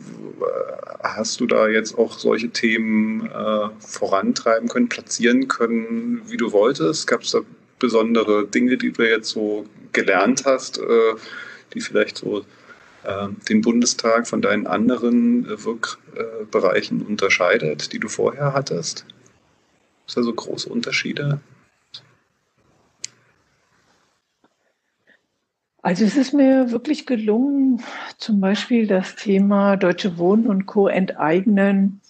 hast 1.03 1.41
du 1.41 1.47
da 1.47 1.67
jetzt 1.67 1.99
auch 1.99 2.17
solche 2.17 2.51
Themen 2.51 3.27
äh, 3.27 3.69
vorantreiben 3.81 4.69
können, 4.69 4.89
platzieren 4.89 5.49
können, 5.49 6.23
wie 6.29 6.37
du 6.37 6.53
wolltest? 6.53 7.09
Gab 7.09 7.23
es 7.23 7.33
da 7.33 7.41
besondere 7.79 8.47
Dinge, 8.47 8.77
die 8.77 8.93
du 8.93 9.03
jetzt 9.03 9.31
so 9.31 9.67
gelernt 9.93 10.45
hast, 10.45 10.79
äh, 10.79 11.14
die 11.75 11.81
vielleicht 11.81 12.19
so 12.19 12.45
äh, 13.05 13.29
den 13.49 13.61
Bundestag 13.61 14.27
von 14.27 14.43
deinen 14.43 14.67
anderen 14.67 15.47
äh, 15.47 15.64
Wirkbereichen 15.64 17.03
unterscheidet, 17.03 17.93
die 17.93 17.99
du 17.99 18.09
vorher 18.09 18.53
hattest? 18.53 19.05
Ist 20.07 20.17
da 20.17 20.23
so 20.23 20.33
große 20.33 20.69
Unterschiede? 20.69 21.41
Also 25.83 26.05
es 26.05 26.17
ist 26.17 26.35
mir 26.35 26.71
wirklich 26.71 27.07
gelungen, 27.07 27.83
zum 28.19 28.41
Beispiel 28.41 28.87
das 28.87 29.14
Thema 29.14 29.77
Deutsche 29.77 30.19
Wohnen 30.19 30.47
und 30.47 30.67
Co. 30.67 30.88
enteignen 30.88 32.01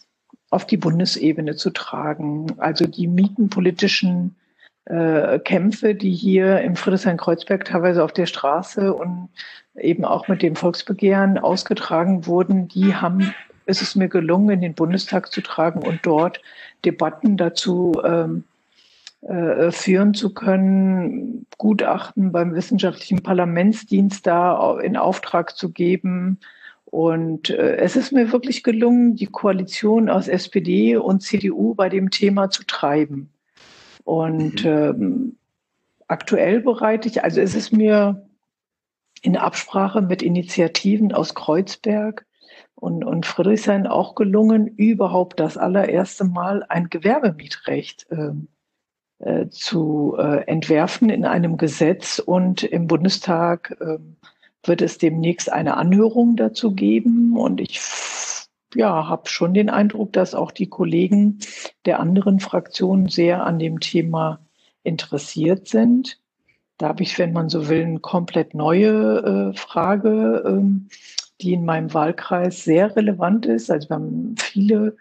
auf 0.51 0.67
die 0.67 0.79
Bundesebene 0.79 1.55
zu 1.55 1.71
tragen. 1.71 2.55
Also 2.59 2.87
die 2.87 3.07
mietenpolitischen 3.07 4.37
äh, 4.89 5.39
Kämpfe, 5.41 5.95
die 5.95 6.13
hier 6.13 6.61
im 6.61 6.75
Friedrichshain-Kreuzberg 6.75 7.65
teilweise 7.65 8.03
auf 8.03 8.13
der 8.13 8.27
Straße 8.27 8.95
und 8.95 9.29
eben 9.77 10.05
auch 10.05 10.29
mit 10.29 10.43
dem 10.43 10.57
Volksbegehren 10.57 11.39
ausgetragen 11.39 12.27
wurden, 12.27 12.69
die 12.69 12.95
haben, 12.95 13.35
ist 13.67 13.83
es 13.83 13.97
mir 13.97 14.09
gelungen, 14.09 14.51
in 14.51 14.61
den 14.63 14.75
Bundestag 14.75 15.31
zu 15.31 15.43
tragen 15.43 15.87
und 15.87 16.01
dort 16.03 16.41
Debatten 16.85 17.37
dazu 17.37 18.01
ähm, 18.03 18.45
äh, 19.21 19.71
führen 19.73 20.15
zu 20.15 20.33
können, 20.33 21.47
Gutachten 21.59 22.33
beim 22.33 22.55
wissenschaftlichen 22.55 23.23
Parlamentsdienst 23.23 24.27
da 24.27 24.81
in 24.81 24.97
Auftrag 24.97 25.57
zu 25.57 25.71
geben. 25.71 26.39
Und 26.87 27.51
äh, 27.51 27.77
es 27.77 27.95
ist 27.95 28.13
mir 28.13 28.33
wirklich 28.33 28.63
gelungen, 28.63 29.17
die 29.17 29.27
Koalition 29.27 30.09
aus 30.09 30.29
SPD 30.29 30.97
und 30.97 31.23
CDU 31.23 31.75
bei 31.75 31.91
dem 31.91 32.11
Thema 32.11 32.49
zu 32.49 32.65
treiben. 32.65 33.29
Und 34.09 34.65
mhm. 34.65 34.71
ähm, 34.71 35.37
aktuell 36.07 36.63
bereite 36.63 37.11
ich, 37.11 37.25
also 37.25 37.43
es 37.43 37.55
ist 37.55 37.75
mir 37.75 38.27
in 39.21 39.37
Absprache 39.37 40.01
mit 40.01 40.23
Initiativen 40.23 41.13
aus 41.13 41.35
Kreuzberg 41.35 42.25
und, 42.75 43.05
und 43.05 43.27
Friedrichshain 43.27 43.87
auch 43.87 44.15
gelungen, 44.15 44.67
überhaupt 44.67 45.39
das 45.41 45.59
allererste 45.59 46.25
Mal 46.25 46.65
ein 46.71 46.89
Gewerbemietrecht 46.89 48.07
äh, 48.11 48.31
äh, 49.19 49.51
zu 49.51 50.17
äh, 50.19 50.43
entwerfen 50.47 51.11
in 51.11 51.27
einem 51.27 51.59
Gesetz. 51.59 52.19
Und 52.19 52.63
im 52.63 52.87
Bundestag 52.87 53.77
äh, 53.79 53.99
wird 54.65 54.81
es 54.81 54.97
demnächst 54.97 55.53
eine 55.53 55.77
Anhörung 55.77 56.37
dazu 56.37 56.75
geben. 56.75 57.37
Und 57.37 57.61
ich 57.61 57.79
ja, 58.75 59.09
habe 59.09 59.29
schon 59.29 59.55
den 59.55 59.71
Eindruck, 59.71 60.13
dass 60.13 60.35
auch 60.35 60.51
die 60.51 60.69
Kollegen 60.69 61.39
der 61.87 62.01
anderen 62.01 62.41
Fraktionen 62.41 63.09
sehr 63.09 63.45
an 63.45 63.59
dem 63.59 63.81
Thema 63.81 64.41
interessiert 64.83 65.69
sind. 65.69 66.19
Da 66.77 66.89
habe 66.89 67.03
ich, 67.03 67.19
wenn 67.19 67.33
man 67.33 67.49
so 67.49 67.69
will, 67.69 67.83
eine 67.83 67.99
komplett 68.01 68.55
neue 68.55 69.53
äh, 69.53 69.57
Frage, 69.57 70.45
ähm, 70.47 70.89
die 71.41 71.53
in 71.53 71.65
meinem 71.65 71.93
Wahlkreis 71.95 72.65
sehr 72.65 72.95
relevant 72.95 73.47
ist. 73.47 73.71
Also 73.71 73.89
wir 73.89 73.97
haben 73.97 74.35
viele 74.39 74.97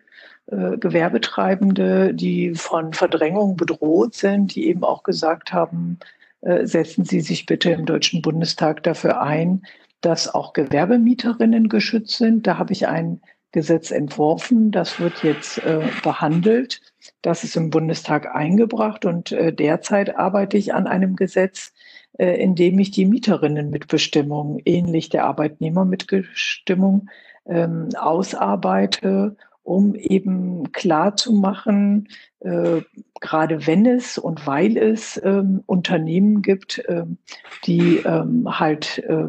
äh, 0.47 0.77
Gewerbetreibende, 0.77 2.13
die 2.13 2.53
von 2.56 2.93
Verdrängung 2.93 3.58
bedroht 3.58 4.15
sind, 4.15 4.56
die 4.56 4.67
eben 4.67 4.84
auch 4.84 5.03
gesagt 5.03 5.53
haben, 5.53 5.99
äh, 6.41 6.65
setzen 6.65 7.06
Sie 7.06 7.21
sich 7.21 7.45
bitte 7.45 7.71
im 7.71 7.86
Deutschen 7.86 8.21
Bundestag 8.21 8.84
dafür 8.84 9.21
ein, 9.21 9.63
dass 10.01 10.34
auch 10.34 10.53
Gewerbemieterinnen 10.53 11.69
geschützt 11.69 12.17
sind. 12.17 12.47
Da 12.47 12.58
habe 12.58 12.73
ich 12.73 12.88
ein 12.88 13.21
Gesetz 13.51 13.91
entworfen. 13.91 14.71
Das 14.71 14.99
wird 14.99 15.23
jetzt 15.23 15.60
äh, 15.60 15.88
behandelt. 16.03 16.81
Das 17.21 17.43
ist 17.43 17.55
im 17.55 17.69
Bundestag 17.69 18.33
eingebracht 18.36 19.05
und 19.05 19.31
äh, 19.31 19.53
derzeit 19.53 20.17
arbeite 20.17 20.57
ich 20.57 20.73
an 20.73 20.88
einem 20.88 21.15
Gesetz, 21.15 21.73
äh, 22.17 22.41
in 22.41 22.55
dem 22.55 22.77
ich 22.79 22.91
die 22.91 23.05
Mieterinnenmitbestimmung 23.05 24.60
ähnlich 24.65 25.10
der 25.10 25.25
Arbeitnehmermitbestimmung 25.25 27.10
ähm, 27.45 27.89
ausarbeite, 27.97 29.38
um 29.63 29.95
eben 29.95 30.71
klar 30.71 31.15
zu 31.15 31.33
machen, 31.33 32.07
äh, 32.39 32.81
gerade 33.19 33.67
wenn 33.67 33.86
es 33.86 34.17
und 34.17 34.47
weil 34.47 34.77
es 34.77 35.19
ähm, 35.23 35.63
Unternehmen 35.65 36.41
gibt, 36.41 36.83
ähm, 36.88 37.17
die 37.65 37.97
ähm, 37.97 38.60
halt 38.60 38.99
äh, 38.99 39.25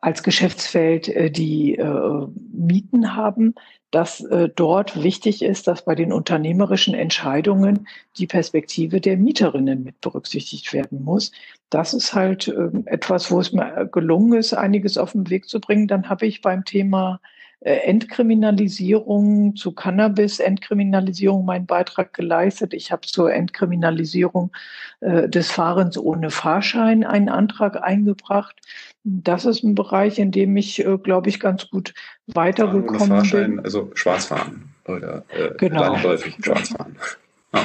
als 0.00 0.22
Geschäftsfeld 0.22 1.08
äh, 1.08 1.30
die 1.30 1.76
äh, 1.76 2.26
Mieten 2.52 3.14
haben, 3.14 3.54
dass 3.90 4.20
äh, 4.20 4.48
dort 4.48 5.02
wichtig 5.02 5.42
ist, 5.42 5.68
dass 5.68 5.84
bei 5.84 5.94
den 5.94 6.12
unternehmerischen 6.12 6.94
Entscheidungen 6.94 7.86
die 8.18 8.26
Perspektive 8.26 9.00
der 9.00 9.16
Mieterinnen 9.16 9.84
mit 9.84 10.00
berücksichtigt 10.00 10.72
werden 10.72 11.04
muss. 11.04 11.32
Das 11.70 11.94
ist 11.94 12.14
halt 12.14 12.48
ähm, 12.48 12.84
etwas, 12.86 13.30
wo 13.30 13.40
es 13.40 13.52
mir 13.52 13.88
gelungen 13.92 14.38
ist, 14.38 14.54
einiges 14.54 14.98
auf 14.98 15.12
den 15.12 15.28
Weg 15.30 15.48
zu 15.48 15.60
bringen. 15.60 15.86
Dann 15.86 16.08
habe 16.08 16.26
ich 16.26 16.40
beim 16.40 16.64
Thema 16.64 17.20
Entkriminalisierung 17.64 19.56
zu 19.56 19.72
Cannabis, 19.72 20.38
Entkriminalisierung 20.38 21.44
meinen 21.46 21.66
Beitrag 21.66 22.12
geleistet. 22.12 22.74
Ich 22.74 22.92
habe 22.92 23.06
zur 23.06 23.32
Entkriminalisierung 23.32 24.52
äh, 25.00 25.28
des 25.30 25.50
Fahrens 25.50 25.96
ohne 25.96 26.30
Fahrschein 26.30 27.04
einen 27.04 27.30
Antrag 27.30 27.82
eingebracht. 27.82 28.56
Das 29.02 29.46
ist 29.46 29.62
ein 29.62 29.74
Bereich, 29.74 30.18
in 30.18 30.30
dem 30.30 30.56
ich, 30.56 30.84
äh, 30.84 30.98
glaube 30.98 31.30
ich, 31.30 31.40
ganz 31.40 31.70
gut 31.70 31.94
weitergekommen 32.26 32.98
Fahren 32.98 33.10
ohne 33.12 33.20
Fahrschein, 33.20 33.56
bin. 33.56 33.64
Also 33.64 33.90
Schwarzfahren 33.94 34.74
oder 34.86 35.24
äh, 35.30 35.54
genau. 35.56 35.96
Schwarzfahren. 35.96 36.96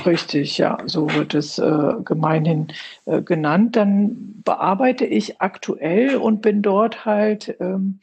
Richtig, 0.05 0.57
ja, 0.57 0.77
so 0.85 1.11
wird 1.13 1.33
es 1.33 1.57
äh, 1.57 1.93
gemeinhin 2.05 2.67
äh, 3.05 3.21
genannt. 3.21 3.75
Dann 3.75 4.41
bearbeite 4.43 5.05
ich 5.05 5.41
aktuell 5.41 6.17
und 6.17 6.41
bin 6.41 6.61
dort 6.61 7.05
halt 7.05 7.55
ähm, 7.59 7.99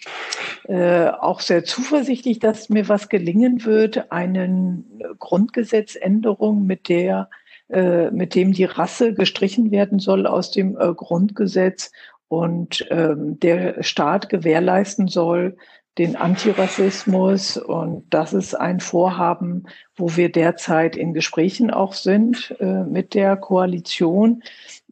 äh, 0.64 1.08
auch 1.08 1.40
sehr 1.40 1.64
zuversichtlich, 1.64 2.38
dass 2.38 2.68
mir 2.68 2.88
was 2.88 3.08
gelingen 3.08 3.64
wird, 3.64 4.10
eine 4.10 4.82
Grundgesetzänderung, 5.18 6.66
mit 6.66 6.88
der 6.88 7.28
äh, 7.68 8.10
mit 8.12 8.34
dem 8.36 8.52
die 8.52 8.64
Rasse 8.64 9.12
gestrichen 9.12 9.72
werden 9.72 9.98
soll 9.98 10.26
aus 10.26 10.52
dem 10.52 10.78
äh, 10.78 10.94
Grundgesetz 10.94 11.90
und 12.28 12.86
ähm, 12.90 13.40
der 13.40 13.82
Staat 13.82 14.28
gewährleisten 14.28 15.08
soll, 15.08 15.56
den 15.98 16.16
Antirassismus. 16.16 17.56
Und 17.56 18.04
das 18.10 18.32
ist 18.32 18.54
ein 18.54 18.80
Vorhaben, 18.80 19.64
wo 19.96 20.16
wir 20.16 20.30
derzeit 20.30 20.96
in 20.96 21.14
Gesprächen 21.14 21.70
auch 21.70 21.94
sind 21.94 22.54
äh, 22.60 22.84
mit 22.84 23.14
der 23.14 23.36
Koalition. 23.36 24.42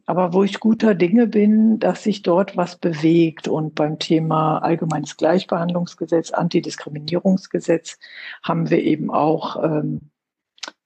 Aber 0.07 0.33
wo 0.33 0.43
ich 0.43 0.59
guter 0.59 0.93
Dinge 0.93 1.25
bin, 1.27 1.79
dass 1.79 2.03
sich 2.03 2.21
dort 2.21 2.55
was 2.55 2.75
bewegt. 2.75 3.47
Und 3.47 3.75
beim 3.75 3.97
Thema 3.97 4.59
Allgemeines 4.59 5.17
Gleichbehandlungsgesetz, 5.17 6.31
Antidiskriminierungsgesetz 6.31 7.97
haben 8.43 8.69
wir 8.69 8.83
eben 8.83 9.09
auch 9.09 9.63
ähm, 9.63 10.01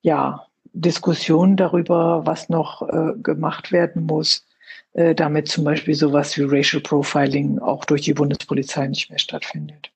ja, 0.01 0.45
Diskussionen 0.73 1.57
darüber, 1.57 2.25
was 2.25 2.49
noch 2.49 2.87
äh, 2.87 3.13
gemacht 3.21 3.71
werden 3.71 4.05
muss, 4.05 4.45
äh, 4.93 5.15
damit 5.15 5.49
zum 5.49 5.63
Beispiel 5.65 5.95
sowas 5.95 6.37
wie 6.37 6.43
Racial 6.43 6.81
Profiling 6.81 7.59
auch 7.59 7.85
durch 7.85 8.03
die 8.03 8.13
Bundespolizei 8.13 8.87
nicht 8.87 9.09
mehr 9.09 9.19
stattfindet. 9.19 9.91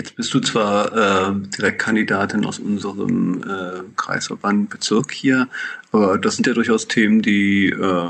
Jetzt 0.00 0.16
bist 0.16 0.32
du 0.32 0.40
zwar 0.40 0.96
äh, 0.96 1.34
Direktkandidatin 1.58 2.46
aus 2.46 2.58
unserem 2.58 3.42
äh, 3.42 3.82
Kreisverband 3.96 4.70
Bezirk 4.70 5.12
hier, 5.12 5.46
aber 5.92 6.16
das 6.16 6.36
sind 6.36 6.46
ja 6.46 6.54
durchaus 6.54 6.88
Themen, 6.88 7.20
die 7.20 7.66
äh, 7.66 8.08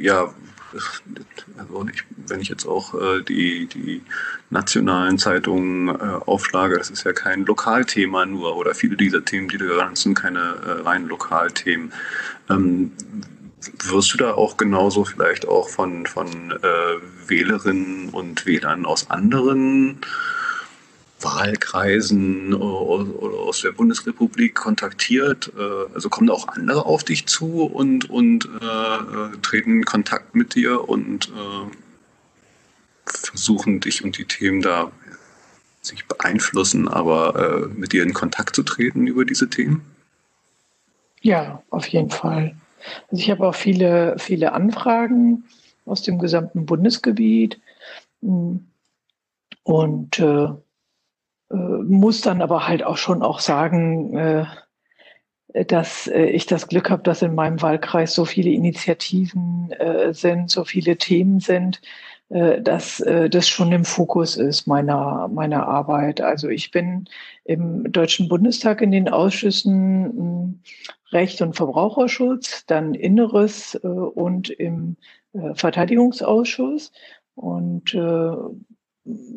ja 0.00 0.32
also 1.58 1.86
ich, 1.92 2.04
wenn 2.28 2.40
ich 2.40 2.48
jetzt 2.48 2.64
auch 2.64 2.94
äh, 2.94 3.22
die, 3.22 3.66
die 3.66 4.02
nationalen 4.50 5.18
Zeitungen 5.18 5.88
äh, 5.88 5.92
aufschlage, 6.26 6.78
das 6.78 6.90
ist 6.90 7.02
ja 7.02 7.12
kein 7.12 7.44
Lokalthema 7.44 8.24
nur 8.24 8.56
oder 8.56 8.76
viele 8.76 8.96
dieser 8.96 9.24
Themen, 9.24 9.48
die 9.48 9.58
du 9.58 9.66
genannt 9.66 9.98
sind, 9.98 10.14
keine 10.14 10.38
äh, 10.38 10.82
rein 10.82 11.08
Lokalthemen. 11.08 11.92
Ähm, 12.48 12.92
wirst 13.82 14.14
du 14.14 14.16
da 14.16 14.34
auch 14.34 14.56
genauso 14.56 15.04
vielleicht 15.04 15.48
auch 15.48 15.68
von, 15.68 16.06
von 16.06 16.52
äh, 16.52 17.28
Wählerinnen 17.28 18.10
und 18.10 18.46
Wählern 18.46 18.86
aus 18.86 19.10
anderen 19.10 19.98
Wahlkreisen 21.20 22.54
oder 22.54 23.38
aus 23.38 23.60
der 23.62 23.72
Bundesrepublik 23.72 24.54
kontaktiert? 24.54 25.52
Äh, 25.56 25.94
also 25.94 26.08
kommen 26.08 26.30
auch 26.30 26.48
andere 26.48 26.86
auf 26.86 27.04
dich 27.04 27.26
zu 27.26 27.64
und, 27.64 28.08
und 28.10 28.46
äh, 28.46 29.36
treten 29.42 29.78
in 29.78 29.84
Kontakt 29.84 30.34
mit 30.34 30.54
dir 30.54 30.88
und 30.88 31.28
äh, 31.28 31.70
versuchen 33.04 33.80
dich 33.80 34.04
und 34.04 34.18
die 34.18 34.24
Themen 34.24 34.62
da 34.62 34.90
sich 35.82 36.06
beeinflussen, 36.06 36.88
aber 36.88 37.36
äh, 37.36 37.66
mit 37.78 37.92
dir 37.92 38.02
in 38.02 38.12
Kontakt 38.12 38.54
zu 38.54 38.62
treten 38.62 39.06
über 39.06 39.24
diese 39.24 39.48
Themen? 39.48 39.82
Ja, 41.22 41.62
auf 41.70 41.86
jeden 41.88 42.10
Fall. 42.10 42.54
Also 43.10 43.22
ich 43.22 43.30
habe 43.30 43.46
auch 43.46 43.54
viele, 43.54 44.16
viele 44.18 44.52
Anfragen 44.52 45.44
aus 45.84 46.02
dem 46.02 46.18
gesamten 46.18 46.66
Bundesgebiet 46.66 47.60
und 48.20 48.66
äh, 51.50 51.54
muss 51.56 52.20
dann 52.20 52.42
aber 52.42 52.68
halt 52.68 52.84
auch 52.84 52.96
schon 52.96 53.22
auch 53.22 53.40
sagen, 53.40 54.16
äh, 54.16 54.44
dass 55.66 56.06
äh, 56.06 56.26
ich 56.26 56.46
das 56.46 56.68
Glück 56.68 56.90
habe, 56.90 57.02
dass 57.02 57.22
in 57.22 57.34
meinem 57.34 57.60
Wahlkreis 57.60 58.14
so 58.14 58.24
viele 58.24 58.50
Initiativen 58.50 59.74
sind, 60.12 60.50
so 60.50 60.64
viele 60.64 60.96
Themen 60.96 61.40
sind, 61.40 61.80
dass 62.28 63.02
das 63.30 63.48
schon 63.48 63.72
im 63.72 63.84
Fokus 63.84 64.36
ist 64.36 64.68
meiner, 64.68 65.26
meiner 65.26 65.66
Arbeit. 65.66 66.20
Also 66.20 66.48
ich 66.48 66.70
bin 66.70 67.06
im 67.44 67.90
Deutschen 67.90 68.28
Bundestag 68.28 68.82
in 68.82 68.92
den 68.92 69.08
Ausschüssen 69.08 70.62
Recht 71.10 71.42
und 71.42 71.56
Verbraucherschutz, 71.56 72.64
dann 72.66 72.94
Inneres 72.94 73.74
und 73.74 74.50
im 74.50 74.96
Verteidigungsausschuss 75.54 76.92
und 77.34 77.92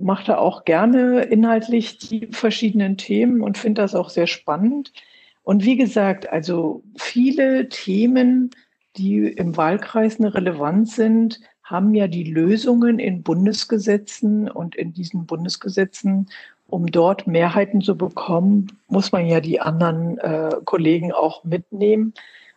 mache 0.02 0.26
da 0.28 0.38
auch 0.38 0.66
gerne 0.66 1.22
inhaltlich 1.24 1.98
die 1.98 2.28
verschiedenen 2.28 2.98
Themen 2.98 3.42
und 3.42 3.58
finde 3.58 3.82
das 3.82 3.96
auch 3.96 4.10
sehr 4.10 4.28
spannend. 4.28 4.92
Und 5.44 5.66
wie 5.66 5.78
gesagt, 5.78 6.30
also 6.32 6.84
viele 6.96 7.70
Themen, 7.70 8.52
die 8.98 9.28
im 9.28 9.58
Wahlkreis 9.58 10.20
eine 10.20 10.34
Relevanz 10.34 10.96
sind, 10.96 11.40
haben 11.64 11.94
ja 11.96 12.08
die 12.08 12.26
Lösungen 12.26 13.00
in 13.00 13.24
Bundesgesetzen 13.24 14.50
und 14.50 14.76
in 14.76 14.94
diesen 14.94 15.26
Bundesgesetzen, 15.26 16.30
um 16.68 16.88
dort 16.88 17.28
Mehrheiten 17.28 17.82
zu 17.82 17.98
bekommen, 17.98 18.68
muss 18.88 19.12
man 19.12 19.26
ja 19.26 19.40
die 19.40 19.60
anderen 19.60 20.18
äh, 20.20 20.56
Kollegen 20.66 21.12
auch 21.12 21.44
mitnehmen. 21.44 22.14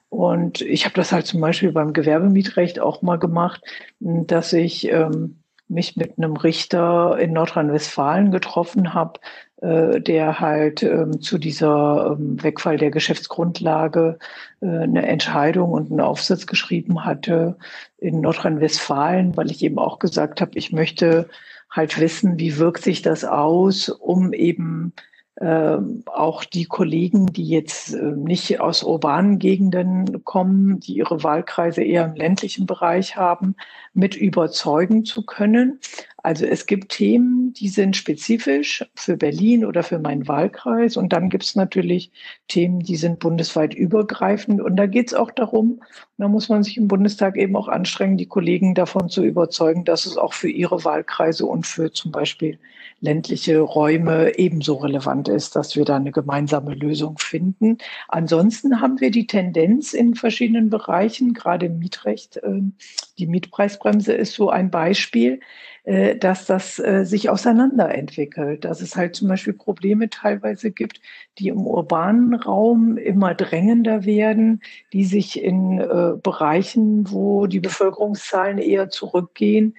Und 0.08 0.60
ich 0.60 0.84
habe 0.84 0.94
das 0.94 1.12
halt 1.12 1.26
zum 1.26 1.40
Beispiel 1.40 1.72
beim 1.72 1.92
Gewerbemietrecht 1.92 2.80
auch 2.80 3.02
mal 3.02 3.18
gemacht, 3.18 3.62
dass 4.00 4.52
ich 4.52 4.90
ähm, 4.90 5.36
mich 5.68 5.96
mit 5.96 6.16
einem 6.16 6.36
Richter 6.36 7.18
in 7.18 7.32
Nordrhein-Westfalen 7.32 8.30
getroffen 8.30 8.94
habe, 8.94 9.20
äh, 9.62 10.00
der 10.00 10.38
halt 10.38 10.82
ähm, 10.82 11.20
zu 11.20 11.38
dieser 11.38 12.16
ähm, 12.18 12.42
Wegfall 12.42 12.76
der 12.76 12.90
Geschäftsgrundlage 12.90 14.18
äh, 14.60 14.66
eine 14.66 15.06
Entscheidung 15.06 15.72
und 15.72 15.90
einen 15.90 16.00
Aufsatz 16.00 16.46
geschrieben 16.46 17.04
hatte 17.04 17.56
in 17.98 18.20
Nordrhein-Westfalen, 18.20 19.36
weil 19.36 19.50
ich 19.50 19.62
eben 19.62 19.78
auch 19.78 19.98
gesagt 19.98 20.40
habe, 20.40 20.52
ich 20.54 20.72
möchte 20.72 21.28
halt 21.70 21.98
wissen, 22.00 22.38
wie 22.38 22.58
wirkt 22.58 22.82
sich 22.82 23.02
das 23.02 23.24
aus, 23.24 23.88
um 23.88 24.32
eben 24.32 24.92
äh, 25.36 25.76
auch 26.06 26.44
die 26.44 26.64
Kollegen, 26.64 27.26
die 27.26 27.46
jetzt 27.46 27.92
äh, 27.92 28.02
nicht 28.02 28.58
aus 28.58 28.82
urbanen 28.82 29.38
Gegenden 29.38 30.24
kommen, 30.24 30.80
die 30.80 30.94
ihre 30.94 31.22
Wahlkreise 31.22 31.82
eher 31.82 32.06
im 32.06 32.14
ländlichen 32.14 32.64
Bereich 32.64 33.16
haben, 33.16 33.54
mit 33.92 34.16
überzeugen 34.16 35.04
zu 35.04 35.26
können. 35.26 35.78
Also 36.26 36.46
es 36.46 36.66
gibt 36.66 36.90
Themen, 36.92 37.52
die 37.52 37.68
sind 37.68 37.96
spezifisch 37.96 38.84
für 38.94 39.16
Berlin 39.16 39.64
oder 39.64 39.82
für 39.82 39.98
meinen 39.98 40.26
Wahlkreis. 40.26 40.96
Und 40.96 41.12
dann 41.12 41.28
gibt 41.28 41.44
es 41.44 41.54
natürlich 41.54 42.10
Themen, 42.48 42.80
die 42.80 42.96
sind 42.96 43.20
bundesweit 43.20 43.74
übergreifend. 43.74 44.62
Und 44.62 44.76
da 44.76 44.86
geht 44.86 45.08
es 45.08 45.14
auch 45.14 45.30
darum, 45.30 45.82
da 46.16 46.28
muss 46.28 46.48
man 46.48 46.62
sich 46.62 46.78
im 46.78 46.88
Bundestag 46.88 47.36
eben 47.36 47.54
auch 47.56 47.68
anstrengen, 47.68 48.16
die 48.16 48.26
Kollegen 48.26 48.74
davon 48.74 49.10
zu 49.10 49.22
überzeugen, 49.22 49.84
dass 49.84 50.06
es 50.06 50.16
auch 50.16 50.32
für 50.32 50.48
ihre 50.48 50.82
Wahlkreise 50.84 51.44
und 51.44 51.66
für 51.66 51.92
zum 51.92 52.10
Beispiel 52.10 52.58
ländliche 53.00 53.60
Räume 53.60 54.38
ebenso 54.38 54.74
relevant 54.76 55.28
ist, 55.28 55.56
dass 55.56 55.76
wir 55.76 55.84
da 55.84 55.96
eine 55.96 56.12
gemeinsame 56.12 56.74
Lösung 56.74 57.18
finden. 57.18 57.78
Ansonsten 58.08 58.80
haben 58.80 59.00
wir 59.00 59.10
die 59.10 59.26
Tendenz 59.26 59.92
in 59.92 60.14
verschiedenen 60.14 60.70
Bereichen, 60.70 61.34
gerade 61.34 61.66
im 61.66 61.78
Mietrecht, 61.78 62.40
ähm, 62.42 62.74
die 63.18 63.26
Mietpreisbremse 63.26 64.12
ist 64.12 64.34
so 64.34 64.50
ein 64.50 64.70
Beispiel, 64.70 65.40
äh, 65.86 66.16
dass 66.16 66.46
das 66.46 66.80
äh, 66.80 67.04
sich 67.04 67.30
auseinanderentwickelt, 67.30 68.64
dass 68.64 68.80
es 68.80 68.96
halt 68.96 69.14
zum 69.14 69.28
Beispiel 69.28 69.52
Probleme 69.52 70.10
teilweise 70.10 70.72
gibt, 70.72 71.00
die 71.38 71.46
im 71.46 71.64
urbanen 71.64 72.34
Raum 72.34 72.96
immer 72.96 73.34
drängender 73.34 74.04
werden, 74.04 74.62
die 74.92 75.04
sich 75.04 75.40
in 75.40 75.78
äh, 75.78 76.14
Bereichen, 76.20 77.10
wo 77.10 77.46
die 77.46 77.60
Bevölkerungszahlen 77.60 78.58
eher 78.58 78.90
zurückgehen, 78.90 79.76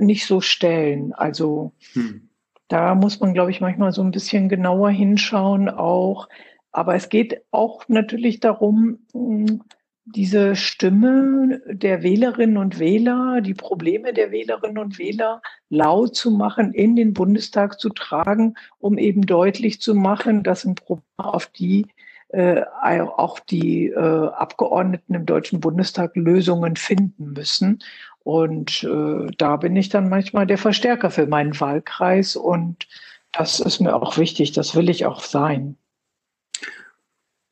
nicht 0.00 0.26
so 0.26 0.40
stellen. 0.40 1.12
Also 1.12 1.72
hm. 1.92 2.29
Da 2.70 2.94
muss 2.94 3.18
man, 3.18 3.34
glaube 3.34 3.50
ich, 3.50 3.60
manchmal 3.60 3.92
so 3.92 4.00
ein 4.00 4.12
bisschen 4.12 4.48
genauer 4.48 4.90
hinschauen 4.90 5.68
auch. 5.68 6.28
Aber 6.70 6.94
es 6.94 7.08
geht 7.08 7.42
auch 7.50 7.88
natürlich 7.88 8.38
darum, 8.38 9.00
hm, 9.12 9.62
diese 10.04 10.54
Stimme 10.54 11.60
der 11.66 12.02
Wählerinnen 12.02 12.56
und 12.56 12.78
Wähler, 12.78 13.40
die 13.40 13.54
Probleme 13.54 14.12
der 14.12 14.30
Wählerinnen 14.30 14.78
und 14.78 14.98
Wähler 14.98 15.42
laut 15.68 16.14
zu 16.14 16.30
machen, 16.30 16.72
in 16.72 16.94
den 16.94 17.12
Bundestag 17.12 17.80
zu 17.80 17.90
tragen, 17.90 18.54
um 18.78 18.98
eben 18.98 19.22
deutlich 19.22 19.80
zu 19.80 19.94
machen, 19.94 20.42
dass 20.44 20.64
ein 20.64 20.76
Problem 20.76 21.04
auf 21.16 21.46
die 21.46 21.86
äh, 22.32 22.62
auch 23.00 23.40
die 23.40 23.88
äh, 23.88 23.96
Abgeordneten 23.96 25.14
im 25.14 25.26
Deutschen 25.26 25.58
Bundestag 25.58 26.14
Lösungen 26.14 26.76
finden 26.76 27.32
müssen. 27.32 27.80
Und 28.22 28.84
äh, 28.84 29.26
da 29.38 29.56
bin 29.56 29.76
ich 29.76 29.88
dann 29.88 30.08
manchmal 30.08 30.46
der 30.46 30.58
Verstärker 30.58 31.10
für 31.10 31.26
meinen 31.26 31.58
Wahlkreis 31.58 32.36
und 32.36 32.86
das 33.32 33.60
ist 33.60 33.80
mir 33.80 33.94
auch 33.94 34.18
wichtig, 34.18 34.52
das 34.52 34.74
will 34.74 34.90
ich 34.90 35.06
auch 35.06 35.22
sein. 35.22 35.76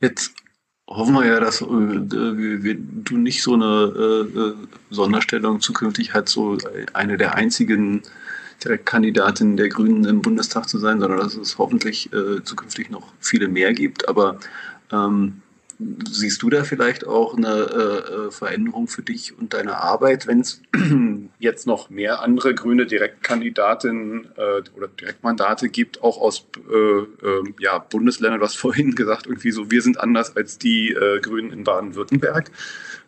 Jetzt 0.00 0.34
hoffen 0.88 1.14
wir 1.14 1.26
ja, 1.26 1.40
dass 1.40 1.60
äh, 1.62 1.66
du 1.66 3.16
nicht 3.16 3.42
so 3.42 3.54
eine 3.54 3.92
äh, 4.34 4.38
äh, 4.38 4.54
Sonderstellung 4.90 5.60
zukünftig 5.60 6.14
hast, 6.14 6.30
so 6.30 6.58
eine 6.92 7.16
der 7.16 7.34
einzigen 7.34 8.02
Direktkandidatinnen 8.64 9.56
der 9.56 9.68
Grünen 9.68 10.04
im 10.04 10.22
Bundestag 10.22 10.68
zu 10.68 10.78
sein, 10.78 11.00
sondern 11.00 11.20
dass 11.20 11.36
es 11.36 11.58
hoffentlich 11.58 12.12
äh, 12.12 12.42
zukünftig 12.42 12.90
noch 12.90 13.12
viele 13.20 13.48
mehr 13.48 13.72
gibt. 13.72 14.08
Aber 14.08 14.38
ähm, 14.92 15.42
Siehst 16.10 16.42
du 16.42 16.50
da 16.50 16.64
vielleicht 16.64 17.06
auch 17.06 17.36
eine 17.36 17.48
äh, 17.48 18.26
äh 18.26 18.30
Veränderung 18.32 18.88
für 18.88 19.02
dich 19.02 19.38
und 19.38 19.54
deine 19.54 19.76
Arbeit, 19.76 20.26
wenn 20.26 20.40
es 20.40 20.60
jetzt 21.38 21.68
noch 21.68 21.88
mehr 21.88 22.20
andere 22.20 22.52
grüne 22.52 22.84
Direktkandidatinnen 22.84 24.26
äh, 24.36 24.62
oder 24.76 24.88
Direktmandate 24.88 25.68
gibt, 25.68 26.02
auch 26.02 26.20
aus 26.20 26.48
äh, 26.68 26.74
ähm, 26.74 27.54
ja, 27.60 27.78
Bundesländern? 27.78 28.40
Du 28.40 28.46
hast 28.46 28.58
vorhin 28.58 28.96
gesagt, 28.96 29.26
irgendwie 29.26 29.52
so, 29.52 29.70
wir 29.70 29.80
sind 29.80 30.00
anders 30.00 30.36
als 30.36 30.58
die 30.58 30.90
äh, 30.90 31.20
Grünen 31.20 31.52
in 31.52 31.62
Baden-Württemberg. 31.62 32.50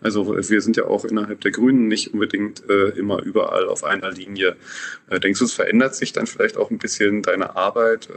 Also 0.01 0.37
wir 0.37 0.61
sind 0.61 0.77
ja 0.77 0.85
auch 0.85 1.05
innerhalb 1.05 1.41
der 1.41 1.51
Grünen 1.51 1.89
nicht 1.89 2.15
unbedingt 2.15 2.63
äh, 2.71 2.91
immer 2.91 3.21
überall 3.21 3.67
auf 3.67 3.83
einer 3.83 4.13
Linie. 4.13 4.57
denkst 5.11 5.41
du, 5.41 5.45
es 5.45 5.53
verändert 5.53 5.97
sich 5.97 6.13
dann 6.13 6.29
vielleicht 6.29 6.57
auch 6.57 6.71
ein 6.71 6.79
bisschen 6.79 7.23
deine 7.23 7.57
Arbeit 7.57 8.09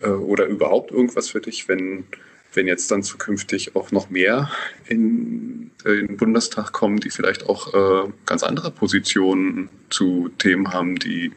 oder 0.00 0.46
überhaupt 0.46 0.92
irgendwas 0.92 1.28
für 1.28 1.40
dich, 1.40 1.68
wenn 1.68 2.06
wenn 2.54 2.66
jetzt 2.66 2.90
dann 2.90 3.02
zukünftig 3.02 3.76
auch 3.76 3.92
noch 3.92 4.10
mehr 4.10 4.50
in, 4.86 5.70
äh, 5.84 5.92
in 5.92 6.06
den 6.08 6.16
Bundestag 6.16 6.72
kommen, 6.72 6.98
die 6.98 7.10
vielleicht 7.10 7.48
auch 7.48 7.74
äh, 7.74 8.10
ganz 8.26 8.42
andere 8.42 8.70
Positionen 8.70 9.68
zu 9.90 10.30
Themen 10.38 10.72
haben, 10.72 10.96
die 10.96 11.32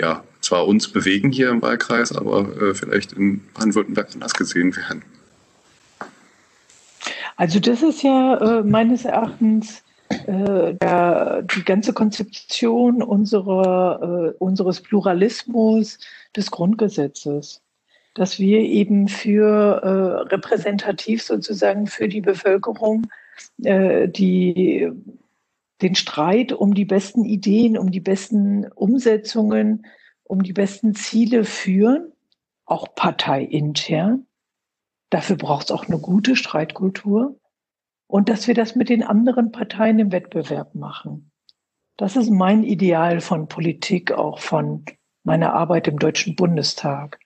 ja 0.00 0.24
zwar 0.40 0.66
uns 0.66 0.88
bewegen 0.88 1.30
hier 1.30 1.50
im 1.50 1.62
Wahlkreis, 1.62 2.12
aber 2.12 2.48
äh, 2.60 2.74
vielleicht 2.74 3.12
in 3.12 3.42
Baden-Württemberg 3.54 4.08
anders 4.14 4.34
gesehen 4.34 4.74
werden. 4.76 5.02
Also 7.36 7.60
das 7.60 7.82
ist 7.82 8.02
ja 8.02 8.36
äh, 8.36 8.62
meines 8.64 9.04
Erachtens 9.04 9.82
äh, 10.08 10.74
der, 10.74 11.42
die 11.42 11.64
ganze 11.64 11.92
Konzeption 11.92 13.02
unserer, 13.02 14.32
äh, 14.32 14.36
unseres 14.38 14.80
Pluralismus 14.80 15.98
des 16.34 16.50
Grundgesetzes 16.50 17.60
dass 18.18 18.40
wir 18.40 18.60
eben 18.60 19.06
für 19.06 19.46
äh, 19.82 20.28
repräsentativ 20.34 21.22
sozusagen 21.22 21.86
für 21.86 22.08
die 22.08 22.20
Bevölkerung 22.20 23.06
äh, 23.62 24.08
die, 24.08 24.90
den 25.80 25.94
Streit 25.94 26.52
um 26.52 26.74
die 26.74 26.84
besten 26.84 27.24
Ideen, 27.24 27.78
um 27.78 27.92
die 27.92 28.00
besten 28.00 28.66
Umsetzungen, 28.72 29.86
um 30.24 30.42
die 30.42 30.52
besten 30.52 30.96
Ziele 30.96 31.44
führen, 31.44 32.12
auch 32.64 32.92
parteiintern. 32.96 34.26
Dafür 35.10 35.36
braucht 35.36 35.66
es 35.66 35.70
auch 35.70 35.86
eine 35.86 35.98
gute 35.98 36.34
Streitkultur 36.34 37.38
und 38.08 38.28
dass 38.28 38.48
wir 38.48 38.54
das 38.54 38.74
mit 38.74 38.88
den 38.88 39.04
anderen 39.04 39.52
Parteien 39.52 40.00
im 40.00 40.10
Wettbewerb 40.10 40.74
machen. 40.74 41.30
Das 41.96 42.16
ist 42.16 42.30
mein 42.30 42.64
Ideal 42.64 43.20
von 43.20 43.46
Politik, 43.46 44.10
auch 44.10 44.40
von 44.40 44.84
meiner 45.22 45.52
Arbeit 45.52 45.86
im 45.86 46.00
Deutschen 46.00 46.34
Bundestag. 46.34 47.20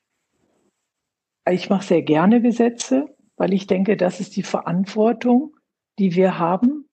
Ich 1.50 1.68
mache 1.68 1.86
sehr 1.86 2.02
gerne 2.02 2.40
Gesetze, 2.40 3.06
weil 3.36 3.52
ich 3.52 3.66
denke, 3.66 3.96
das 3.96 4.20
ist 4.20 4.36
die 4.36 4.42
Verantwortung, 4.42 5.56
die 5.98 6.14
wir 6.14 6.38
haben. 6.38 6.88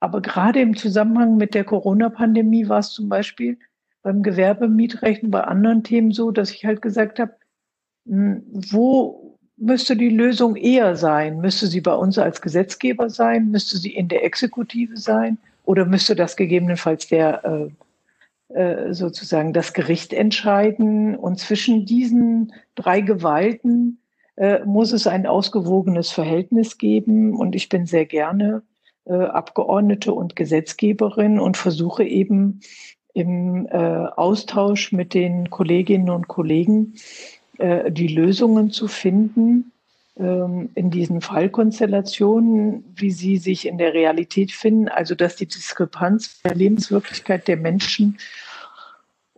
Aber 0.00 0.22
gerade 0.22 0.60
im 0.60 0.76
Zusammenhang 0.76 1.36
mit 1.36 1.54
der 1.54 1.64
Corona-Pandemie 1.64 2.68
war 2.68 2.78
es 2.78 2.90
zum 2.90 3.08
Beispiel 3.08 3.58
beim 4.02 4.22
Gewerbemietrecht 4.22 5.24
und 5.24 5.30
bei 5.30 5.42
anderen 5.42 5.82
Themen 5.82 6.12
so, 6.12 6.30
dass 6.30 6.52
ich 6.52 6.64
halt 6.64 6.82
gesagt 6.82 7.18
habe, 7.18 7.34
hm, 8.06 8.42
wo 8.52 9.38
müsste 9.56 9.96
die 9.96 10.10
Lösung 10.10 10.54
eher 10.54 10.94
sein? 10.96 11.40
Müsste 11.40 11.66
sie 11.66 11.80
bei 11.80 11.94
uns 11.94 12.16
als 12.18 12.40
Gesetzgeber 12.40 13.10
sein? 13.10 13.50
Müsste 13.50 13.76
sie 13.76 13.92
in 13.92 14.08
der 14.08 14.24
Exekutive 14.24 14.96
sein? 14.96 15.38
Oder 15.64 15.84
müsste 15.84 16.14
das 16.14 16.36
gegebenenfalls 16.36 17.08
der 17.08 17.44
äh, 17.44 17.68
äh, 18.48 18.94
sozusagen 18.94 19.52
das 19.52 19.74
Gericht 19.74 20.14
entscheiden. 20.14 21.16
Und 21.16 21.38
zwischen 21.38 21.84
diesen 21.84 22.54
drei 22.74 23.02
Gewalten 23.02 24.00
äh, 24.36 24.64
muss 24.64 24.92
es 24.92 25.06
ein 25.06 25.26
ausgewogenes 25.26 26.10
Verhältnis 26.10 26.78
geben. 26.78 27.34
Und 27.34 27.54
ich 27.54 27.68
bin 27.68 27.84
sehr 27.84 28.06
gerne 28.06 28.62
äh, 29.04 29.12
Abgeordnete 29.12 30.14
und 30.14 30.34
Gesetzgeberin 30.34 31.38
und 31.38 31.58
versuche 31.58 32.04
eben 32.04 32.60
im 33.14 33.66
Austausch 33.66 34.92
mit 34.92 35.12
den 35.12 35.50
Kolleginnen 35.50 36.08
und 36.08 36.28
Kollegen 36.28 36.94
die 37.58 38.06
Lösungen 38.06 38.70
zu 38.70 38.86
finden, 38.86 39.72
in 40.18 40.90
diesen 40.90 41.20
Fallkonstellationen, 41.20 42.82
wie 42.96 43.12
sie 43.12 43.36
sich 43.36 43.68
in 43.68 43.78
der 43.78 43.94
Realität 43.94 44.50
finden, 44.50 44.88
also 44.88 45.14
dass 45.14 45.36
die 45.36 45.46
Diskrepanz 45.46 46.42
der 46.42 46.56
Lebenswirklichkeit 46.56 47.46
der 47.46 47.56
Menschen 47.56 48.18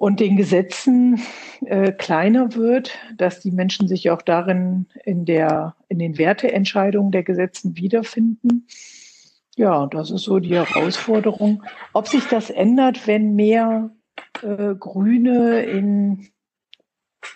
und 0.01 0.21
den 0.21 0.39
Gesetzen 0.39 1.21
äh, 1.67 1.93
kleiner 1.93 2.55
wird, 2.55 2.93
dass 3.19 3.41
die 3.41 3.51
Menschen 3.51 3.89
sich 3.89 4.09
auch 4.09 4.23
darin 4.23 4.87
in, 5.05 5.27
der, 5.27 5.77
in 5.89 5.99
den 5.99 6.17
Werteentscheidungen 6.17 7.13
der 7.13 7.25
Gesetzen 7.25 7.77
wiederfinden. 7.77 8.67
Ja, 9.57 9.87
das 9.87 10.11
ist 10.11 10.23
so 10.23 10.39
die 10.39 10.55
Herausforderung. 10.55 11.63
Ob 11.93 12.09
sich 12.09 12.25
das 12.29 12.49
ändert, 12.49 13.07
wenn 13.07 13.35
mehr 13.35 13.91
äh, 14.41 14.75
Grüne 14.75 15.61
in 15.65 16.29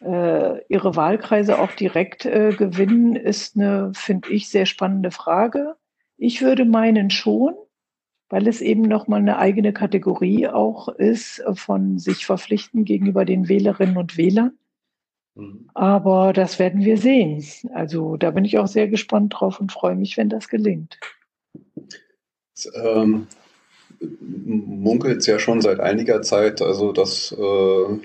äh, 0.03 0.65
ihre 0.69 0.97
Wahlkreise 0.97 1.59
auch 1.59 1.73
direkt 1.73 2.27
äh, 2.27 2.55
gewinnen, 2.57 3.17
ist 3.17 3.57
eine, 3.57 3.93
finde 3.95 4.31
ich, 4.31 4.49
sehr 4.49 4.67
spannende 4.67 5.11
Frage. 5.11 5.77
Ich 6.17 6.43
würde 6.43 6.65
meinen 6.65 7.11
schon 7.11 7.55
weil 8.35 8.49
es 8.49 8.61
eben 8.61 8.83
nochmal 8.83 9.21
eine 9.21 9.39
eigene 9.39 9.73
Kategorie 9.73 10.49
auch 10.49 10.89
ist 10.89 11.43
von 11.55 11.99
sich 11.99 12.27
verpflichten 12.27 12.85
gegenüber 12.85 13.25
den 13.25 13.49
Wählerinnen 13.49 13.97
und 13.97 14.17
Wählern. 14.17 14.59
Mhm. 15.35 15.71
Aber 15.75 16.33
das 16.33 16.59
werden 16.59 16.85
wir 16.85 16.99
sehen. 16.99 17.45
Also 17.73 18.17
da 18.17 18.31
bin 18.33 18.45
ich 18.45 18.59
auch 18.59 18.67
sehr 18.67 18.89
gespannt 18.89 19.35
drauf 19.37 19.61
und 19.61 19.73
freue 19.73 19.95
mich, 19.95 20.17
wenn 20.17 20.29
das 20.29 20.49
gelingt. 20.49 20.99
Ähm, 22.75 23.27
munkelt 24.01 25.19
es 25.19 25.27
ja 25.27 25.39
schon 25.39 25.61
seit 25.61 25.81
einiger 25.81 26.23
Zeit, 26.23 26.63
also 26.63 26.93
dass 26.93 27.33
äh, 27.33 27.99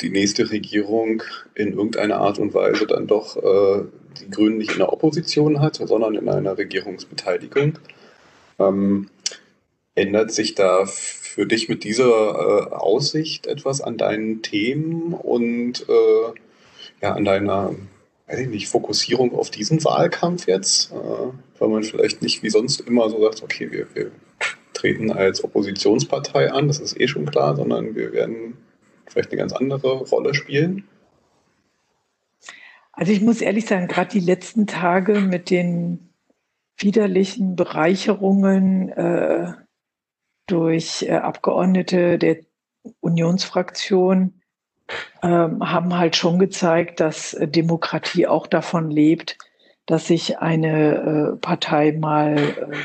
die 0.00 0.10
nächste 0.10 0.50
Regierung 0.50 1.22
in 1.54 1.72
irgendeiner 1.72 2.16
Art 2.16 2.38
und 2.38 2.54
Weise 2.54 2.86
dann 2.86 3.06
doch 3.06 3.36
äh, 3.36 3.84
die 4.20 4.30
Grünen 4.30 4.58
nicht 4.58 4.72
in 4.72 4.78
der 4.78 4.92
Opposition 4.92 5.60
hat, 5.60 5.76
sondern 5.76 6.14
in 6.14 6.28
einer 6.28 6.56
Regierungsbeteiligung. 6.56 7.78
Ähm, 8.58 9.08
Ändert 9.96 10.30
sich 10.30 10.54
da 10.54 10.86
für 10.86 11.46
dich 11.46 11.68
mit 11.68 11.82
dieser 11.84 12.06
äh, 12.06 12.74
Aussicht 12.74 13.46
etwas 13.46 13.80
an 13.80 13.98
deinen 13.98 14.40
Themen 14.40 15.12
und 15.12 15.84
äh, 15.88 16.32
ja, 17.02 17.12
an 17.12 17.24
deiner, 17.24 17.74
weiß 18.28 18.38
ich 18.38 18.48
nicht, 18.48 18.68
Fokussierung 18.68 19.34
auf 19.34 19.50
diesen 19.50 19.84
Wahlkampf 19.84 20.46
jetzt? 20.46 20.92
Äh, 20.92 21.32
weil 21.58 21.68
man 21.68 21.82
vielleicht 21.82 22.22
nicht 22.22 22.42
wie 22.42 22.50
sonst 22.50 22.80
immer 22.80 23.10
so 23.10 23.20
sagt, 23.20 23.42
okay, 23.42 23.70
wir, 23.72 23.86
wir 23.94 24.10
treten 24.72 25.10
als 25.10 25.42
Oppositionspartei 25.42 26.50
an, 26.52 26.68
das 26.68 26.78
ist 26.78 26.98
eh 26.98 27.08
schon 27.08 27.26
klar, 27.26 27.56
sondern 27.56 27.94
wir 27.94 28.12
werden 28.12 28.56
vielleicht 29.10 29.30
eine 29.30 29.40
ganz 29.40 29.52
andere 29.52 29.98
Rolle 30.04 30.34
spielen? 30.34 30.88
Also 32.92 33.12
ich 33.12 33.20
muss 33.20 33.40
ehrlich 33.40 33.66
sagen, 33.66 33.88
gerade 33.88 34.10
die 34.10 34.20
letzten 34.20 34.66
Tage 34.66 35.20
mit 35.20 35.50
den 35.50 36.10
widerlichen 36.76 37.56
Bereicherungen 37.56 38.88
äh, 38.90 39.52
durch 40.46 41.02
äh, 41.02 41.12
Abgeordnete 41.12 42.18
der 42.18 42.38
Unionsfraktion 43.00 44.40
ähm, 45.22 45.70
haben 45.70 45.96
halt 45.96 46.16
schon 46.16 46.38
gezeigt, 46.38 47.00
dass 47.00 47.34
äh, 47.34 47.46
Demokratie 47.46 48.26
auch 48.26 48.46
davon 48.46 48.90
lebt, 48.90 49.38
dass 49.86 50.06
sich 50.06 50.38
eine 50.38 51.34
äh, 51.34 51.36
Partei 51.36 51.92
mal 51.92 52.36
äh, 52.38 52.76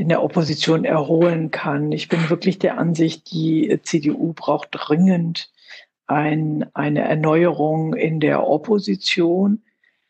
in 0.00 0.08
der 0.08 0.22
Opposition 0.22 0.86
erholen 0.86 1.50
kann. 1.50 1.92
Ich 1.92 2.08
bin 2.08 2.30
wirklich 2.30 2.58
der 2.58 2.78
Ansicht, 2.78 3.30
die 3.30 3.78
CDU 3.82 4.32
braucht 4.32 4.68
dringend 4.72 5.50
ein, 6.06 6.64
eine 6.72 7.02
Erneuerung 7.02 7.92
in 7.92 8.18
der 8.18 8.48
Opposition. 8.48 9.60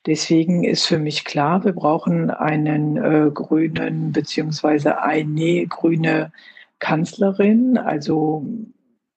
Deswegen 0.07 0.63
ist 0.63 0.87
für 0.87 1.01
mich 1.01 1.25
klar, 1.25 1.65
wir 1.65 1.73
brauchen 1.73 2.31
einen 2.31 2.99
äh, 2.99 3.31
grünen 3.35 4.13
beziehungsweise 4.13 5.03
eine 5.03 5.67
grüne 5.67 6.31
Kanzlerin. 6.79 7.77
Also 7.77 8.47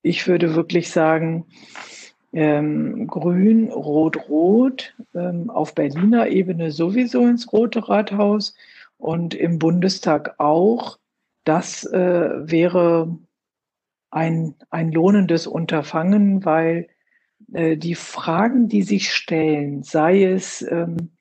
ich 0.02 0.28
würde 0.28 0.56
wirklich 0.56 0.90
sagen, 0.90 1.46
ähm, 2.34 3.06
Grün, 3.06 3.70
Rot, 3.72 4.28
Rot, 4.28 4.96
ähm, 5.14 5.52
auf 5.52 5.76
Berliner 5.76 6.30
Ebene 6.30 6.72
sowieso 6.72 7.28
ins 7.28 7.54
Rote 7.54 7.88
Rathaus 7.88 8.56
und 9.04 9.36
im 9.36 9.60
Bundestag 9.60 10.40
auch. 10.40 10.98
Das 11.44 11.84
äh, 11.84 12.50
wäre 12.50 13.20
ein, 14.12 14.56
ein 14.70 14.94
lohnendes 14.94 15.46
Unterfangen, 15.46 16.46
weil 16.46 16.88
äh, 17.52 17.76
die 17.76 17.96
Fragen, 17.96 18.70
die 18.70 18.84
sich 18.84 19.12
stellen, 19.12 19.84
sei 19.84 20.24
es 20.24 20.62
ähm, 20.62 21.18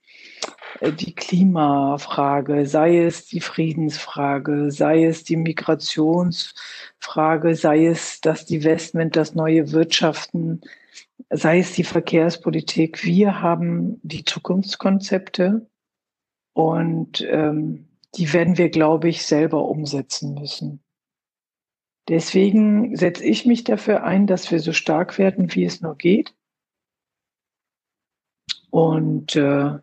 äh, 0.79 0.93
die 0.93 1.13
Klimafrage, 1.13 2.67
sei 2.67 2.99
es 2.99 3.27
die 3.27 3.41
Friedensfrage, 3.41 4.71
sei 4.71 5.05
es 5.05 5.25
die 5.25 5.37
Migrationsfrage, 5.37 7.57
sei 7.57 7.87
es 7.87 8.21
das 8.21 8.47
Divestment, 8.47 9.17
das 9.17 9.35
neue 9.35 9.73
Wirtschaften, 9.73 10.61
sei 11.31 11.59
es 11.59 11.73
die 11.73 11.83
Verkehrspolitik. 11.83 13.03
Wir 13.03 13.43
haben 13.43 13.99
die 14.05 14.25
Zukunftskonzepte 14.25 15.67
und 16.55 17.23
ähm, 17.23 17.89
die 18.15 18.33
werden 18.33 18.59
wir, 18.59 18.69
glaube 18.69 19.09
ich, 19.09 19.25
selber 19.25 19.65
umsetzen 19.65 20.35
müssen. 20.35 20.83
Deswegen 22.09 22.97
setze 22.97 23.25
ich 23.25 23.47
mich 23.47 23.65
dafür 23.65 24.05
ein, 24.05 24.27
dass 24.27 24.51
wir 24.51 24.59
so 24.61 24.73
stark 24.73 25.19
werden, 25.19 25.55
wie 25.55 25.65
es 25.65 25.81
nur 25.81 25.97
geht. 25.97 26.35
Und 28.71 29.37
äh, 29.37 29.79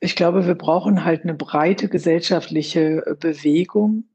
ich 0.00 0.14
glaube, 0.14 0.46
wir 0.46 0.54
brauchen 0.54 1.04
halt 1.04 1.22
eine 1.22 1.34
breite 1.34 1.88
gesellschaftliche 1.88 3.16
Bewegung, 3.18 4.08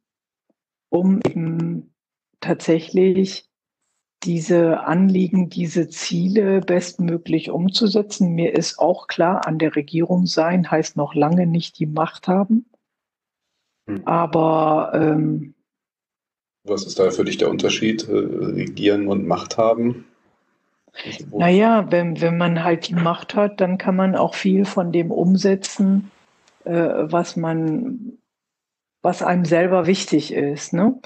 um 0.90 1.22
eben 1.26 1.96
tatsächlich 2.40 3.50
diese 4.26 4.82
Anliegen, 4.82 5.50
diese 5.50 5.90
Ziele 5.90 6.62
bestmöglich 6.62 7.50
umzusetzen. 7.50 8.34
Mir 8.34 8.56
ist 8.56 8.80
auch 8.80 9.08
klar, 9.08 9.48
an 9.48 9.60
der 9.60 9.76
Regierung 9.76 10.26
sein 10.26 10.70
heißt 10.70 10.98
noch 10.98 11.14
lange 11.16 11.48
nicht 11.48 11.80
die 11.80 11.86
Macht 11.86 12.28
haben. 12.28 12.66
Hm. 13.88 14.02
Aber 14.06 14.92
ähm, 14.94 15.54
was 16.64 16.86
ist 16.86 16.98
da 16.98 17.12
für 17.12 17.26
dich 17.26 17.38
der 17.38 17.50
Unterschied, 17.50 18.08
äh, 18.08 18.14
regieren 18.14 19.08
und 19.08 19.28
Macht 19.28 19.58
haben? 19.58 20.06
Naja, 21.32 21.92
wenn, 21.92 22.22
wenn 22.22 22.38
man 22.38 22.64
halt 22.64 22.88
die 22.88 22.96
Macht 22.96 23.36
hat, 23.36 23.60
dann 23.60 23.78
kann 23.78 23.96
man 23.96 24.16
auch 24.16 24.36
viel 24.36 24.64
von 24.64 24.92
dem 24.92 25.12
umsetzen, 25.12 26.12
äh, 26.64 26.72
was 26.72 27.36
man, 27.36 28.18
was 29.02 29.22
einem 29.22 29.44
selber 29.44 29.88
wichtig 29.88 30.34
ist. 30.34 30.72
Ne? 30.72 31.00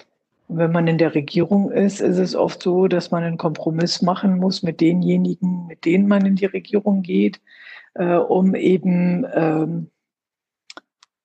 Wenn 0.49 0.71
man 0.71 0.87
in 0.87 0.97
der 0.97 1.13
Regierung 1.13 1.71
ist, 1.71 1.99
ist 1.99 2.17
es 2.17 2.35
oft 2.35 2.63
so, 2.63 2.87
dass 2.87 3.11
man 3.11 3.23
einen 3.23 3.37
Kompromiss 3.37 4.01
machen 4.01 4.37
muss 4.37 4.63
mit 4.63 4.79
denjenigen, 4.79 5.67
mit 5.67 5.83
denen 5.83 6.07
man 6.07 6.25
in 6.25 6.35
die 6.35 6.45
Regierung 6.45 7.01
geht, 7.01 7.41
äh, 7.95 8.15
um 8.15 8.55
eben 8.55 9.25
ähm, 9.33 9.91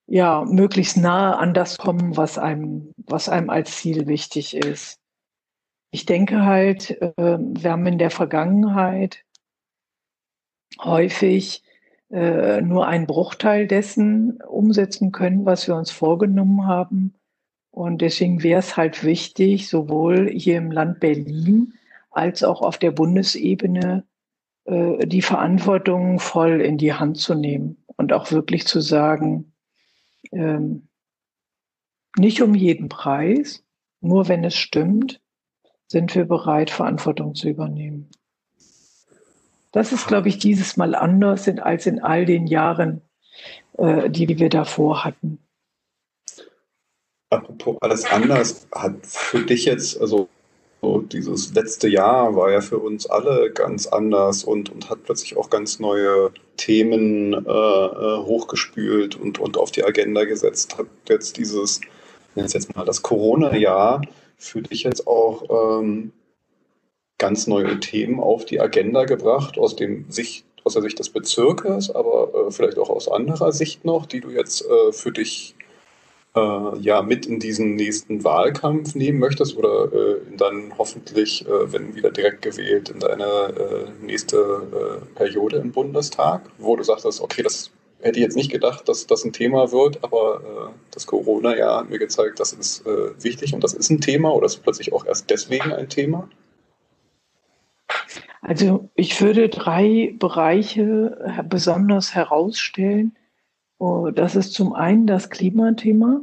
ja 0.07 0.45
möglichst 0.45 0.97
nahe 0.97 1.37
an 1.39 1.55
das 1.55 1.79
kommen, 1.79 2.17
was 2.17 2.37
einem, 2.37 2.93
was 2.97 3.29
einem 3.29 3.49
als 3.49 3.77
Ziel 3.77 4.09
wichtig 4.09 4.57
ist. 4.57 4.99
Ich 5.93 6.05
denke 6.07 6.45
halt, 6.45 6.91
äh, 7.01 7.13
wir 7.17 7.73
haben 7.73 7.87
in 7.87 7.99
der 7.99 8.11
Vergangenheit 8.11 9.25
häufig 10.83 11.63
äh, 12.11 12.61
nur 12.61 12.87
einen 12.87 13.07
Bruchteil 13.07 13.67
dessen 13.67 14.41
umsetzen 14.43 15.13
können, 15.13 15.45
was 15.45 15.67
wir 15.69 15.77
uns 15.77 15.91
vorgenommen 15.91 16.67
haben. 16.67 17.15
Und 17.73 18.03
deswegen 18.03 18.43
wäre 18.43 18.61
es 18.61 18.77
halt 18.77 19.03
wichtig, 19.03 19.69
sowohl 19.69 20.31
hier 20.31 20.59
im 20.59 20.71
Land 20.71 21.01
Berlin 21.01 21.73
als 22.11 22.45
auch 22.45 22.61
auf 22.61 22.77
der 22.77 22.91
Bundesebene 22.91 24.05
äh, 24.67 25.07
die 25.07 25.23
Verantwortung 25.23 26.21
voll 26.21 26.61
in 26.61 26.77
die 26.77 26.93
Hand 26.93 27.17
zu 27.17 27.35
nehmen 27.35 27.83
und 27.97 28.13
auch 28.13 28.31
wirklich 28.31 28.67
zu 28.67 28.81
sagen, 28.81 29.55
ähm, 30.33 30.87
nicht 32.19 32.43
um 32.43 32.55
jeden 32.55 32.91
Preis, 32.91 33.65
nur 34.03 34.29
wenn 34.29 34.45
es 34.45 34.55
stimmt, 34.55 35.23
sind 35.87 36.15
wir 36.15 36.27
bereit, 36.27 36.69
Verantwortung 36.69 37.35
zu 37.35 37.49
übernehmen. 37.49 38.11
Das 39.73 39.93
ist, 39.93 40.07
glaube 40.07 40.29
ich, 40.29 40.39
dieses 40.39 40.77
Mal 40.77 40.95
anders 40.95 41.49
als 41.49 41.87
in 41.87 42.01
all 42.01 42.27
den 42.27 42.47
Jahren, 42.47 43.01
äh, 43.79 44.11
die 44.11 44.29
wir 44.29 44.51
davor 44.51 45.05
hatten. 45.05 45.39
Apropos 47.33 47.79
alles 47.81 48.05
anders, 48.05 48.67
hat 48.73 49.07
für 49.07 49.43
dich 49.43 49.65
jetzt, 49.65 49.99
also 49.99 50.29
so 50.83 51.01
dieses 51.01 51.55
letzte 51.55 51.89
Jahr 51.89 52.37
war 52.37 52.51
ja 52.51 52.61
für 52.61 52.79
uns 52.79 53.07
alle 53.07 53.51
ganz 53.53 53.87
anders 53.87 54.45
und, 54.45 54.69
und 54.71 54.91
hat 54.91 55.05
plötzlich 55.05 55.39
auch 55.39 55.49
ganz 55.49 55.79
neue 55.79 56.33
Themen 56.59 57.33
äh, 57.33 57.39
äh 57.39 58.19
hochgespült 58.25 59.17
und, 59.17 59.39
und 59.39 59.57
auf 59.57 59.71
die 59.71 59.83
Agenda 59.83 60.25
gesetzt. 60.25 60.77
Hat 60.77 60.87
jetzt 61.09 61.39
dieses, 61.39 61.81
jetzt 62.35 62.77
mal 62.77 62.85
das 62.85 63.01
Corona-Jahr, 63.01 64.03
für 64.37 64.61
dich 64.61 64.83
jetzt 64.83 65.07
auch 65.07 65.81
ähm, 65.81 66.13
ganz 67.17 67.47
neue 67.47 67.81
Themen 67.81 68.21
auf 68.21 68.45
die 68.45 68.61
Agenda 68.61 69.05
gebracht, 69.05 69.57
aus, 69.57 69.75
dem 69.77 70.05
Sicht, 70.11 70.45
aus 70.65 70.75
der 70.75 70.83
Sicht 70.83 70.99
des 70.99 71.09
Bezirkes, 71.09 71.91
aber 71.91 72.49
äh, 72.49 72.51
vielleicht 72.51 72.79
auch 72.79 72.91
aus 72.91 73.09
anderer 73.09 73.53
Sicht 73.53 73.87
noch, 73.87 74.05
die 74.05 74.21
du 74.21 74.31
jetzt 74.31 74.67
äh, 74.67 74.93
für 74.93 75.13
dich 75.13 75.55
äh, 76.35 76.79
ja 76.79 77.03
mit 77.03 77.27
in 77.27 77.39
diesen 77.39 77.75
nächsten 77.75 78.25
Wahlkampf 78.25 78.95
nehmen 78.95 79.19
möchtest 79.19 79.57
oder 79.57 79.93
äh, 79.93 80.17
dann 80.37 80.73
hoffentlich, 80.79 81.47
äh, 81.47 81.73
wenn 81.73 81.95
wieder 81.95 82.11
direkt 82.11 82.43
gewählt, 82.43 82.89
in 82.89 83.01
deine 83.01 83.25
äh, 83.25 84.05
nächste 84.05 84.37
äh, 84.39 85.15
Periode 85.15 85.59
im 85.59 85.73
Bundestag, 85.73 86.43
wo 86.59 86.77
du 86.77 86.83
sagtest, 86.83 87.21
okay, 87.21 87.43
das 87.43 87.71
hätte 88.01 88.19
ich 88.19 88.25
jetzt 88.25 88.37
nicht 88.37 88.51
gedacht, 88.51 88.89
dass 88.89 89.07
das 89.07 89.25
ein 89.25 89.33
Thema 89.33 89.71
wird, 89.71 90.03
aber 90.03 90.41
äh, 90.41 90.73
das 90.91 91.07
Corona-Jahr 91.07 91.81
hat 91.81 91.91
mir 91.91 91.99
gezeigt, 91.99 92.41
das 92.41 92.53
ist 92.53 92.85
wichtig 93.21 93.55
und 93.55 93.63
das 93.63 93.75
ist 93.75 93.91
ein 93.91 94.01
Thema 94.01 94.35
oder 94.35 94.47
ist 94.47 94.63
plötzlich 94.63 94.93
auch 94.93 95.07
erst 95.07 95.31
deswegen 95.31 95.73
ein 95.73 95.89
Thema? 95.89 96.29
Also 98.41 98.91
ich 98.97 99.21
würde 99.21 99.49
drei 99.49 100.15
Bereiche 100.19 101.45
besonders 101.49 102.15
herausstellen. 102.15 103.17
Oh, 103.83 104.13
das 104.13 104.37
ist 104.37 104.53
zum 104.53 104.75
einen 104.75 105.09
das 105.09 105.29
Klimathema. 105.29 106.21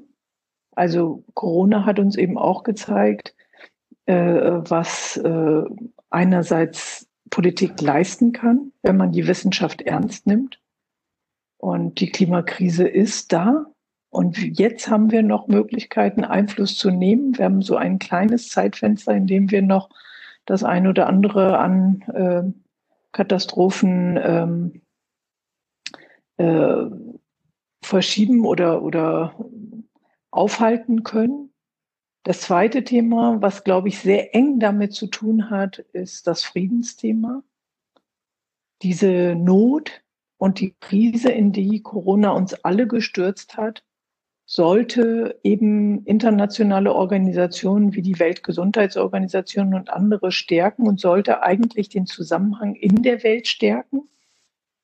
Also 0.71 1.25
Corona 1.33 1.85
hat 1.85 1.99
uns 1.99 2.15
eben 2.15 2.37
auch 2.37 2.63
gezeigt, 2.63 3.35
äh, 4.05 4.13
was 4.15 5.17
äh, 5.17 5.63
einerseits 6.09 7.09
Politik 7.29 7.81
leisten 7.81 8.31
kann, 8.31 8.71
wenn 8.81 8.95
man 8.95 9.11
die 9.11 9.27
Wissenschaft 9.27 9.81
ernst 9.81 10.25
nimmt. 10.25 10.61
Und 11.57 11.99
die 11.99 12.09
Klimakrise 12.09 12.87
ist 12.87 13.33
da. 13.33 13.65
Und 14.09 14.37
jetzt 14.57 14.89
haben 14.89 15.11
wir 15.11 15.21
noch 15.21 15.49
Möglichkeiten, 15.49 16.23
Einfluss 16.23 16.77
zu 16.77 16.91
nehmen. 16.91 17.37
Wir 17.37 17.43
haben 17.43 17.61
so 17.61 17.75
ein 17.75 17.99
kleines 17.99 18.47
Zeitfenster, 18.47 19.13
in 19.13 19.27
dem 19.27 19.51
wir 19.51 19.63
noch 19.63 19.89
das 20.45 20.63
ein 20.63 20.87
oder 20.87 21.07
andere 21.07 21.59
an 21.59 22.03
äh, 22.13 22.43
Katastrophen 23.11 24.17
ähm, 24.23 24.81
äh, 26.37 26.85
verschieben 27.89 28.45
oder, 28.45 28.83
oder 28.83 29.35
aufhalten 30.31 31.03
können. 31.03 31.51
Das 32.23 32.41
zweite 32.41 32.83
Thema, 32.83 33.41
was, 33.41 33.63
glaube 33.63 33.87
ich, 33.87 33.99
sehr 33.99 34.35
eng 34.35 34.59
damit 34.59 34.93
zu 34.93 35.07
tun 35.07 35.49
hat, 35.49 35.79
ist 35.93 36.27
das 36.27 36.43
Friedensthema. 36.43 37.43
Diese 38.83 39.35
Not 39.35 40.03
und 40.37 40.59
die 40.59 40.75
Krise, 40.79 41.31
in 41.31 41.51
die 41.51 41.81
Corona 41.81 42.31
uns 42.31 42.53
alle 42.63 42.87
gestürzt 42.87 43.57
hat, 43.57 43.83
sollte 44.45 45.39
eben 45.43 46.03
internationale 46.05 46.93
Organisationen 46.93 47.93
wie 47.93 48.01
die 48.01 48.19
Weltgesundheitsorganisation 48.19 49.73
und 49.73 49.89
andere 49.89 50.31
stärken 50.31 50.87
und 50.87 50.99
sollte 50.99 51.43
eigentlich 51.43 51.89
den 51.89 52.05
Zusammenhang 52.05 52.75
in 52.75 53.03
der 53.03 53.23
Welt 53.23 53.47
stärken. 53.47 54.09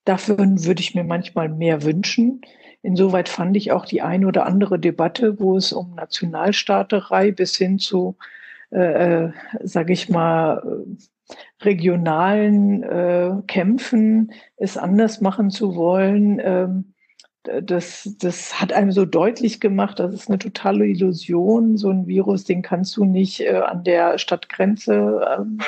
Dafür 0.03 0.37
würde 0.37 0.81
ich 0.81 0.93
mir 0.93 1.03
manchmal 1.03 1.49
mehr 1.49 1.83
wünschen. 1.83 2.41
Insoweit 2.85 3.29
fand 3.29 3.57
ich 3.57 3.71
auch 3.71 3.85
die 3.85 4.01
eine 4.01 4.27
oder 4.27 4.45
andere 4.45 4.79
Debatte, 4.79 5.39
wo 5.39 5.57
es 5.57 5.73
um 5.73 5.95
Nationalstaaterei 5.95 7.31
bis 7.31 7.55
hin 7.55 7.79
zu, 7.79 8.17
äh, 8.71 9.25
äh 9.25 9.31
sage 9.63 9.93
ich 9.93 10.09
mal, 10.09 10.85
regionalen 11.61 12.83
äh, 12.83 13.31
Kämpfen, 13.47 14.31
es 14.57 14.77
anders 14.77 15.21
machen 15.21 15.49
zu 15.49 15.75
wollen, 15.75 16.39
ähm, 16.43 16.93
das, 17.63 18.15
das 18.19 18.59
hat 18.59 18.73
einem 18.73 18.91
so 18.91 19.05
deutlich 19.05 19.59
gemacht, 19.59 19.99
das 19.99 20.13
ist 20.13 20.29
eine 20.29 20.39
totale 20.39 20.87
Illusion. 20.87 21.77
So 21.77 21.89
ein 21.89 22.07
Virus, 22.07 22.43
den 22.43 22.61
kannst 22.61 22.97
du 22.97 23.05
nicht 23.05 23.41
äh, 23.41 23.57
an 23.57 23.83
der 23.83 24.17
Stadtgrenze 24.17 25.37
ähm, 25.37 25.59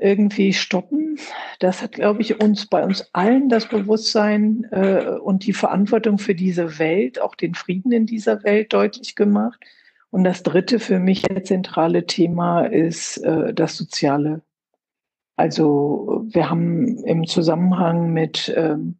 irgendwie 0.00 0.52
stoppen. 0.52 1.18
Das 1.58 1.82
hat, 1.82 1.92
glaube 1.92 2.22
ich, 2.22 2.40
uns 2.40 2.66
bei 2.66 2.84
uns 2.84 3.08
allen 3.12 3.48
das 3.48 3.68
Bewusstsein 3.68 4.66
äh, 4.70 5.16
und 5.22 5.46
die 5.46 5.52
Verantwortung 5.52 6.18
für 6.18 6.34
diese 6.34 6.78
Welt, 6.78 7.20
auch 7.20 7.34
den 7.34 7.54
Frieden 7.54 7.92
in 7.92 8.06
dieser 8.06 8.42
Welt 8.42 8.72
deutlich 8.72 9.14
gemacht. 9.14 9.60
Und 10.10 10.24
das 10.24 10.42
dritte 10.42 10.80
für 10.80 10.98
mich 10.98 11.26
zentrale 11.44 12.06
Thema 12.06 12.62
ist 12.62 13.18
äh, 13.18 13.54
das 13.54 13.76
Soziale. 13.76 14.42
Also 15.36 16.26
wir 16.28 16.50
haben 16.50 16.98
im 17.04 17.26
Zusammenhang 17.26 18.12
mit 18.12 18.52
ähm, 18.54 18.98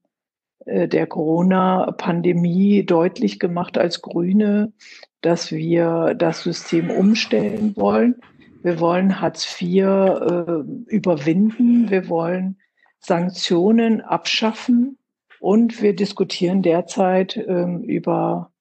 äh, 0.64 0.88
der 0.88 1.06
Corona-Pandemie 1.06 2.84
deutlich 2.84 3.38
gemacht 3.38 3.76
als 3.76 4.02
Grüne, 4.02 4.72
dass 5.20 5.52
wir 5.52 6.14
das 6.14 6.42
System 6.42 6.90
umstellen 6.90 7.76
wollen. 7.76 8.16
Wir 8.62 8.78
wollen 8.80 9.20
Hartz 9.20 9.60
IV 9.60 9.84
äh, 9.84 10.42
überwinden. 10.86 11.90
Wir 11.90 12.08
wollen 12.08 12.58
Sanktionen 12.98 14.00
abschaffen. 14.00 14.98
Und 15.40 15.80
wir 15.80 15.96
diskutieren 15.96 16.60
derzeit 16.60 17.36
ähm, 17.36 17.82
über 17.82 18.52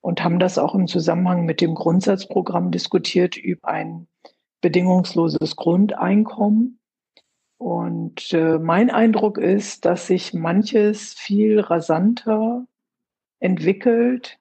und 0.00 0.22
haben 0.22 0.38
das 0.38 0.58
auch 0.58 0.74
im 0.74 0.86
Zusammenhang 0.86 1.44
mit 1.44 1.60
dem 1.60 1.74
Grundsatzprogramm 1.74 2.70
diskutiert 2.70 3.36
über 3.36 3.68
ein 3.68 4.06
bedingungsloses 4.60 5.56
Grundeinkommen. 5.56 6.78
Und 7.58 8.32
äh, 8.32 8.58
mein 8.58 8.90
Eindruck 8.90 9.36
ist, 9.36 9.84
dass 9.84 10.06
sich 10.06 10.32
manches 10.32 11.12
viel 11.14 11.60
rasanter 11.60 12.64
entwickelt, 13.40 14.38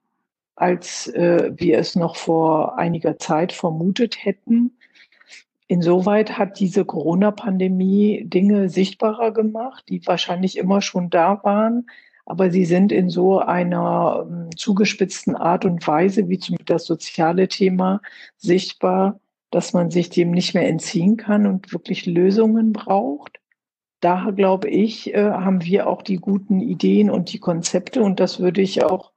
als 0.56 1.08
äh, 1.08 1.52
wir 1.56 1.80
es 1.80 1.96
noch 1.96 2.16
vor 2.16 2.78
einiger 2.78 3.18
Zeit 3.18 3.52
vermutet 3.52 4.24
hätten. 4.24 4.78
Insoweit 5.70 6.40
hat 6.40 6.60
diese 6.60 6.84
Corona-Pandemie 6.84 8.24
Dinge 8.26 8.70
sichtbarer 8.70 9.32
gemacht, 9.32 9.86
die 9.88 10.06
wahrscheinlich 10.08 10.58
immer 10.58 10.82
schon 10.82 11.12
da 11.12 11.44
waren, 11.44 11.86
aber 12.26 12.50
sie 12.50 12.66
sind 12.66 12.92
in 12.92 13.12
so 13.12 13.38
einer 13.40 14.26
äh, 14.28 14.56
zugespitzten 14.56 15.36
Art 15.36 15.66
und 15.66 15.88
Weise, 15.88 16.28
wie 16.28 16.40
zum 16.40 16.56
Beispiel 16.56 16.76
das 16.76 16.86
soziale 16.86 17.48
Thema, 17.48 18.02
sichtbar, 18.36 19.20
dass 19.52 19.74
man 19.74 19.92
sich 19.92 20.10
dem 20.10 20.32
nicht 20.32 20.56
mehr 20.56 20.68
entziehen 20.68 21.18
kann 21.18 21.46
und 21.46 21.72
wirklich 21.72 22.08
Lösungen 22.08 22.74
braucht. 22.74 23.40
Da 24.00 24.32
glaube 24.32 24.70
ich, 24.70 25.14
äh, 25.14 25.32
haben 25.32 25.64
wir 25.64 25.88
auch 25.88 26.02
die 26.02 26.18
guten 26.18 26.62
Ideen 26.62 27.12
und 27.12 27.32
die 27.32 27.40
Konzepte 27.40 28.02
und 28.02 28.20
das 28.20 28.40
würde 28.40 28.62
ich 28.62 28.84
auch 28.84 29.12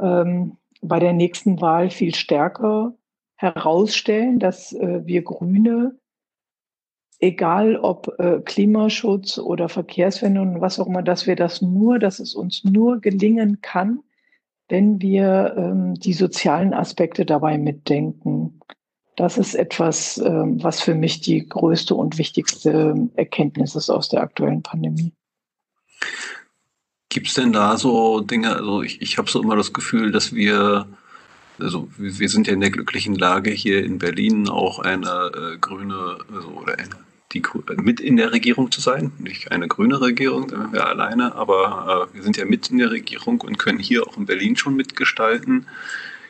ähm, 0.00 0.56
bei 0.80 0.98
der 0.98 1.12
nächsten 1.12 1.60
Wahl 1.60 1.90
viel 1.90 2.14
stärker 2.14 2.94
herausstellen, 3.40 4.38
dass 4.38 4.74
äh, 4.74 5.00
wir 5.06 5.22
Grüne, 5.22 5.98
egal 7.20 7.76
ob 7.76 8.14
äh, 8.18 8.40
Klimaschutz 8.44 9.38
oder 9.38 9.70
Verkehrswende 9.70 10.42
und 10.42 10.60
was 10.60 10.78
auch 10.78 10.86
immer, 10.86 11.02
dass 11.02 11.26
wir 11.26 11.36
das 11.36 11.62
nur, 11.62 11.98
dass 11.98 12.18
es 12.18 12.34
uns 12.34 12.64
nur 12.64 13.00
gelingen 13.00 13.62
kann, 13.62 14.00
wenn 14.68 15.00
wir 15.00 15.54
ähm, 15.56 15.94
die 15.94 16.12
sozialen 16.12 16.74
Aspekte 16.74 17.24
dabei 17.24 17.56
mitdenken. 17.56 18.60
Das 19.16 19.38
ist 19.38 19.54
etwas, 19.54 20.18
ähm, 20.18 20.62
was 20.62 20.82
für 20.82 20.94
mich 20.94 21.22
die 21.22 21.46
größte 21.46 21.94
und 21.94 22.18
wichtigste 22.18 23.08
Erkenntnis 23.14 23.74
ist 23.74 23.88
aus 23.88 24.10
der 24.10 24.20
aktuellen 24.20 24.62
Pandemie. 24.62 25.14
Gibt 27.08 27.26
es 27.26 27.34
denn 27.34 27.54
da 27.54 27.78
so 27.78 28.20
Dinge, 28.20 28.54
also 28.54 28.82
ich, 28.82 29.00
ich 29.00 29.16
habe 29.16 29.30
so 29.30 29.42
immer 29.42 29.56
das 29.56 29.72
Gefühl, 29.72 30.12
dass 30.12 30.34
wir, 30.34 30.86
also 31.60 31.88
wir 31.96 32.28
sind 32.28 32.46
ja 32.46 32.52
in 32.52 32.60
der 32.60 32.70
glücklichen 32.70 33.14
Lage, 33.14 33.50
hier 33.50 33.84
in 33.84 33.98
Berlin 33.98 34.48
auch 34.48 34.78
eine 34.78 35.30
äh, 35.34 35.58
grüne, 35.58 36.18
also, 36.34 36.48
oder 36.48 36.78
eine, 36.78 36.96
die, 37.32 37.42
mit 37.76 38.00
in 38.00 38.16
der 38.16 38.32
Regierung 38.32 38.70
zu 38.70 38.80
sein. 38.80 39.12
Nicht 39.18 39.52
eine 39.52 39.68
grüne 39.68 40.00
Regierung, 40.00 40.48
da 40.48 40.56
sind 40.56 40.72
wir 40.72 40.86
alleine, 40.86 41.34
aber 41.34 42.08
äh, 42.10 42.14
wir 42.14 42.22
sind 42.22 42.36
ja 42.36 42.44
mit 42.44 42.70
in 42.70 42.78
der 42.78 42.90
Regierung 42.90 43.40
und 43.40 43.58
können 43.58 43.78
hier 43.78 44.06
auch 44.06 44.16
in 44.16 44.26
Berlin 44.26 44.56
schon 44.56 44.76
mitgestalten. 44.76 45.66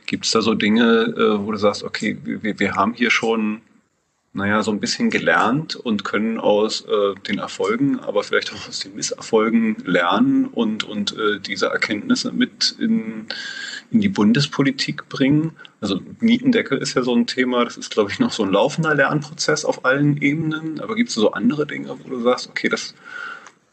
Gibt 0.07 0.27
es 0.27 0.33
da 0.33 0.43
so 0.43 0.55
Dinge, 0.55 1.15
äh, 1.17 1.45
wo 1.45 1.53
du 1.53 1.59
sagst, 1.59 1.85
okay, 1.85 2.19
wir, 2.23 2.59
wir 2.59 2.75
haben 2.75 2.95
hier 2.95 3.11
schon, 3.11 3.63
naja, 4.33 4.63
so 4.63 4.71
ein 4.71 4.81
bisschen 4.81 5.11
gelernt 5.11 5.77
und 5.77 6.05
können 6.05 6.39
aus 6.39 6.83
äh, 6.83 7.15
den 7.27 7.39
Erfolgen, 7.39 7.99
aber 8.01 8.23
vielleicht 8.23 8.53
auch 8.53 8.69
aus 8.69 8.81
den 8.81 8.95
Misserfolgen 8.95 9.77
lernen 9.85 10.47
und, 10.47 10.85
und 10.85 11.17
äh, 11.17 11.41
diese 11.41 11.67
Erkenntnisse 11.67 12.33
mit 12.33 12.77
in, 12.79 13.27
in 13.91 14.01
die 14.01 14.09
Bundespolitik 14.09 15.09
bringen? 15.09 15.53
Also 15.81 16.01
Mietendeckel 16.21 16.79
ist 16.79 16.95
ja 16.95 17.03
so 17.03 17.15
ein 17.15 17.27
Thema, 17.27 17.65
das 17.65 17.77
ist, 17.77 17.91
glaube 17.91 18.11
ich, 18.11 18.19
noch 18.19 18.31
so 18.31 18.45
ein 18.45 18.53
laufender 18.53 18.95
Lernprozess 18.95 19.65
auf 19.65 19.85
allen 19.85 20.21
Ebenen. 20.21 20.81
Aber 20.81 20.95
gibt 20.95 21.09
es 21.09 21.15
so 21.15 21.33
andere 21.33 21.67
Dinge, 21.67 21.97
wo 22.03 22.09
du 22.09 22.21
sagst, 22.21 22.49
okay, 22.49 22.69
das, 22.69 22.95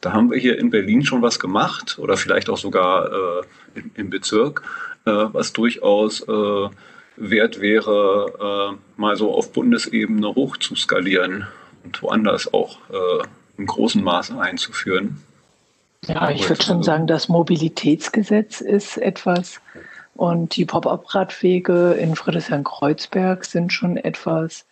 da 0.02 0.14
haben 0.14 0.32
wir 0.32 0.38
hier 0.38 0.58
in 0.58 0.70
Berlin 0.70 1.06
schon 1.06 1.22
was 1.22 1.40
gemacht 1.40 1.98
oder 2.00 2.18
vielleicht 2.18 2.50
auch 2.50 2.58
sogar 2.58 3.12
äh, 3.12 3.82
im, 3.96 4.10
Bezirk, 4.10 4.64
äh, 5.06 5.12
was 5.12 5.54
durchaus 5.54 6.22
äh, 6.22 6.70
wert 7.18 7.62
wäre, 7.62 8.76
äh, 8.76 9.00
mal 9.00 9.16
so 9.16 9.34
auf 9.34 9.52
Bundesebene 9.54 10.28
hoch 10.36 10.58
zu 10.58 10.76
skalieren 10.76 11.48
und 11.84 12.02
woanders 12.02 12.54
auch 12.54 12.80
im 13.58 13.66
großen 13.66 14.04
Maße 14.04 14.38
einzuführen. 14.40 15.22
Ja, 16.06 16.30
ich 16.30 16.48
würde 16.48 16.64
schon 16.64 16.84
sagen, 16.84 17.08
das 17.08 17.28
Mobilitätsgesetz 17.28 18.62
ist 18.62 18.98
etwas 18.98 19.62
und 20.18 20.56
die 20.56 20.66
Pop-up-Radwege 20.66 21.94
in 21.94 22.16
Friedrichshain-Kreuzberg 22.16 23.46
sind 23.46 23.72
schon 23.72 23.98
etwas, 23.98 24.66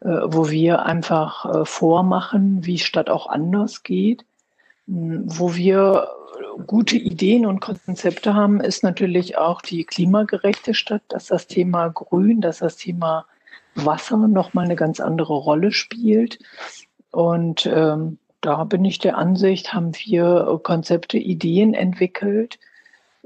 wo 0.00 0.50
wir 0.50 0.84
einfach 0.84 1.66
vormachen, 1.66 2.64
wie 2.64 2.78
Stadt 2.78 3.10
auch 3.10 3.28
anders 3.28 3.82
geht, 3.82 4.24
wo 4.86 5.56
wir 5.56 6.08
gute 6.66 6.96
Ideen 6.96 7.46
und 7.46 7.60
Konzepte 7.60 8.34
haben, 8.34 8.60
ist 8.60 8.82
natürlich 8.82 9.38
auch 9.38 9.62
die 9.62 9.84
klimagerechte 9.84 10.74
Stadt, 10.74 11.02
dass 11.08 11.26
das 11.26 11.46
Thema 11.46 11.88
Grün, 11.88 12.40
dass 12.40 12.58
das 12.58 12.76
Thema 12.76 13.26
Wasser 13.74 14.16
nochmal 14.16 14.64
eine 14.64 14.76
ganz 14.76 15.00
andere 15.00 15.34
Rolle 15.34 15.72
spielt. 15.72 16.38
Und 17.10 17.66
ähm, 17.66 18.18
da 18.40 18.64
bin 18.64 18.84
ich 18.84 18.98
der 18.98 19.16
Ansicht, 19.16 19.72
haben 19.72 19.92
wir 19.94 20.60
Konzepte, 20.62 21.18
Ideen 21.18 21.74
entwickelt. 21.74 22.58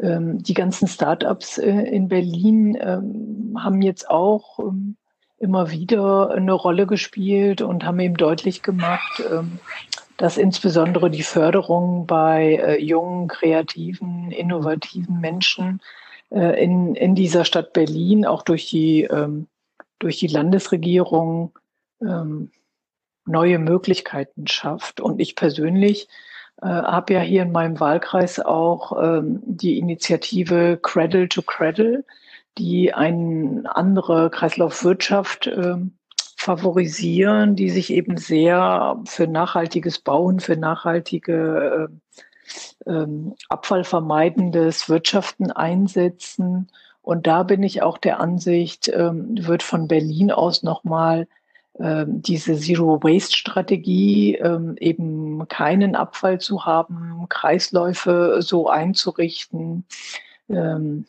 Ähm, 0.02 0.42
die 0.42 0.54
ganzen 0.54 0.88
Startups 0.88 1.58
äh, 1.58 1.70
in 1.70 2.08
Berlin 2.08 2.76
ähm, 2.80 3.56
haben 3.62 3.80
jetzt 3.82 4.10
auch 4.10 4.58
ähm, 4.58 4.96
immer 5.38 5.70
wieder 5.70 6.30
eine 6.30 6.52
Rolle 6.52 6.86
gespielt 6.86 7.62
und 7.62 7.84
haben 7.84 8.00
eben 8.00 8.16
deutlich 8.16 8.62
gemacht, 8.62 9.22
dass 10.16 10.36
insbesondere 10.36 11.10
die 11.10 11.24
Förderung 11.24 12.06
bei 12.06 12.54
äh, 12.54 12.80
jungen, 12.80 13.26
kreativen, 13.26 14.30
innovativen 14.30 15.20
Menschen 15.20 15.80
äh, 16.30 16.62
in, 16.62 16.94
in 16.94 17.16
dieser 17.16 17.44
Stadt 17.44 17.72
Berlin 17.72 18.24
auch 18.24 18.42
durch 18.42 18.70
die, 18.70 19.08
durch 19.98 20.18
die 20.18 20.28
Landesregierung 20.28 21.58
neue 21.98 23.58
Möglichkeiten 23.58 24.46
schafft. 24.46 25.00
Und 25.00 25.20
ich 25.20 25.34
persönlich 25.34 26.08
äh, 26.62 26.66
habe 26.66 27.14
ja 27.14 27.20
hier 27.20 27.42
in 27.42 27.52
meinem 27.52 27.80
Wahlkreis 27.80 28.38
auch 28.38 28.92
ähm, 29.02 29.42
die 29.44 29.78
Initiative 29.78 30.78
Cradle 30.80 31.28
to 31.28 31.42
Cradle, 31.42 32.04
die 32.58 32.94
eine 32.94 33.64
andere 33.74 34.30
Kreislaufwirtschaft 34.30 35.48
ähm, 35.48 35.92
favorisieren, 36.36 37.56
die 37.56 37.70
sich 37.70 37.92
eben 37.92 38.16
sehr 38.16 39.00
für 39.06 39.26
nachhaltiges 39.26 39.98
Bauen, 39.98 40.40
für 40.40 40.56
nachhaltige 40.56 41.88
äh, 42.86 43.06
abfallvermeidendes 43.48 44.88
Wirtschaften 44.88 45.50
einsetzen. 45.50 46.68
Und 47.00 47.26
da 47.26 47.42
bin 47.42 47.62
ich 47.62 47.82
auch 47.82 47.98
der 47.98 48.20
Ansicht, 48.20 48.88
ähm, 48.88 49.34
wird 49.38 49.62
von 49.62 49.88
Berlin 49.88 50.30
aus 50.30 50.62
nochmal 50.62 51.26
diese 51.74 52.56
Zero 52.58 53.02
Waste 53.02 53.36
Strategie, 53.36 54.34
ähm, 54.34 54.76
eben 54.78 55.48
keinen 55.48 55.96
Abfall 55.96 56.38
zu 56.38 56.66
haben, 56.66 57.24
Kreisläufe 57.30 58.36
so 58.40 58.68
einzurichten, 58.68 59.86
ähm, 60.50 61.06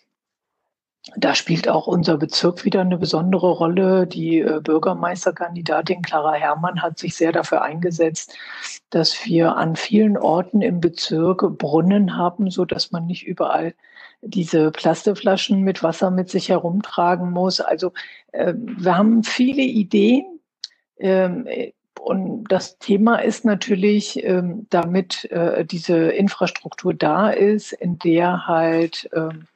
da 1.17 1.35
spielt 1.35 1.67
auch 1.67 1.85
unser 1.85 2.17
Bezirk 2.17 2.63
wieder 2.63 2.79
eine 2.79 2.97
besondere 2.97 3.51
Rolle. 3.51 4.07
Die 4.07 4.39
äh, 4.39 4.61
Bürgermeisterkandidatin 4.63 6.01
Clara 6.01 6.33
Herrmann 6.33 6.81
hat 6.81 6.97
sich 6.97 7.15
sehr 7.15 7.33
dafür 7.33 7.61
eingesetzt, 7.61 8.33
dass 8.89 9.25
wir 9.25 9.57
an 9.57 9.75
vielen 9.75 10.17
Orten 10.17 10.61
im 10.61 10.79
Bezirk 10.79 11.41
Brunnen 11.57 12.15
haben, 12.15 12.49
so 12.49 12.63
dass 12.63 12.91
man 12.91 13.05
nicht 13.05 13.27
überall 13.27 13.73
diese 14.21 14.71
Plastikflaschen 14.71 15.61
mit 15.61 15.83
Wasser 15.83 16.09
mit 16.09 16.29
sich 16.29 16.47
herumtragen 16.47 17.31
muss. 17.31 17.59
Also 17.59 17.91
wir 18.31 18.97
haben 18.97 19.23
viele 19.23 19.63
Ideen. 19.63 20.32
Ähm, 20.97 21.47
und 21.99 22.45
das 22.45 22.77
Thema 22.79 23.17
ist 23.17 23.45
natürlich, 23.45 24.23
ähm, 24.23 24.67
damit 24.69 25.25
äh, 25.31 25.63
diese 25.65 26.09
Infrastruktur 26.09 26.93
da 26.93 27.29
ist, 27.29 27.71
in 27.71 27.97
der 27.99 28.47
halt 28.47 29.09
ähm, 29.13 29.47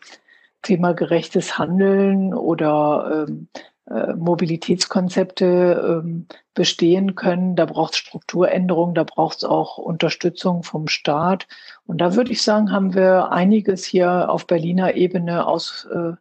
klimagerechtes 0.61 1.57
Handeln 1.57 2.33
oder 2.33 3.25
ähm, 3.27 3.47
äh, 3.89 4.13
Mobilitätskonzepte 4.13 6.01
ähm, 6.03 6.27
bestehen 6.53 7.15
können. 7.15 7.55
Da 7.55 7.65
braucht 7.65 7.93
es 7.93 7.99
Strukturänderungen, 7.99 8.95
da 8.95 9.03
braucht 9.03 9.38
es 9.38 9.43
auch 9.43 9.77
Unterstützung 9.77 10.63
vom 10.63 10.88
Staat. 10.88 11.47
Und 11.85 11.99
da 11.99 12.15
würde 12.15 12.31
ich 12.31 12.41
sagen, 12.41 12.71
haben 12.71 12.93
wir 12.95 13.31
einiges 13.31 13.85
hier 13.85 14.29
auf 14.29 14.45
Berliner 14.45 14.95
Ebene 14.95 15.47
aus 15.47 15.88
äh, 15.93 15.97
äh 15.97 16.15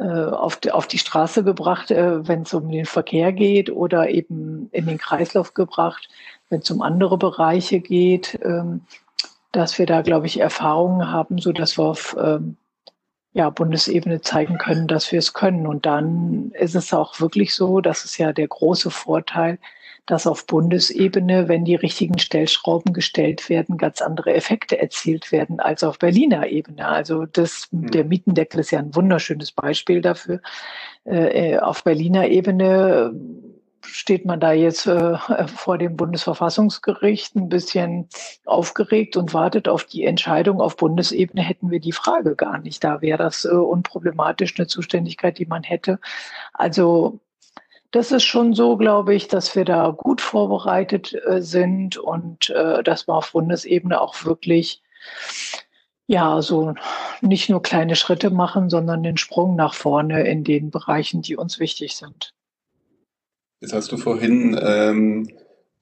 auf, 0.00 0.56
die, 0.56 0.72
auf 0.72 0.86
die 0.86 0.98
Straße 0.98 1.44
gebracht, 1.44 1.90
äh, 1.90 2.26
wenn 2.26 2.42
es 2.42 2.54
um 2.54 2.70
den 2.70 2.86
Verkehr 2.86 3.32
geht 3.32 3.70
oder 3.70 4.08
eben 4.08 4.68
in 4.72 4.86
den 4.86 4.98
Kreislauf 4.98 5.54
gebracht, 5.54 6.08
wenn 6.48 6.60
es 6.60 6.70
um 6.70 6.82
andere 6.82 7.18
Bereiche 7.18 7.80
geht, 7.80 8.38
ähm, 8.42 8.82
dass 9.52 9.78
wir 9.78 9.86
da, 9.86 10.02
glaube 10.02 10.26
ich, 10.26 10.40
Erfahrungen 10.40 11.10
haben, 11.10 11.38
so 11.38 11.52
dass 11.52 11.76
wir 11.76 11.84
auf 11.84 12.16
ähm, 12.20 12.56
ja, 13.32 13.50
Bundesebene 13.50 14.20
zeigen 14.20 14.58
können, 14.58 14.88
dass 14.88 15.10
wir 15.12 15.18
es 15.18 15.32
können. 15.32 15.66
Und 15.66 15.86
dann 15.86 16.50
ist 16.52 16.74
es 16.74 16.92
auch 16.92 17.20
wirklich 17.20 17.54
so, 17.54 17.80
das 17.80 18.04
ist 18.04 18.18
ja 18.18 18.32
der 18.32 18.48
große 18.48 18.90
Vorteil, 18.90 19.58
dass 20.06 20.26
auf 20.26 20.46
Bundesebene, 20.46 21.48
wenn 21.48 21.64
die 21.64 21.74
richtigen 21.74 22.18
Stellschrauben 22.18 22.92
gestellt 22.92 23.48
werden, 23.48 23.78
ganz 23.78 24.00
andere 24.00 24.34
Effekte 24.34 24.78
erzielt 24.78 25.32
werden 25.32 25.60
als 25.60 25.84
auf 25.84 25.98
Berliner 25.98 26.48
Ebene. 26.48 26.86
Also 26.86 27.26
das, 27.26 27.68
mhm. 27.70 27.90
der 27.90 28.04
Mietendeckel 28.04 28.60
ist 28.60 28.70
ja 28.70 28.78
ein 28.78 28.94
wunderschönes 28.94 29.52
Beispiel 29.52 30.00
dafür. 30.00 30.40
Äh, 31.04 31.58
auf 31.58 31.84
Berliner 31.84 32.28
Ebene 32.28 33.12
steht 33.82 34.24
man 34.24 34.40
da 34.40 34.52
jetzt 34.52 34.86
äh, 34.86 35.16
vor 35.46 35.78
dem 35.78 35.96
Bundesverfassungsgericht 35.96 37.34
ein 37.36 37.48
bisschen 37.48 38.08
aufgeregt 38.44 39.16
und 39.16 39.34
wartet 39.34 39.68
auf 39.68 39.84
die 39.84 40.04
Entscheidung. 40.04 40.60
Auf 40.60 40.76
Bundesebene 40.76 41.42
hätten 41.42 41.70
wir 41.70 41.80
die 41.80 41.92
Frage 41.92 42.36
gar 42.36 42.58
nicht. 42.58 42.84
Da 42.84 43.00
wäre 43.00 43.18
das 43.18 43.44
äh, 43.44 43.48
unproblematisch 43.48 44.54
eine 44.58 44.66
Zuständigkeit, 44.66 45.38
die 45.38 45.46
man 45.46 45.62
hätte. 45.62 45.98
Also 46.52 47.20
das 47.90 48.12
ist 48.12 48.24
schon 48.24 48.54
so, 48.54 48.76
glaube 48.76 49.14
ich, 49.14 49.28
dass 49.28 49.56
wir 49.56 49.64
da 49.64 49.90
gut 49.90 50.20
vorbereitet 50.20 51.14
äh, 51.26 51.42
sind 51.42 51.96
und 51.96 52.50
äh, 52.50 52.82
dass 52.82 53.08
wir 53.08 53.14
auf 53.14 53.32
Bundesebene 53.32 54.00
auch 54.00 54.24
wirklich 54.24 54.82
ja, 56.06 56.42
so 56.42 56.74
nicht 57.20 57.48
nur 57.48 57.62
kleine 57.62 57.94
Schritte 57.94 58.30
machen, 58.30 58.68
sondern 58.68 59.04
den 59.04 59.16
Sprung 59.16 59.54
nach 59.54 59.74
vorne 59.74 60.26
in 60.26 60.42
den 60.42 60.70
Bereichen, 60.70 61.22
die 61.22 61.36
uns 61.36 61.60
wichtig 61.60 61.94
sind. 61.94 62.34
Jetzt 63.60 63.72
hast 63.72 63.92
du 63.92 63.96
vorhin 63.96 64.58
ähm, 64.60 65.28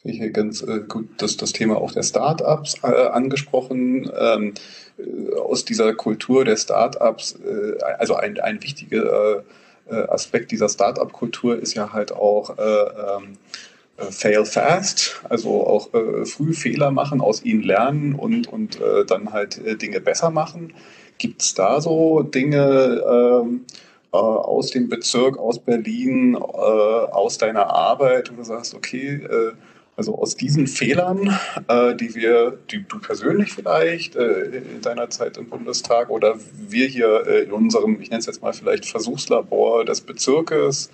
ich 0.02 0.32
ganz 0.32 0.62
äh, 0.62 0.80
gut 0.86 1.09
das, 1.18 1.36
das 1.36 1.52
Thema 1.52 1.76
auch 1.76 1.92
der 1.92 2.02
Startups 2.02 2.76
äh, 2.82 2.86
angesprochen. 2.86 4.11
Ähm, 4.18 4.54
äh, 4.98 5.34
aus 5.36 5.64
dieser 5.64 5.94
Kultur 5.94 6.44
der 6.44 6.56
Startups, 6.56 7.38
äh, 7.44 7.80
also 7.98 8.14
ein, 8.14 8.38
ein 8.40 8.62
wichtiger 8.62 9.38
äh, 9.38 9.42
Aspekt 9.95 10.51
dieser 10.51 10.68
Startup-Kultur 10.68 11.59
ist 11.59 11.74
ja 11.74 11.93
halt 11.93 12.12
auch 12.12 12.59
äh, 12.59 12.62
ähm, 12.62 13.39
äh, 13.97 14.11
fail 14.11 14.45
fast, 14.45 15.20
also 15.28 15.66
auch 15.66 15.93
äh, 15.95 16.24
früh 16.24 16.55
Fehler 16.55 16.91
machen, 16.91 17.20
aus 17.20 17.45
ihnen 17.45 17.62
lernen 17.62 18.14
und, 18.14 18.47
und 18.47 18.80
äh, 18.80 19.05
dann 19.05 19.32
halt 19.32 19.59
äh, 19.64 19.76
Dinge 19.76 20.01
besser 20.01 20.30
machen. 20.30 20.72
Gibt 21.18 21.43
es 21.43 21.55
da 21.55 21.80
so 21.80 22.22
Dinge, 22.22 23.03
ähm, 23.09 23.64
äh, 24.12 24.16
aus 24.16 24.70
dem 24.70 24.89
Bezirk, 24.89 25.39
aus 25.39 25.59
Berlin, 25.59 26.34
äh, 26.34 26.39
aus 26.39 27.39
deiner 27.39 27.66
Arbeit, 27.66 28.32
wo 28.32 28.36
du 28.36 28.45
sagst, 28.45 28.74
okay, 28.74 29.16
äh, 29.16 29.53
also 29.99 30.16
aus 30.16 30.36
diesen 30.36 30.68
Fehlern, 30.68 31.36
äh, 31.66 31.94
die 31.96 32.14
wir, 32.14 32.57
die 32.70 32.84
du 32.86 33.01
persönlich 33.01 33.53
vielleicht 33.53 34.14
äh, 34.14 34.62
in 34.74 34.80
deiner 34.80 35.11
Zeit 35.11 35.36
im 35.36 35.49
Bundestag 35.49 36.09
oder 36.09 36.36
wir 36.57 36.86
hier 36.86 37.26
äh, 37.26 37.42
in 37.42 37.53
unserem, 37.53 38.01
ich 38.01 38.09
nenne 38.09 38.20
es 38.20 38.26
jetzt 38.26 38.40
mal 38.40 38.53
vielleicht 38.53 38.86
Versuchslabor 38.86 39.84
des 39.84 40.01
Bezirkes 40.01 40.90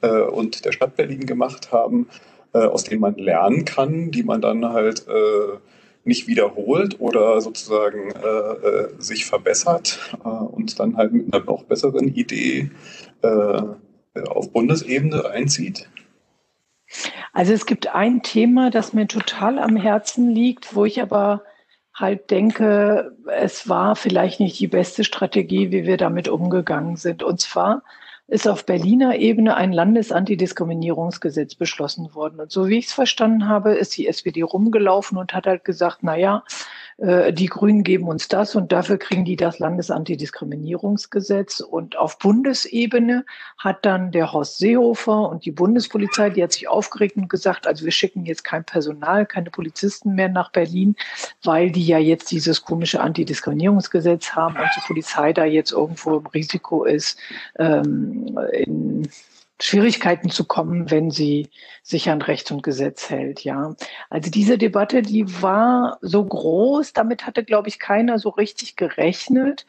und 0.00 0.64
der 0.64 0.70
Stadt 0.70 0.94
Berlin 0.94 1.26
gemacht 1.26 1.72
haben, 1.72 2.06
aus 2.52 2.84
denen 2.84 3.00
man 3.00 3.16
lernen 3.16 3.64
kann, 3.64 4.12
die 4.12 4.22
man 4.22 4.40
dann 4.40 4.64
halt 4.66 5.04
nicht 6.04 6.28
wiederholt 6.28 7.00
oder 7.00 7.40
sozusagen 7.40 8.12
äh, 8.12 8.28
äh, 8.28 8.88
sich 8.98 9.26
verbessert 9.26 9.98
äh, 10.24 10.28
und 10.28 10.78
dann 10.78 10.96
halt 10.96 11.12
mit 11.12 11.34
einer 11.34 11.44
noch 11.44 11.64
besseren 11.64 12.14
Idee 12.14 12.70
äh, 13.22 13.62
auf 14.28 14.52
Bundesebene 14.52 15.28
einzieht? 15.28 15.88
Also 17.32 17.52
es 17.52 17.66
gibt 17.66 17.94
ein 17.94 18.22
Thema, 18.22 18.70
das 18.70 18.92
mir 18.92 19.06
total 19.06 19.58
am 19.58 19.76
Herzen 19.76 20.30
liegt, 20.30 20.74
wo 20.74 20.84
ich 20.84 21.02
aber 21.02 21.42
halt 21.94 22.30
denke, 22.30 23.16
es 23.26 23.68
war 23.68 23.96
vielleicht 23.96 24.40
nicht 24.40 24.58
die 24.58 24.68
beste 24.68 25.04
Strategie, 25.04 25.70
wie 25.70 25.84
wir 25.84 25.96
damit 25.96 26.28
umgegangen 26.28 26.96
sind. 26.96 27.22
Und 27.22 27.40
zwar 27.40 27.82
ist 28.28 28.46
auf 28.46 28.66
Berliner 28.66 29.16
Ebene 29.16 29.56
ein 29.56 29.72
Landesantidiskriminierungsgesetz 29.72 31.54
beschlossen 31.54 32.14
worden. 32.14 32.40
Und 32.40 32.52
so 32.52 32.68
wie 32.68 32.78
ich 32.78 32.86
es 32.86 32.92
verstanden 32.92 33.48
habe, 33.48 33.74
ist 33.74 33.96
die 33.96 34.06
SPD 34.06 34.42
rumgelaufen 34.42 35.18
und 35.18 35.32
hat 35.32 35.46
halt 35.46 35.64
gesagt, 35.64 35.98
na 36.02 36.16
ja, 36.16 36.44
äh, 36.98 37.32
die 37.32 37.46
Grünen 37.46 37.84
geben 37.84 38.08
uns 38.08 38.26
das 38.26 38.56
und 38.56 38.72
dafür 38.72 38.98
kriegen 38.98 39.24
die 39.24 39.36
das 39.36 39.60
Landesantidiskriminierungsgesetz. 39.60 41.60
Und 41.60 41.96
auf 41.96 42.18
Bundesebene 42.18 43.24
hat 43.56 43.86
dann 43.86 44.10
der 44.10 44.32
Horst 44.32 44.58
Seehofer 44.58 45.28
und 45.28 45.44
die 45.44 45.52
Bundespolizei, 45.52 46.30
die 46.30 46.42
hat 46.42 46.52
sich 46.52 46.68
aufgeregt 46.68 47.16
und 47.16 47.28
gesagt, 47.28 47.68
also 47.68 47.84
wir 47.84 47.92
schicken 47.92 48.26
jetzt 48.26 48.42
kein 48.42 48.64
Personal, 48.64 49.26
keine 49.26 49.50
Polizisten 49.50 50.16
mehr 50.16 50.28
nach 50.28 50.50
Berlin, 50.50 50.96
weil 51.44 51.70
die 51.70 51.86
ja 51.86 51.98
jetzt 51.98 52.32
dieses 52.32 52.62
komische 52.62 53.00
Antidiskriminierungsgesetz 53.00 54.32
haben 54.32 54.56
und 54.56 54.68
die 54.76 54.86
Polizei 54.86 55.32
da 55.32 55.44
jetzt 55.44 55.70
irgendwo 55.70 56.16
im 56.16 56.26
Risiko 56.26 56.84
ist, 56.84 57.16
ähm, 57.58 58.36
in 58.52 59.08
Schwierigkeiten 59.60 60.30
zu 60.30 60.44
kommen, 60.44 60.90
wenn 60.90 61.10
sie 61.10 61.50
sich 61.82 62.10
an 62.10 62.22
Recht 62.22 62.50
und 62.50 62.62
Gesetz 62.62 63.10
hält, 63.10 63.44
ja. 63.44 63.74
Also 64.10 64.30
diese 64.30 64.58
Debatte, 64.58 65.02
die 65.02 65.42
war 65.42 65.98
so 66.00 66.24
groß, 66.24 66.92
damit 66.92 67.26
hatte, 67.26 67.44
glaube 67.44 67.68
ich, 67.68 67.78
keiner 67.78 68.18
so 68.18 68.28
richtig 68.30 68.76
gerechnet. 68.76 69.66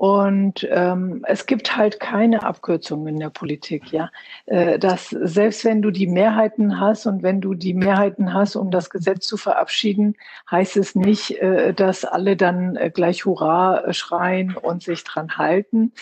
Und 0.00 0.66
ähm, 0.70 1.26
es 1.28 1.44
gibt 1.44 1.76
halt 1.76 2.00
keine 2.00 2.42
Abkürzungen 2.42 3.06
in 3.08 3.20
der 3.20 3.28
Politik, 3.28 3.92
ja. 3.92 4.10
Äh, 4.46 4.78
dass 4.78 5.10
selbst 5.10 5.62
wenn 5.66 5.82
du 5.82 5.90
die 5.90 6.06
Mehrheiten 6.06 6.80
hast 6.80 7.04
und 7.04 7.22
wenn 7.22 7.42
du 7.42 7.52
die 7.52 7.74
Mehrheiten 7.74 8.32
hast, 8.32 8.56
um 8.56 8.70
das 8.70 8.88
Gesetz 8.88 9.26
zu 9.26 9.36
verabschieden, 9.36 10.16
heißt 10.50 10.78
es 10.78 10.94
nicht, 10.94 11.32
äh, 11.42 11.74
dass 11.74 12.06
alle 12.06 12.34
dann 12.34 12.76
äh, 12.76 12.90
gleich 12.90 13.26
Hurra 13.26 13.92
schreien 13.92 14.56
und 14.56 14.82
sich 14.82 15.04
dran 15.04 15.36
halten. 15.36 15.92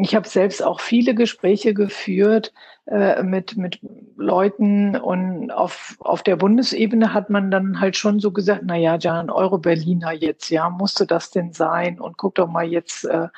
Ich 0.00 0.14
habe 0.14 0.28
selbst 0.28 0.62
auch 0.62 0.80
viele 0.80 1.14
Gespräche 1.14 1.74
geführt 1.74 2.52
äh, 2.86 3.22
mit, 3.22 3.56
mit 3.56 3.80
Leuten 4.16 4.96
und 4.96 5.50
auf, 5.50 5.96
auf 6.00 6.22
der 6.22 6.36
Bundesebene 6.36 7.12
hat 7.12 7.30
man 7.30 7.50
dann 7.50 7.80
halt 7.80 7.96
schon 7.96 8.20
so 8.20 8.32
gesagt, 8.32 8.62
na 8.64 8.76
ja, 8.76 8.96
Jan, 8.96 9.30
Euro-Berliner 9.30 10.12
jetzt, 10.12 10.50
ja, 10.50 10.70
musste 10.70 11.06
das 11.06 11.30
denn 11.30 11.52
sein? 11.52 12.00
Und 12.00 12.16
guck 12.16 12.36
doch 12.36 12.48
mal, 12.48 12.66
jetzt 12.66 13.04
äh, 13.04 13.28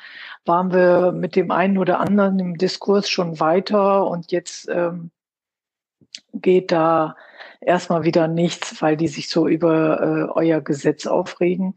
waren 0.45 0.73
wir 0.73 1.11
mit 1.11 1.35
dem 1.35 1.51
einen 1.51 1.77
oder 1.77 1.99
anderen 1.99 2.39
im 2.39 2.57
Diskurs 2.57 3.09
schon 3.09 3.39
weiter 3.39 4.07
und 4.07 4.31
jetzt 4.31 4.69
ähm, 4.69 5.11
geht 6.33 6.71
da 6.71 7.15
erstmal 7.59 8.03
wieder 8.03 8.27
nichts, 8.27 8.81
weil 8.81 8.97
die 8.97 9.07
sich 9.07 9.29
so 9.29 9.47
über 9.47 10.01
äh, 10.01 10.31
euer 10.33 10.61
Gesetz 10.61 11.07
aufregen. 11.07 11.75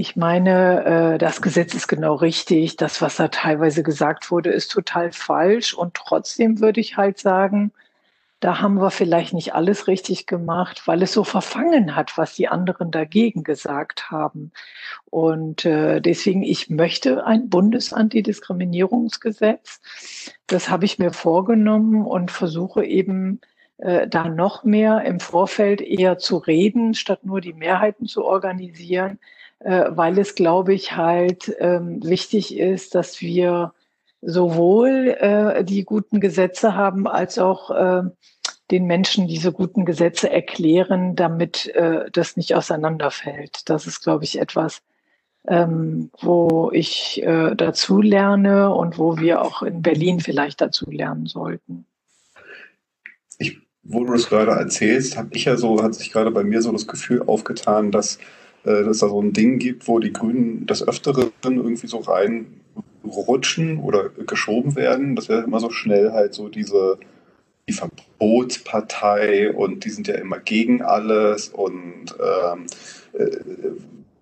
Ich 0.00 0.14
meine, 0.14 1.14
äh, 1.14 1.18
das 1.18 1.42
Gesetz 1.42 1.74
ist 1.74 1.88
genau 1.88 2.14
richtig. 2.14 2.76
Das, 2.76 3.02
was 3.02 3.16
da 3.16 3.26
teilweise 3.26 3.82
gesagt 3.82 4.30
wurde, 4.30 4.50
ist 4.50 4.70
total 4.70 5.10
falsch. 5.10 5.74
Und 5.74 5.94
trotzdem 5.94 6.60
würde 6.60 6.78
ich 6.78 6.96
halt 6.96 7.18
sagen, 7.18 7.72
da 8.38 8.60
haben 8.60 8.80
wir 8.80 8.92
vielleicht 8.92 9.34
nicht 9.34 9.54
alles 9.54 9.88
richtig 9.88 10.28
gemacht, 10.28 10.86
weil 10.86 11.02
es 11.02 11.12
so 11.12 11.24
verfangen 11.24 11.96
hat, 11.96 12.16
was 12.16 12.36
die 12.36 12.46
anderen 12.46 12.92
dagegen 12.92 13.42
gesagt 13.42 14.08
haben. 14.08 14.52
Und 15.10 15.64
äh, 15.64 16.00
deswegen, 16.00 16.44
ich 16.44 16.70
möchte 16.70 17.26
ein 17.26 17.48
Bundesantidiskriminierungsgesetz. 17.48 19.80
Das 20.46 20.70
habe 20.70 20.84
ich 20.84 21.00
mir 21.00 21.12
vorgenommen 21.12 22.06
und 22.06 22.30
versuche 22.30 22.84
eben 22.84 23.40
äh, 23.78 24.06
da 24.06 24.28
noch 24.28 24.62
mehr 24.62 25.02
im 25.02 25.18
Vorfeld 25.18 25.80
eher 25.80 26.18
zu 26.18 26.36
reden, 26.36 26.94
statt 26.94 27.24
nur 27.24 27.40
die 27.40 27.52
Mehrheiten 27.52 28.06
zu 28.06 28.24
organisieren 28.24 29.18
weil 29.60 30.18
es, 30.18 30.34
glaube 30.34 30.72
ich, 30.72 30.96
halt 30.96 31.54
ähm, 31.58 32.02
wichtig 32.04 32.56
ist, 32.56 32.94
dass 32.94 33.20
wir 33.20 33.72
sowohl 34.20 35.16
äh, 35.18 35.64
die 35.64 35.84
guten 35.84 36.20
Gesetze 36.20 36.74
haben, 36.74 37.06
als 37.06 37.38
auch 37.38 37.70
äh, 37.70 38.02
den 38.70 38.84
Menschen 38.84 39.28
diese 39.28 39.52
guten 39.52 39.84
Gesetze 39.84 40.30
erklären, 40.30 41.16
damit 41.16 41.68
äh, 41.74 42.10
das 42.12 42.36
nicht 42.36 42.54
auseinanderfällt. 42.54 43.68
Das 43.68 43.86
ist, 43.86 44.00
glaube 44.00 44.24
ich, 44.24 44.38
etwas, 44.38 44.82
ähm, 45.46 46.10
wo 46.20 46.70
ich 46.72 47.22
äh, 47.22 47.54
dazu 47.54 48.02
lerne 48.02 48.74
und 48.74 48.98
wo 48.98 49.16
wir 49.16 49.42
auch 49.42 49.62
in 49.62 49.82
Berlin 49.82 50.20
vielleicht 50.20 50.60
dazu 50.60 50.90
lernen 50.90 51.26
sollten. 51.26 51.86
Ich, 53.38 53.58
wo 53.82 54.04
du 54.04 54.12
das 54.12 54.28
gerade 54.28 54.50
erzählst, 54.50 55.16
habe 55.16 55.30
ich 55.32 55.46
ja 55.46 55.56
so, 55.56 55.82
hat 55.82 55.94
sich 55.94 56.12
gerade 56.12 56.30
bei 56.30 56.44
mir 56.44 56.60
so 56.60 56.70
das 56.72 56.86
Gefühl 56.86 57.22
aufgetan, 57.22 57.90
dass 57.90 58.16
äh, 58.16 58.20
dass 58.64 58.98
da 58.98 59.08
so 59.08 59.22
ein 59.22 59.32
Ding 59.32 59.58
gibt, 59.58 59.88
wo 59.88 59.98
die 59.98 60.12
Grünen 60.12 60.66
des 60.66 60.86
Öfteren 60.86 61.32
irgendwie 61.44 61.86
so 61.86 61.98
reinrutschen 61.98 63.78
oder 63.78 64.10
geschoben 64.10 64.76
werden. 64.76 65.16
Das 65.16 65.28
wäre 65.28 65.44
immer 65.44 65.60
so 65.60 65.70
schnell 65.70 66.12
halt 66.12 66.34
so 66.34 66.48
diese 66.48 66.98
die 67.68 67.74
Verbotspartei 67.74 69.52
und 69.52 69.84
die 69.84 69.90
sind 69.90 70.08
ja 70.08 70.14
immer 70.14 70.38
gegen 70.38 70.82
alles 70.82 71.48
und 71.48 72.16
ähm, 72.18 72.66
äh, 73.12 73.36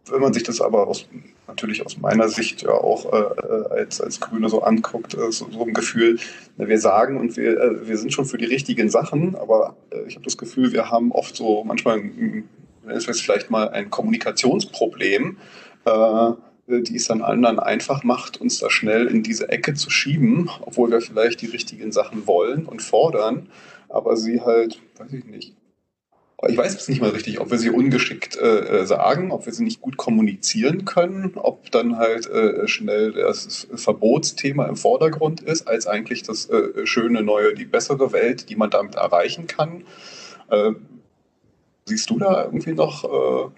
wenn 0.09 0.21
man 0.21 0.33
sich 0.33 0.43
das 0.43 0.61
aber 0.61 0.87
aus, 0.87 1.07
natürlich 1.47 1.85
aus 1.85 1.99
meiner 1.99 2.29
Sicht 2.29 2.63
ja 2.63 2.71
auch 2.71 3.13
äh, 3.13 3.75
als, 3.75 4.01
als 4.01 4.21
Grüne 4.21 4.49
so 4.49 4.63
anguckt, 4.63 5.15
äh, 5.15 5.33
so, 5.33 5.49
so, 5.51 5.65
ein 5.65 5.75
Gefühl, 5.75 6.19
wir 6.57 6.79
sagen 6.79 7.19
und 7.19 7.37
wir, 7.37 7.61
äh, 7.61 7.89
wir 7.89 7.99
sind 7.99 8.13
schon 8.13 8.25
für 8.25 8.39
die 8.39 8.45
richtigen 8.45 8.89
Sachen, 8.91 9.37
aber 9.37 9.77
äh, 9.91 10.07
ich 10.07 10.15
habe 10.15 10.25
das 10.25 10.37
Gefühl, 10.37 10.73
wir 10.73 10.91
haben 10.91 11.13
oft 11.13 11.37
so 11.37 11.65
manchmal 11.65 11.99
ein, 11.99 12.49
ist 12.89 13.09
es 13.09 13.21
vielleicht 13.21 13.51
mal 13.51 13.69
ein 13.71 13.91
Kommunikationsproblem, 13.91 15.39
äh, 15.85 16.33
die 16.69 16.97
es 16.97 17.07
dann 17.07 17.23
anderen 17.23 17.59
einfach 17.59 18.03
macht, 18.03 18.41
uns 18.41 18.59
da 18.59 18.71
schnell 18.71 19.07
in 19.07 19.23
diese 19.23 19.49
Ecke 19.49 19.75
zu 19.75 19.91
schieben, 19.91 20.51
obwohl 20.61 20.91
wir 20.91 21.01
vielleicht 21.01 21.41
die 21.41 21.47
richtigen 21.47 21.93
Sachen 21.93 22.27
wollen 22.27 22.67
und 22.67 22.83
fordern, 22.83 23.49
aber 23.89 24.17
sie 24.17 24.41
halt, 24.41 24.81
weiß 24.99 25.13
ich 25.13 25.25
nicht. 25.27 25.55
Ich 26.49 26.57
weiß 26.57 26.75
jetzt 26.75 26.89
nicht 26.91 27.01
mal 27.01 27.11
richtig, 27.11 27.41
ob 27.41 27.51
wir 27.51 27.57
sie 27.57 27.71
ungeschickt 27.71 28.37
äh, 28.37 28.85
sagen, 28.85 29.33
ob 29.33 29.47
wir 29.47 29.55
sie 29.55 29.65
nicht 29.65 29.81
gut 29.81 29.97
kommunizieren 29.97 30.85
können, 30.85 31.33
ob 31.37 31.71
dann 31.71 31.97
halt 31.97 32.27
äh, 32.27 32.69
schnell 32.69 33.13
das 33.13 33.67
Verbotsthema 33.75 34.67
im 34.67 34.77
Vordergrund 34.77 35.41
ist, 35.41 35.67
als 35.67 35.87
eigentlich 35.87 36.25
das 36.25 36.51
äh, 36.51 36.85
schöne 36.85 37.23
neue, 37.23 37.55
die 37.55 37.65
bessere 37.65 38.13
Welt, 38.13 38.51
die 38.51 38.57
man 38.57 38.69
damit 38.69 38.97
erreichen 38.97 39.47
kann. 39.47 39.85
Siehst 41.87 42.11
du 42.11 42.19
da 42.19 42.45
irgendwie 42.45 42.73
noch 42.73 43.05
äh, 43.05 43.51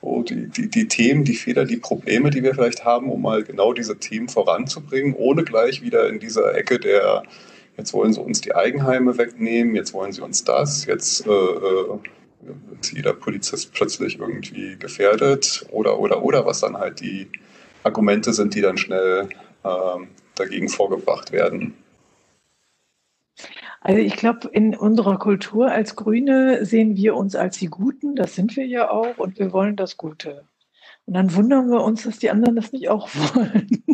oh, 0.00 0.22
die, 0.22 0.48
die, 0.48 0.68
die, 0.68 0.88
Themen, 0.88 1.24
die 1.24 1.34
Fehler, 1.34 1.64
die 1.64 1.76
Probleme, 1.76 2.30
die 2.30 2.42
wir 2.42 2.54
vielleicht 2.54 2.84
haben, 2.84 3.10
um 3.10 3.22
mal 3.22 3.44
genau 3.44 3.72
diese 3.72 3.98
Themen 3.98 4.28
voranzubringen, 4.28 5.14
ohne 5.14 5.44
gleich 5.44 5.82
wieder 5.82 6.08
in 6.08 6.18
dieser 6.18 6.54
Ecke 6.54 6.78
der, 6.78 7.24
jetzt 7.76 7.92
wollen 7.92 8.12
sie 8.12 8.20
uns 8.20 8.40
die 8.40 8.54
Eigenheime 8.54 9.18
wegnehmen, 9.18 9.74
jetzt 9.74 9.92
wollen 9.92 10.12
sie 10.12 10.22
uns 10.22 10.44
das, 10.44 10.86
jetzt 10.86 11.26
äh, 11.26 11.30
äh 11.30 11.98
ist 12.78 12.92
jeder 12.92 13.14
Polizist 13.14 13.72
plötzlich 13.72 14.18
irgendwie 14.18 14.76
gefährdet 14.76 15.64
oder, 15.70 15.98
oder, 15.98 16.22
oder, 16.22 16.44
was 16.44 16.60
dann 16.60 16.76
halt 16.76 17.00
die 17.00 17.28
Argumente 17.84 18.34
sind, 18.34 18.54
die 18.54 18.60
dann 18.60 18.76
schnell 18.76 19.30
äh, 19.62 19.98
dagegen 20.34 20.68
vorgebracht 20.68 21.32
werden. 21.32 21.74
Also 23.84 24.00
ich 24.00 24.16
glaube, 24.16 24.48
in 24.48 24.74
unserer 24.74 25.18
Kultur 25.18 25.70
als 25.70 25.94
Grüne 25.94 26.64
sehen 26.64 26.96
wir 26.96 27.14
uns 27.14 27.36
als 27.36 27.58
die 27.58 27.66
Guten, 27.66 28.16
das 28.16 28.34
sind 28.34 28.56
wir 28.56 28.66
ja 28.66 28.90
auch, 28.90 29.18
und 29.18 29.38
wir 29.38 29.52
wollen 29.52 29.76
das 29.76 29.98
Gute. 29.98 30.46
Und 31.04 31.12
dann 31.12 31.34
wundern 31.34 31.70
wir 31.70 31.84
uns, 31.84 32.04
dass 32.04 32.18
die 32.18 32.30
anderen 32.30 32.56
das 32.56 32.72
nicht 32.72 32.88
auch 32.88 33.08
wollen. 33.14 33.84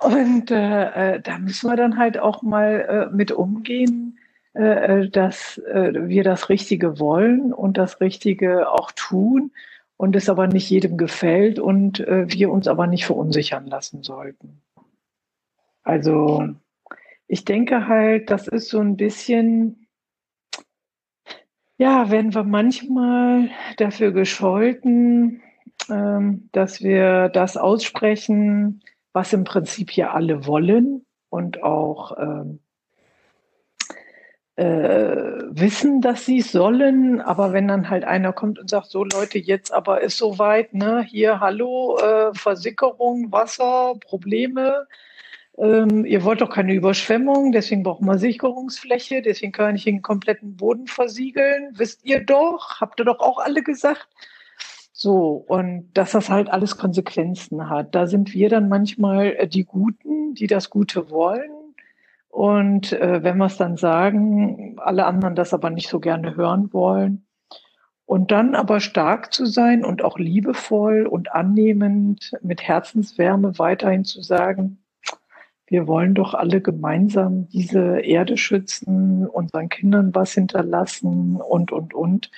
und 0.00 0.50
äh, 0.50 1.16
äh, 1.16 1.20
da 1.20 1.38
müssen 1.38 1.68
wir 1.68 1.76
dann 1.76 1.98
halt 1.98 2.18
auch 2.18 2.40
mal 2.40 3.10
äh, 3.12 3.14
mit 3.14 3.32
umgehen, 3.32 4.18
äh, 4.54 5.02
äh 5.02 5.10
dass 5.10 5.58
äh, 5.58 6.08
wir 6.08 6.24
das 6.24 6.48
Richtige 6.48 6.98
wollen 6.98 7.52
und 7.52 7.76
das 7.76 8.00
Richtige 8.00 8.70
auch 8.70 8.92
tun 8.92 9.52
und 9.98 10.16
es 10.16 10.30
aber 10.30 10.46
nicht 10.46 10.70
jedem 10.70 10.96
gefällt 10.96 11.58
und 11.58 12.00
wir 12.00 12.50
uns 12.50 12.66
aber 12.66 12.88
nicht 12.88 13.06
verunsichern 13.06 13.66
lassen 13.68 14.02
sollten. 14.02 14.60
Also 15.84 16.56
ich 17.26 17.44
denke 17.44 17.86
halt, 17.88 18.30
das 18.30 18.48
ist 18.48 18.68
so 18.68 18.80
ein 18.80 18.96
bisschen, 18.96 19.86
ja, 21.78 22.10
werden 22.10 22.34
wir 22.34 22.44
manchmal 22.44 23.50
dafür 23.76 24.12
gescholten, 24.12 25.42
ähm, 25.88 26.48
dass 26.52 26.82
wir 26.82 27.28
das 27.30 27.56
aussprechen, 27.56 28.82
was 29.12 29.32
im 29.32 29.44
Prinzip 29.44 29.92
ja 29.92 30.12
alle 30.12 30.46
wollen 30.46 31.04
und 31.30 31.62
auch 31.62 32.16
ähm, 32.18 32.60
äh, 34.56 35.42
wissen, 35.50 36.00
dass 36.00 36.26
sie 36.26 36.38
es 36.38 36.52
sollen, 36.52 37.20
aber 37.20 37.52
wenn 37.52 37.66
dann 37.66 37.90
halt 37.90 38.04
einer 38.04 38.32
kommt 38.32 38.58
und 38.58 38.70
sagt, 38.70 38.86
so 38.86 39.04
Leute, 39.04 39.38
jetzt 39.38 39.72
aber 39.72 40.00
ist 40.00 40.16
soweit, 40.16 40.74
ne, 40.74 41.02
hier, 41.02 41.40
hallo, 41.40 41.98
äh, 41.98 42.32
Versickerung, 42.34 43.32
Wasser, 43.32 43.94
Probleme, 44.00 44.86
ähm, 45.56 46.04
ihr 46.04 46.24
wollt 46.24 46.40
doch 46.40 46.50
keine 46.50 46.74
Überschwemmung, 46.74 47.52
deswegen 47.52 47.84
brauchen 47.84 48.06
wir 48.06 48.18
Sicherungsfläche, 48.18 49.22
deswegen 49.22 49.52
kann 49.52 49.76
ich 49.76 49.84
den 49.84 50.02
kompletten 50.02 50.56
Boden 50.56 50.86
versiegeln. 50.86 51.70
Wisst 51.74 52.04
ihr 52.04 52.24
doch, 52.24 52.80
habt 52.80 53.00
ihr 53.00 53.04
doch 53.04 53.20
auch 53.20 53.38
alle 53.38 53.62
gesagt. 53.62 54.08
So, 54.92 55.44
und 55.48 55.90
dass 55.94 56.12
das 56.12 56.30
halt 56.30 56.48
alles 56.50 56.76
Konsequenzen 56.76 57.68
hat. 57.68 57.94
Da 57.94 58.06
sind 58.06 58.32
wir 58.32 58.48
dann 58.48 58.68
manchmal 58.68 59.34
äh, 59.34 59.48
die 59.48 59.64
Guten, 59.64 60.34
die 60.34 60.46
das 60.46 60.70
Gute 60.70 61.10
wollen. 61.10 61.50
Und 62.28 62.92
äh, 62.92 63.22
wenn 63.22 63.38
wir 63.38 63.46
es 63.46 63.56
dann 63.56 63.76
sagen, 63.76 64.76
alle 64.78 65.06
anderen 65.06 65.36
das 65.36 65.54
aber 65.54 65.70
nicht 65.70 65.88
so 65.88 66.00
gerne 66.00 66.36
hören 66.36 66.72
wollen. 66.72 67.26
Und 68.06 68.32
dann 68.32 68.54
aber 68.54 68.80
stark 68.80 69.32
zu 69.32 69.46
sein 69.46 69.84
und 69.84 70.02
auch 70.02 70.18
liebevoll 70.18 71.06
und 71.06 71.32
annehmend 71.32 72.32
mit 72.42 72.62
Herzenswärme 72.62 73.58
weiterhin 73.58 74.04
zu 74.04 74.20
sagen, 74.22 74.83
wir 75.74 75.88
wollen 75.88 76.14
doch 76.14 76.34
alle 76.34 76.60
gemeinsam 76.60 77.48
diese 77.48 77.98
Erde 77.98 78.36
schützen, 78.36 79.26
unseren 79.26 79.68
Kindern 79.68 80.14
was 80.14 80.32
hinterlassen 80.32 81.40
und, 81.40 81.72
und, 81.72 81.94
und, 81.94 82.30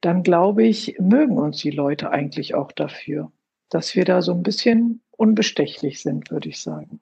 dann 0.00 0.22
glaube 0.22 0.64
ich, 0.64 0.96
mögen 0.98 1.36
uns 1.36 1.58
die 1.58 1.70
Leute 1.70 2.08
eigentlich 2.08 2.54
auch 2.54 2.72
dafür, 2.72 3.30
dass 3.68 3.94
wir 3.94 4.06
da 4.06 4.22
so 4.22 4.32
ein 4.32 4.42
bisschen 4.42 5.02
unbestechlich 5.10 6.00
sind, 6.00 6.30
würde 6.30 6.48
ich 6.48 6.62
sagen. 6.62 7.00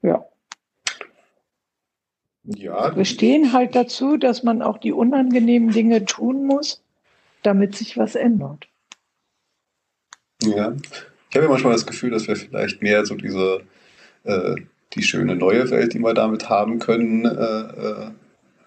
Ja. 0.00 0.24
Ja. 2.44 2.94
Wir 2.94 3.04
stehen 3.04 3.52
halt 3.52 3.74
dazu, 3.74 4.16
dass 4.16 4.44
man 4.44 4.62
auch 4.62 4.78
die 4.78 4.92
unangenehmen 4.92 5.72
Dinge 5.72 6.04
tun 6.04 6.46
muss, 6.46 6.84
damit 7.42 7.74
sich 7.74 7.98
was 7.98 8.14
ändert. 8.14 8.68
Ja, 10.40 10.72
ich 11.30 11.36
habe 11.36 11.46
ja 11.46 11.50
manchmal 11.50 11.72
das 11.72 11.84
Gefühl, 11.86 12.10
dass 12.10 12.28
wir 12.28 12.36
vielleicht 12.36 12.80
mehr 12.80 13.04
so 13.04 13.16
diese 13.16 13.62
äh, 14.24 14.54
die 14.94 15.02
schöne 15.02 15.36
neue 15.36 15.70
Welt, 15.70 15.94
die 15.94 15.98
wir 16.00 16.14
damit 16.14 16.48
haben 16.48 16.78
können, 16.78 17.24
äh, 17.24 17.30
äh 17.30 18.10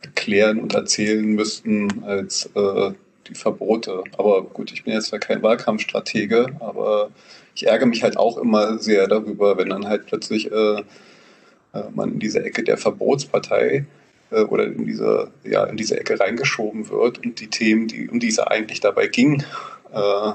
erklären 0.01 0.60
und 0.60 0.74
erzählen 0.74 1.26
müssten 1.26 2.04
als 2.04 2.49
äh, 2.56 2.91
die 3.30 3.36
Verbote. 3.36 4.04
Aber 4.18 4.41
gut, 4.43 4.74
ich 4.74 4.84
bin 4.84 4.93
jetzt 4.93 5.08
zwar 5.08 5.20
kein 5.20 5.41
Wahlkampfstratege, 5.41 6.47
aber 6.60 7.10
ich 7.56 7.68
ärgere 7.68 7.86
mich 7.86 8.04
halt 8.04 8.18
auch 8.18 8.38
immer 8.38 8.80
sehr 8.80 9.08
darüber, 9.08 9.58
wenn 9.58 9.70
dann 9.70 9.88
halt 9.88 10.06
plötzlich 10.06 10.51
man 10.51 12.12
in 12.12 12.20
diese 12.20 12.43
Ecke 12.43 12.64
der 12.64 12.78
Verbotspartei 12.78 13.86
oder 14.30 14.66
in 14.66 14.86
diese, 14.86 15.32
ja, 15.45 15.64
in 15.64 15.78
diese 15.78 15.97
Ecke 15.97 16.20
reingeschoben 16.20 16.89
wird 16.89 17.26
und 17.26 17.39
die 17.39 17.47
Themen, 17.47 17.88
die, 17.88 18.10
um 18.10 18.20
die 18.20 18.28
es 18.28 18.39
eigentlich 18.39 18.82
dabei 18.82 19.08
ging, 19.08 19.41
äh, 19.93 20.34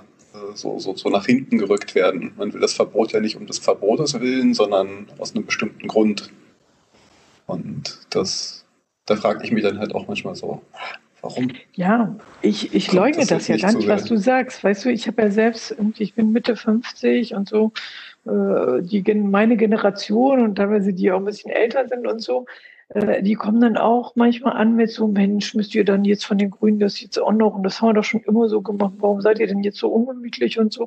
so, 0.54 0.78
so, 0.78 0.96
so 0.96 1.08
nach 1.08 1.26
hinten 1.26 1.58
gerückt 1.58 1.94
werden. 1.94 2.32
Man 2.36 2.52
will 2.52 2.60
das 2.60 2.74
Verbot 2.74 3.12
ja 3.12 3.20
nicht 3.20 3.36
um 3.36 3.46
des 3.46 3.58
Verbotes 3.58 4.20
willen, 4.20 4.54
sondern 4.54 5.06
aus 5.18 5.34
einem 5.34 5.46
bestimmten 5.46 5.88
Grund. 5.88 6.30
Und 7.46 7.98
das, 8.10 8.64
da 9.06 9.16
frage 9.16 9.44
ich 9.44 9.52
mich 9.52 9.62
dann 9.62 9.78
halt 9.78 9.94
auch 9.94 10.06
manchmal 10.06 10.34
so, 10.34 10.62
warum? 11.22 11.50
Ja, 11.74 12.16
ich, 12.42 12.74
ich 12.74 12.92
leugne 12.92 13.18
das, 13.18 13.28
das 13.28 13.48
ja 13.48 13.56
gar 13.56 13.72
nicht, 13.72 13.88
was 13.88 14.04
du 14.04 14.16
sagst. 14.16 14.62
Weißt 14.62 14.84
du, 14.84 14.90
ich 14.90 15.06
habe 15.06 15.22
ja 15.22 15.30
selbst, 15.30 15.74
ich 15.98 16.14
bin 16.14 16.32
Mitte 16.32 16.56
50 16.56 17.34
und 17.34 17.48
so, 17.48 17.72
äh, 18.26 18.82
die, 18.82 19.02
meine 19.14 19.56
Generation 19.56 20.42
und 20.42 20.56
teilweise 20.56 20.92
die 20.92 21.10
auch 21.10 21.18
ein 21.18 21.24
bisschen 21.24 21.50
älter 21.50 21.88
sind 21.88 22.06
und 22.06 22.20
so, 22.20 22.46
äh, 22.90 23.22
die 23.22 23.34
kommen 23.34 23.60
dann 23.60 23.76
auch 23.76 24.16
manchmal 24.16 24.54
an 24.56 24.74
mit 24.76 24.90
so, 24.90 25.06
Mensch, 25.08 25.54
müsst 25.54 25.74
ihr 25.74 25.84
dann 25.84 26.04
jetzt 26.04 26.24
von 26.24 26.38
den 26.38 26.50
Grünen 26.50 26.78
das 26.78 27.00
jetzt 27.00 27.18
auch 27.18 27.32
noch, 27.32 27.54
und 27.54 27.62
das 27.62 27.80
haben 27.80 27.90
wir 27.90 27.94
doch 27.94 28.04
schon 28.04 28.22
immer 28.22 28.48
so 28.48 28.62
gemacht, 28.62 28.94
warum 28.98 29.20
seid 29.20 29.38
ihr 29.38 29.46
denn 29.46 29.62
jetzt 29.62 29.78
so 29.78 29.88
ungemütlich 29.88 30.58
und 30.58 30.72
so, 30.72 30.84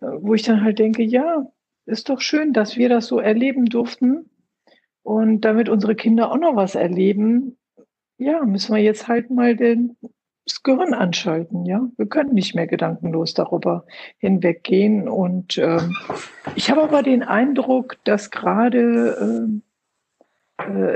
äh, 0.00 0.06
wo 0.20 0.34
ich 0.34 0.42
dann 0.42 0.62
halt 0.62 0.78
denke, 0.78 1.02
ja, 1.02 1.50
ist 1.86 2.08
doch 2.08 2.20
schön, 2.20 2.52
dass 2.52 2.76
wir 2.76 2.88
das 2.88 3.06
so 3.06 3.18
erleben 3.18 3.66
durften 3.66 4.30
und 5.02 5.40
damit 5.42 5.68
unsere 5.68 5.96
Kinder 5.96 6.30
auch 6.30 6.38
noch 6.38 6.56
was 6.56 6.74
erleben, 6.74 7.56
ja, 8.18 8.44
müssen 8.44 8.74
wir 8.74 8.82
jetzt 8.82 9.08
halt 9.08 9.30
mal 9.30 9.56
den, 9.56 9.96
das 10.46 10.62
Gehirn 10.62 10.94
anschalten, 10.94 11.66
ja. 11.66 11.88
Wir 11.96 12.06
können 12.06 12.34
nicht 12.34 12.54
mehr 12.54 12.66
gedankenlos 12.66 13.34
darüber 13.34 13.84
hinweggehen. 14.18 15.08
Und 15.08 15.58
ähm, 15.58 15.96
ich 16.56 16.70
habe 16.70 16.82
aber 16.82 17.02
den 17.02 17.22
Eindruck, 17.22 17.96
dass 18.04 18.30
gerade 18.30 19.16
ähm, 19.20 19.62
äh, 19.66 19.71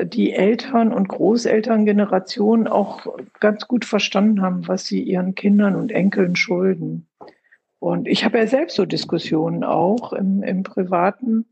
die 0.04 0.32
Eltern- 0.32 0.92
und 0.92 1.08
Großelterngeneration 1.08 2.68
auch 2.68 3.06
ganz 3.40 3.66
gut 3.66 3.84
verstanden 3.84 4.42
haben, 4.42 4.68
was 4.68 4.86
sie 4.86 5.02
ihren 5.02 5.34
Kindern 5.34 5.74
und 5.74 5.90
Enkeln 5.90 6.36
schulden. 6.36 7.06
Und 7.78 8.08
ich 8.08 8.24
habe 8.24 8.38
ja 8.38 8.46
selbst 8.46 8.76
so 8.76 8.84
Diskussionen 8.84 9.64
auch 9.64 10.12
im, 10.12 10.42
im 10.42 10.62
Privaten, 10.62 11.46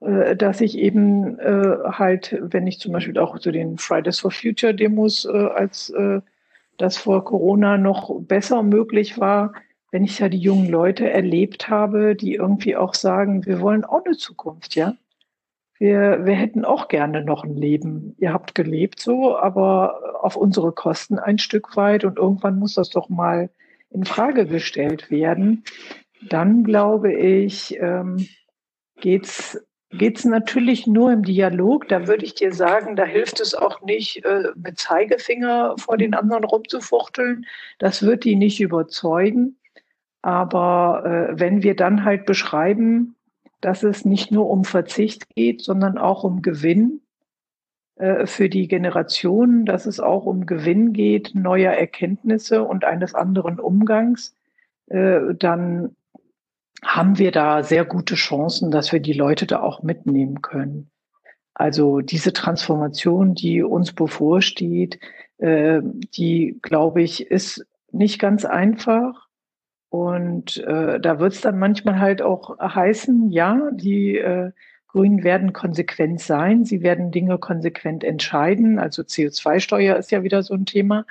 äh, 0.00 0.34
dass 0.36 0.60
ich 0.60 0.78
eben 0.78 1.38
äh, 1.38 1.76
halt, 1.84 2.38
wenn 2.40 2.66
ich 2.66 2.80
zum 2.80 2.92
Beispiel 2.92 3.18
auch 3.18 3.38
zu 3.38 3.50
den 3.50 3.78
Fridays 3.78 4.20
for 4.20 4.30
Future 4.30 4.74
Demos, 4.74 5.24
äh, 5.24 5.28
als 5.30 5.90
äh, 5.90 6.20
das 6.78 6.96
vor 6.96 7.24
Corona 7.24 7.78
noch 7.78 8.20
besser 8.20 8.62
möglich 8.62 9.20
war, 9.20 9.52
wenn 9.90 10.04
ich 10.04 10.18
ja 10.18 10.28
die 10.28 10.38
jungen 10.38 10.68
Leute 10.68 11.10
erlebt 11.10 11.68
habe, 11.68 12.16
die 12.16 12.34
irgendwie 12.34 12.76
auch 12.76 12.94
sagen, 12.94 13.44
wir 13.46 13.60
wollen 13.60 13.84
auch 13.84 14.04
eine 14.04 14.16
Zukunft, 14.16 14.74
ja 14.74 14.96
wir, 15.82 16.24
wir 16.24 16.34
hätten 16.34 16.64
auch 16.64 16.86
gerne 16.86 17.24
noch 17.24 17.42
ein 17.42 17.56
Leben. 17.56 18.14
Ihr 18.18 18.32
habt 18.32 18.54
gelebt 18.54 19.00
so, 19.00 19.36
aber 19.36 20.22
auf 20.24 20.36
unsere 20.36 20.70
Kosten 20.70 21.18
ein 21.18 21.38
Stück 21.38 21.76
weit 21.76 22.04
und 22.04 22.18
irgendwann 22.18 22.60
muss 22.60 22.74
das 22.74 22.88
doch 22.88 23.08
mal 23.08 23.50
in 23.90 24.04
Frage 24.04 24.46
gestellt 24.46 25.10
werden. 25.10 25.64
Dann 26.28 26.62
glaube 26.62 27.12
ich, 27.12 27.76
ähm, 27.80 28.28
geht's 29.00 29.60
geht's 29.90 30.24
natürlich 30.24 30.86
nur 30.86 31.12
im 31.12 31.24
Dialog. 31.24 31.88
Da 31.88 32.06
würde 32.06 32.24
ich 32.24 32.36
dir 32.36 32.54
sagen, 32.54 32.94
da 32.94 33.04
hilft 33.04 33.40
es 33.40 33.52
auch 33.52 33.82
nicht, 33.82 34.24
äh, 34.24 34.52
mit 34.54 34.78
Zeigefinger 34.78 35.74
vor 35.78 35.96
den 35.96 36.14
anderen 36.14 36.44
rumzufuchteln. 36.44 37.44
Das 37.80 38.04
wird 38.04 38.22
die 38.22 38.36
nicht 38.36 38.60
überzeugen. 38.60 39.58
Aber 40.22 41.02
äh, 41.04 41.40
wenn 41.40 41.64
wir 41.64 41.74
dann 41.74 42.04
halt 42.04 42.24
beschreiben, 42.24 43.16
dass 43.62 43.82
es 43.82 44.04
nicht 44.04 44.30
nur 44.30 44.50
um 44.50 44.64
Verzicht 44.64 45.34
geht, 45.34 45.62
sondern 45.62 45.96
auch 45.96 46.24
um 46.24 46.42
Gewinn 46.42 47.00
äh, 47.96 48.26
für 48.26 48.50
die 48.50 48.68
Generationen, 48.68 49.64
dass 49.64 49.86
es 49.86 50.00
auch 50.00 50.26
um 50.26 50.44
Gewinn 50.44 50.92
geht, 50.92 51.34
neuer 51.34 51.72
Erkenntnisse 51.72 52.64
und 52.64 52.84
eines 52.84 53.14
anderen 53.14 53.58
Umgangs, 53.58 54.34
äh, 54.88 55.34
dann 55.38 55.96
haben 56.84 57.18
wir 57.18 57.30
da 57.30 57.62
sehr 57.62 57.84
gute 57.84 58.16
Chancen, 58.16 58.70
dass 58.70 58.92
wir 58.92 59.00
die 59.00 59.12
Leute 59.12 59.46
da 59.46 59.62
auch 59.62 59.82
mitnehmen 59.82 60.42
können. 60.42 60.90
Also 61.54 62.00
diese 62.00 62.32
Transformation, 62.32 63.34
die 63.34 63.62
uns 63.62 63.92
bevorsteht, 63.92 64.98
äh, 65.38 65.80
die, 65.82 66.58
glaube 66.62 67.02
ich, 67.02 67.30
ist 67.30 67.66
nicht 67.92 68.18
ganz 68.18 68.44
einfach. 68.44 69.28
Und 69.92 70.56
äh, 70.56 70.98
da 71.00 71.20
wird 71.20 71.34
es 71.34 71.42
dann 71.42 71.58
manchmal 71.58 72.00
halt 72.00 72.22
auch 72.22 72.58
heißen, 72.58 73.30
ja, 73.30 73.70
die 73.74 74.16
äh, 74.16 74.52
Grünen 74.88 75.22
werden 75.22 75.52
konsequent 75.52 76.18
sein, 76.18 76.64
sie 76.64 76.80
werden 76.80 77.10
Dinge 77.10 77.36
konsequent 77.36 78.02
entscheiden. 78.02 78.78
Also 78.78 79.02
CO2-Steuer 79.02 79.96
ist 79.96 80.10
ja 80.10 80.22
wieder 80.22 80.42
so 80.42 80.54
ein 80.54 80.64
Thema. 80.64 81.04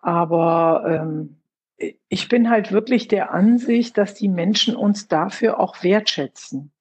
Aber 0.00 0.82
ähm, 0.84 1.36
ich 2.08 2.28
bin 2.28 2.50
halt 2.50 2.72
wirklich 2.72 3.06
der 3.06 3.32
Ansicht, 3.32 3.96
dass 3.96 4.14
die 4.14 4.28
Menschen 4.28 4.74
uns 4.74 5.06
dafür 5.06 5.60
auch 5.60 5.84
wertschätzen, 5.84 6.72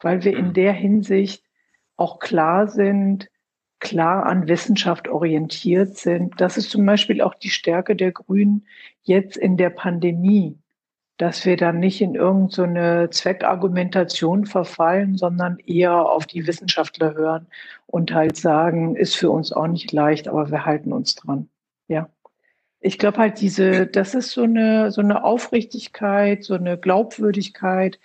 weil 0.00 0.24
wir 0.24 0.36
in 0.36 0.48
mhm. 0.48 0.52
der 0.52 0.74
Hinsicht 0.74 1.42
auch 1.96 2.18
klar 2.18 2.68
sind, 2.68 3.30
klar 3.78 4.26
an 4.26 4.46
Wissenschaft 4.46 5.08
orientiert 5.08 5.96
sind. 5.96 6.38
Das 6.38 6.58
ist 6.58 6.68
zum 6.68 6.84
Beispiel 6.84 7.22
auch 7.22 7.34
die 7.34 7.48
Stärke 7.48 7.96
der 7.96 8.12
Grünen 8.12 8.66
jetzt 9.04 9.38
in 9.38 9.56
der 9.56 9.70
Pandemie 9.70 10.58
dass 11.16 11.44
wir 11.46 11.56
dann 11.56 11.78
nicht 11.78 12.00
in 12.00 12.14
irgendeine 12.14 13.04
so 13.04 13.08
Zweckargumentation 13.10 14.46
verfallen, 14.46 15.16
sondern 15.16 15.58
eher 15.58 15.94
auf 15.94 16.26
die 16.26 16.46
Wissenschaftler 16.46 17.14
hören 17.14 17.46
und 17.86 18.12
halt 18.12 18.36
sagen, 18.36 18.96
ist 18.96 19.16
für 19.16 19.30
uns 19.30 19.52
auch 19.52 19.66
nicht 19.66 19.92
leicht, 19.92 20.28
aber 20.28 20.50
wir 20.50 20.66
halten 20.66 20.92
uns 20.92 21.14
dran. 21.14 21.48
Ja. 21.88 22.10
Ich 22.80 22.98
glaube 22.98 23.18
halt 23.18 23.40
diese, 23.40 23.86
das 23.86 24.14
ist 24.14 24.30
so 24.30 24.42
eine, 24.42 24.90
so 24.92 25.00
eine 25.00 25.24
Aufrichtigkeit, 25.24 26.44
so 26.44 26.54
eine 26.54 26.76
Glaubwürdigkeit, 26.78 27.98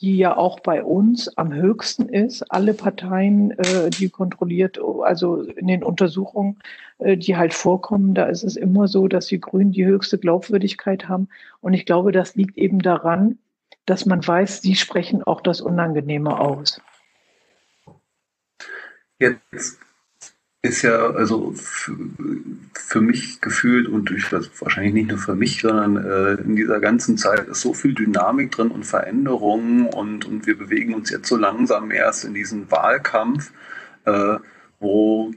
die 0.00 0.16
ja 0.16 0.36
auch 0.36 0.60
bei 0.60 0.84
uns 0.84 1.28
am 1.36 1.52
höchsten 1.52 2.08
ist. 2.08 2.42
Alle 2.52 2.74
Parteien, 2.74 3.52
äh, 3.52 3.90
die 3.90 4.08
kontrolliert, 4.08 4.78
also 5.02 5.42
in 5.42 5.66
den 5.66 5.82
Untersuchungen, 5.82 6.58
äh, 6.98 7.16
die 7.16 7.36
halt 7.36 7.54
vorkommen, 7.54 8.14
da 8.14 8.26
ist 8.26 8.44
es 8.44 8.56
immer 8.56 8.86
so, 8.86 9.08
dass 9.08 9.26
die 9.26 9.40
Grünen 9.40 9.72
die 9.72 9.86
höchste 9.86 10.18
Glaubwürdigkeit 10.18 11.08
haben. 11.08 11.28
Und 11.60 11.74
ich 11.74 11.84
glaube, 11.84 12.12
das 12.12 12.36
liegt 12.36 12.56
eben 12.56 12.80
daran, 12.80 13.38
dass 13.86 14.06
man 14.06 14.26
weiß, 14.26 14.62
sie 14.62 14.76
sprechen 14.76 15.22
auch 15.22 15.40
das 15.40 15.60
Unangenehme 15.60 16.38
aus. 16.38 16.80
Jetzt 19.18 19.78
ist 20.68 20.82
ja 20.82 21.10
also 21.10 21.54
für, 21.54 23.00
mich 23.00 23.40
gefühlt 23.40 23.88
und 23.88 24.10
ich 24.10 24.30
weiß, 24.32 24.50
wahrscheinlich 24.60 24.94
nicht 24.94 25.08
nur 25.08 25.18
für 25.18 25.34
mich, 25.34 25.62
sondern 25.62 25.96
äh, 25.96 26.34
in 26.42 26.56
dieser 26.56 26.80
ganzen 26.80 27.16
Zeit 27.16 27.48
ist 27.48 27.60
so 27.60 27.74
viel 27.74 27.94
Dynamik 27.94 28.52
drin 28.52 28.70
und 28.70 28.84
Veränderungen 28.84 29.86
und, 29.86 30.24
und 30.26 30.46
wir 30.46 30.58
bewegen 30.58 30.94
uns 30.94 31.10
jetzt 31.10 31.28
so 31.28 31.36
langsam 31.36 31.90
erst 31.90 32.24
in 32.24 32.34
diesen 32.34 32.70
Wahlkampf, 32.70 33.52
äh, 34.04 34.36
wo 34.80 35.32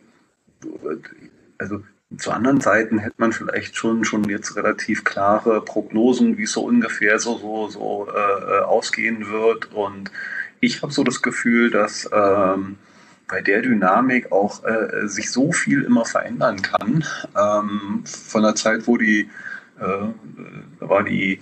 also 1.57 1.84
zu 2.17 2.32
anderen 2.32 2.59
Seiten 2.59 2.99
hätte 2.99 3.15
man 3.17 3.32
vielleicht 3.32 3.75
schon 3.77 4.03
schon 4.03 4.25
jetzt 4.25 4.55
relativ 4.55 5.03
klare 5.03 5.63
Prognosen, 5.63 6.38
wie 6.38 6.43
es 6.43 6.51
so 6.51 6.61
ungefähr 6.61 7.19
so 7.19 7.38
so 7.38 7.69
so 7.69 8.07
äh, 8.09 8.57
äh 8.57 8.61
ausgehen 8.63 9.29
wird. 9.29 9.73
Und 9.73 10.11
ich 10.59 10.82
habe 10.82 10.91
so 10.91 11.03
das 11.03 11.21
Gefühl, 11.21 11.71
dass 11.71 12.09
ähm, 12.13 12.77
bei 13.32 13.41
der 13.41 13.61
Dynamik 13.61 14.32
auch 14.32 14.63
äh, 14.65 15.07
sich 15.07 15.32
so 15.32 15.53
viel 15.53 15.84
immer 15.84 16.05
verändern 16.05 16.61
kann. 16.61 17.05
Ähm, 17.36 18.03
von 18.05 18.43
der 18.43 18.55
Zeit, 18.55 18.88
wo 18.88 18.97
die, 18.97 19.29
äh, 19.79 20.07
war 20.79 21.03
die 21.03 21.39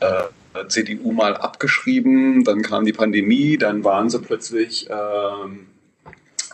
äh, 0.00 0.68
CDU 0.68 1.12
mal 1.12 1.36
abgeschrieben, 1.36 2.44
dann 2.44 2.62
kam 2.62 2.84
die 2.84 2.92
Pandemie, 2.92 3.58
dann 3.58 3.82
waren 3.82 4.08
sie 4.08 4.20
plötzlich 4.20 4.88
ähm, 4.88 5.66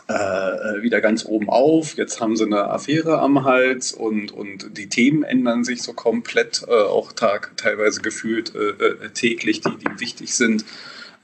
äh, 0.07 0.81
wieder 0.81 1.01
ganz 1.01 1.23
oben 1.23 1.49
auf. 1.49 1.95
Jetzt 1.95 2.19
haben 2.19 2.35
sie 2.35 2.45
eine 2.45 2.71
Affäre 2.71 3.19
am 3.19 3.43
Hals 3.43 3.93
und, 3.93 4.31
und 4.31 4.75
die 4.75 4.89
Themen 4.89 5.21
ändern 5.21 5.63
sich 5.63 5.83
so 5.83 5.93
komplett, 5.93 6.63
äh, 6.67 6.71
auch 6.71 7.11
tag, 7.11 7.51
teilweise 7.57 8.01
gefühlt 8.01 8.55
äh, 8.55 9.09
täglich, 9.09 9.61
die, 9.61 9.77
die 9.77 9.99
wichtig 9.99 10.33
sind. 10.33 10.65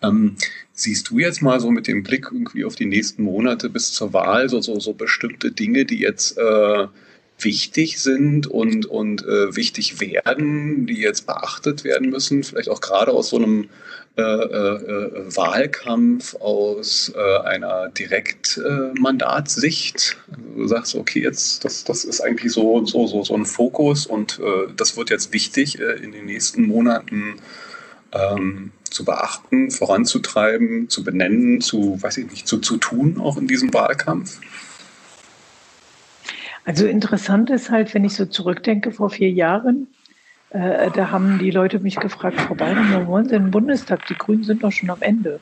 Ähm, 0.04 0.36
siehst 0.76 1.10
du 1.10 1.20
jetzt 1.20 1.42
mal 1.42 1.60
so 1.60 1.72
mit 1.72 1.88
dem 1.88 2.04
Blick 2.04 2.28
irgendwie 2.32 2.66
auf 2.66 2.76
die 2.76 2.86
nächsten 2.86 3.24
Monate 3.24 3.70
bis 3.70 3.94
zur 3.94 4.14
Wahl 4.14 4.50
so, 4.50 4.62
so, 4.62 4.80
so 4.80 4.94
bestimmte 4.94 5.52
Dinge, 5.52 5.86
die 5.86 6.00
jetzt 6.00 6.38
äh, 6.38 6.88
wichtig 7.40 8.00
sind 8.00 8.48
und, 8.48 8.86
und 8.86 9.24
äh, 9.24 9.56
wichtig 9.56 10.00
werden, 10.00 10.86
die 10.86 11.00
jetzt 11.00 11.26
beachtet 11.26 11.84
werden 11.84 12.10
müssen, 12.10 12.44
vielleicht 12.44 12.70
auch 12.70 12.82
gerade 12.82 13.12
aus 13.12 13.30
so 13.30 13.38
einem 13.38 13.70
äh, 14.18 14.22
äh, 14.22 15.36
Wahlkampf, 15.36 16.36
aus 16.36 17.12
äh, 17.16 17.38
einer 17.40 17.90
Direktmandatssicht. 17.90 20.16
Also 20.30 20.42
du 20.56 20.68
sagst, 20.68 20.96
okay, 20.96 21.22
jetzt 21.22 21.66
das, 21.66 21.84
das 21.84 22.06
ist 22.06 22.22
eigentlich 22.22 22.54
so, 22.54 22.86
so, 22.86 23.08
so, 23.08 23.24
so 23.24 23.34
ein 23.34 23.46
Fokus 23.46 24.06
und 24.06 24.40
äh, 24.40 24.68
das 24.76 24.96
wird 24.96 25.10
jetzt 25.10 25.34
wichtig 25.34 25.80
äh, 25.80 25.96
in 26.02 26.14
den 26.14 26.26
nächsten 26.26 26.66
Monaten 26.66 27.42
ähm, 28.14 28.72
zu 28.90 29.06
beachten, 29.06 29.72
voranzutreiben, 29.72 30.90
zu 30.90 31.04
benennen, 31.04 31.62
zu, 31.62 32.02
weiß 32.02 32.18
ich 32.18 32.32
nicht, 32.32 32.48
zu, 32.48 32.60
zu 32.60 32.78
tun 32.78 33.20
auch 33.20 33.38
in 33.38 33.48
diesem 33.48 33.74
Wahlkampf? 33.74 34.40
Also 36.66 36.88
interessant 36.88 37.50
ist 37.50 37.70
halt, 37.70 37.94
wenn 37.94 38.06
ich 38.06 38.16
so 38.16 38.26
zurückdenke 38.26 38.92
vor 38.92 39.10
vier 39.10 39.30
Jahren, 39.30 39.88
äh, 40.50 40.90
da 40.92 41.12
haben 41.12 41.38
die 41.38 41.52
Leute 41.52 41.80
mich 41.80 41.98
gefragt, 41.98 42.40
Frau 42.42 42.56
Bayern, 42.56 42.94
wo 42.94 43.08
wollen 43.08 43.26
Sie 43.26 43.32
den 43.32 43.52
Bundestag? 43.52 44.06
Die 44.08 44.16
Grünen 44.16 44.44
sind 44.44 44.64
doch 44.64 44.72
schon 44.72 44.90
am 44.90 45.02
Ende. 45.02 45.40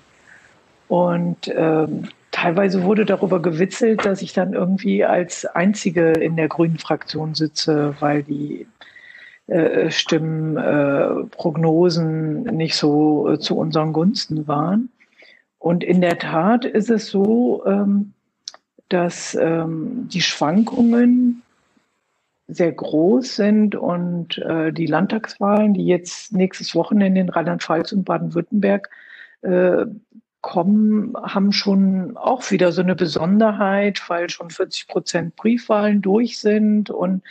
Und 0.89 1.47
ähm, 1.55 2.09
teilweise 2.31 2.83
wurde 2.83 3.05
darüber 3.05 3.41
gewitzelt, 3.41 4.05
dass 4.05 4.21
ich 4.21 4.33
dann 4.33 4.53
irgendwie 4.53 5.05
als 5.05 5.45
Einzige 5.45 6.11
in 6.11 6.35
der 6.35 6.49
grünen 6.49 6.77
Fraktion 6.77 7.35
sitze, 7.35 7.95
weil 7.99 8.23
die 8.23 8.67
äh, 9.47 9.91
Stimmen, 9.91 10.57
äh, 10.57 11.25
Prognosen 11.31 12.43
nicht 12.43 12.75
so 12.75 13.29
äh, 13.29 13.39
zu 13.39 13.57
unseren 13.57 13.93
Gunsten 13.93 14.47
waren. 14.47 14.89
Und 15.59 15.83
in 15.83 16.01
der 16.01 16.17
Tat 16.17 16.65
ist 16.65 16.89
es 16.89 17.07
so, 17.07 17.63
ähm, 17.65 18.13
dass 18.89 19.35
ähm, 19.35 20.07
die 20.09 20.21
Schwankungen 20.21 21.41
sehr 22.47 22.71
groß 22.71 23.35
sind 23.35 23.75
und 23.75 24.37
äh, 24.37 24.71
die 24.71 24.85
Landtagswahlen, 24.85 25.73
die 25.73 25.85
jetzt 25.85 26.33
nächstes 26.33 26.75
Wochenende 26.75 27.21
in 27.21 27.29
Rheinland-Pfalz 27.29 27.91
und 27.93 28.03
Baden-Württemberg 28.03 28.89
äh, 29.41 29.85
kommen, 30.41 31.15
haben 31.15 31.53
schon 31.53 32.17
auch 32.17 32.51
wieder 32.51 32.71
so 32.71 32.81
eine 32.81 32.95
Besonderheit, 32.95 34.01
weil 34.09 34.29
schon 34.29 34.49
40 34.49 34.87
Prozent 34.87 35.35
Briefwahlen 35.35 36.01
durch 36.01 36.37
sind 36.37 36.89
und 36.89 37.23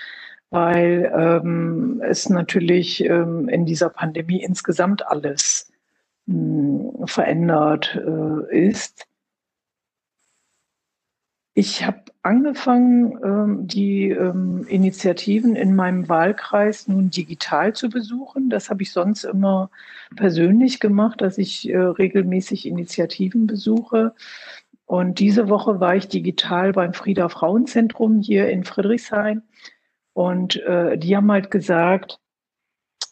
weil 0.53 1.11
ähm, 1.17 2.03
es 2.07 2.29
natürlich 2.29 3.03
ähm, 3.05 3.49
in 3.49 3.65
dieser 3.65 3.89
Pandemie 3.89 4.43
insgesamt 4.43 5.07
alles 5.07 5.73
mh, 6.27 6.35
hm, 6.99 7.07
verändert 7.07 7.99
äh, 7.99 8.69
ist. 8.69 9.07
Ich 11.55 11.85
habe 11.85 12.03
angefangen, 12.23 13.19
ähm, 13.25 13.67
die 13.67 14.11
ähm, 14.11 14.67
Initiativen 14.69 15.57
in 15.57 15.75
meinem 15.75 16.09
Wahlkreis 16.09 16.87
nun 16.87 17.11
digital 17.11 17.73
zu 17.75 17.89
besuchen. 17.89 18.51
Das 18.51 18.69
habe 18.69 18.83
ich 18.83 18.93
sonst 18.93 19.25
immer 19.25 19.71
persönlich 20.17 20.81
gemacht, 20.81 21.23
dass 21.23 21.39
ich 21.39 21.69
äh, 21.71 21.77
regelmäßig 21.79 22.67
Initiativen 22.67 23.47
besuche. 23.47 24.15
Und 24.85 25.19
diese 25.19 25.49
Woche 25.49 25.81
war 25.81 25.97
ich 25.97 26.09
digital 26.09 26.73
beim 26.73 26.93
Frieda 26.93 27.31
Frauenzentrum 27.31 28.21
hier 28.21 28.51
in 28.51 28.65
Friedrichshain. 28.65 29.43
Und 30.15 30.57
äh, 30.63 30.99
die 30.99 31.17
haben 31.17 31.31
halt 31.31 31.51
gesagt, 31.51 32.19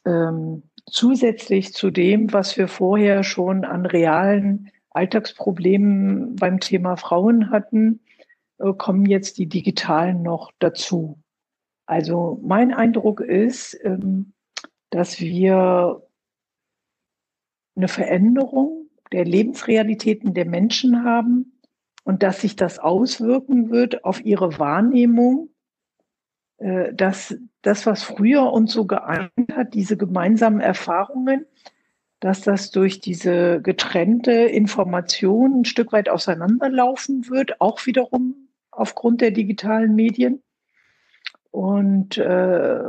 ähm, 0.05 0.63
zusätzlich 0.91 1.73
zu 1.73 1.91
dem, 1.91 2.33
was 2.33 2.57
wir 2.57 2.69
vorher 2.69 3.23
schon 3.23 3.65
an 3.65 3.87
realen 3.87 4.71
Alltagsproblemen 4.91 6.37
beim 6.37 6.61
Thema 6.61 6.97
Frauen 6.97 7.51
hatten, 7.51 8.01
äh, 8.59 8.73
kommen 8.75 9.07
jetzt 9.07 9.39
die 9.39 9.47
digitalen 9.47 10.23
noch 10.23 10.53
dazu. 10.59 11.19
Also 11.87 12.39
mein 12.43 12.73
Eindruck 12.73 13.21
ist, 13.21 13.79
ähm, 13.83 14.33
dass 14.91 15.21
wir 15.21 16.07
eine 17.77 17.89
Veränderung 17.89 18.91
der 19.13 19.25
Lebensrealitäten 19.25 20.35
der 20.35 20.45
Menschen 20.45 21.05
haben 21.05 21.61
und 22.05 22.23
dass 22.23 22.43
sich 22.43 22.57
das 22.57 22.79
auswirken 22.79 23.71
wird 23.71 24.05
auf 24.05 24.25
ihre 24.25 24.59
Wahrnehmung, 24.59 25.51
dass 26.93 27.37
das, 27.63 27.87
was 27.87 28.03
früher 28.03 28.53
uns 28.53 28.73
so 28.73 28.85
geeint 28.85 29.33
hat, 29.55 29.73
diese 29.73 29.97
gemeinsamen 29.97 30.61
Erfahrungen, 30.61 31.47
dass 32.21 32.43
das 32.43 32.71
durch 32.71 33.01
diese 33.01 33.63
getrennte 33.63 34.33
Information 34.33 35.61
ein 35.61 35.65
Stück 35.65 35.93
weit 35.93 36.11
auseinanderlaufen 36.11 37.31
wird, 37.31 37.61
auch 37.63 37.87
wiederum 37.87 38.49
aufgrund 38.71 39.23
der 39.23 39.31
digitalen 39.31 39.95
Medien. 39.95 40.43
Und 41.51 42.19
äh, 42.19 42.81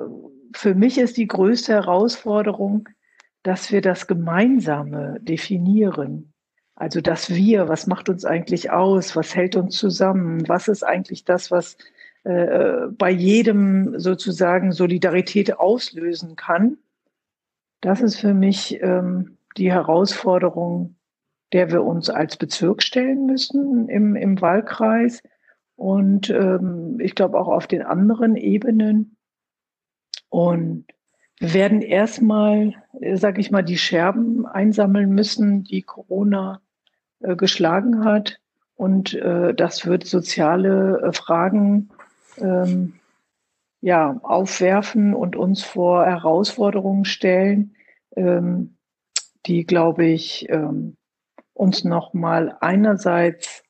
für 0.53 0.75
mich 0.75 0.97
ist 0.97 1.17
die 1.17 1.27
größte 1.27 1.73
Herausforderung, 1.73 2.89
dass 3.41 3.71
wir 3.71 3.81
das 3.81 4.05
Gemeinsame 4.05 5.17
definieren. 5.21 6.33
Also 6.75 6.99
das 6.99 7.29
Wir, 7.29 7.69
was 7.69 7.87
macht 7.87 8.09
uns 8.09 8.25
eigentlich 8.25 8.69
aus, 8.69 9.15
was 9.15 9.35
hält 9.35 9.55
uns 9.55 9.77
zusammen, 9.77 10.47
was 10.47 10.67
ist 10.67 10.83
eigentlich 10.83 11.23
das, 11.25 11.51
was 11.51 11.77
äh, 12.23 12.87
bei 12.91 13.09
jedem 13.09 13.99
sozusagen 13.99 14.71
Solidarität 14.71 15.57
auslösen 15.57 16.35
kann. 16.35 16.77
Das 17.81 18.01
ist 18.01 18.17
für 18.17 18.33
mich 18.33 18.81
ähm, 18.81 19.37
die 19.57 19.71
Herausforderung, 19.71 20.95
der 21.53 21.71
wir 21.71 21.83
uns 21.83 22.09
als 22.09 22.37
Bezirk 22.37 22.83
stellen 22.83 23.25
müssen 23.25 23.89
im, 23.89 24.15
im 24.15 24.39
Wahlkreis 24.39 25.21
und 25.81 26.29
ähm, 26.29 26.99
ich 26.99 27.15
glaube 27.15 27.39
auch 27.39 27.47
auf 27.47 27.65
den 27.65 27.81
anderen 27.81 28.35
Ebenen. 28.35 29.17
Und 30.29 30.85
wir 31.39 31.55
werden 31.55 31.81
erstmal, 31.81 32.75
äh, 32.99 33.17
sage 33.17 33.41
ich 33.41 33.49
mal, 33.49 33.63
die 33.63 33.79
Scherben 33.79 34.45
einsammeln 34.45 35.09
müssen, 35.09 35.63
die 35.63 35.81
Corona 35.81 36.61
äh, 37.21 37.35
geschlagen 37.35 38.05
hat. 38.05 38.39
Und 38.75 39.15
äh, 39.15 39.55
das 39.55 39.87
wird 39.87 40.05
soziale 40.05 41.01
äh, 41.01 41.13
Fragen 41.13 41.89
ähm, 42.37 42.93
ja, 43.81 44.19
aufwerfen 44.21 45.13
und 45.13 45.35
uns 45.35 45.63
vor 45.63 46.05
Herausforderungen 46.05 47.05
stellen, 47.05 47.75
ähm, 48.15 48.77
die, 49.45 49.65
glaube 49.65 50.05
ich, 50.05 50.47
ähm, 50.49 50.97
uns 51.53 51.83
nochmal 51.83 52.57
einerseits 52.61 53.63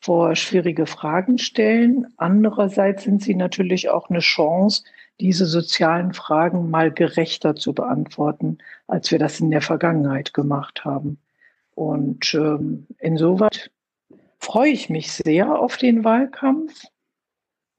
vor 0.00 0.36
schwierige 0.36 0.84
Fragen 0.84 1.38
stellen. 1.38 2.06
Andererseits 2.18 3.04
sind 3.04 3.22
sie 3.22 3.34
natürlich 3.34 3.88
auch 3.88 4.10
eine 4.10 4.18
Chance, 4.18 4.84
diese 5.20 5.46
sozialen 5.46 6.12
Fragen 6.12 6.70
mal 6.70 6.92
gerechter 6.92 7.56
zu 7.56 7.72
beantworten, 7.72 8.58
als 8.86 9.10
wir 9.10 9.18
das 9.18 9.40
in 9.40 9.50
der 9.50 9.62
Vergangenheit 9.62 10.34
gemacht 10.34 10.84
haben. 10.84 11.18
Und 11.74 12.34
ähm, 12.34 12.86
insoweit 12.98 13.70
freue 14.38 14.70
ich 14.70 14.90
mich 14.90 15.12
sehr 15.12 15.58
auf 15.58 15.76
den 15.76 16.04
Wahlkampf 16.04 16.84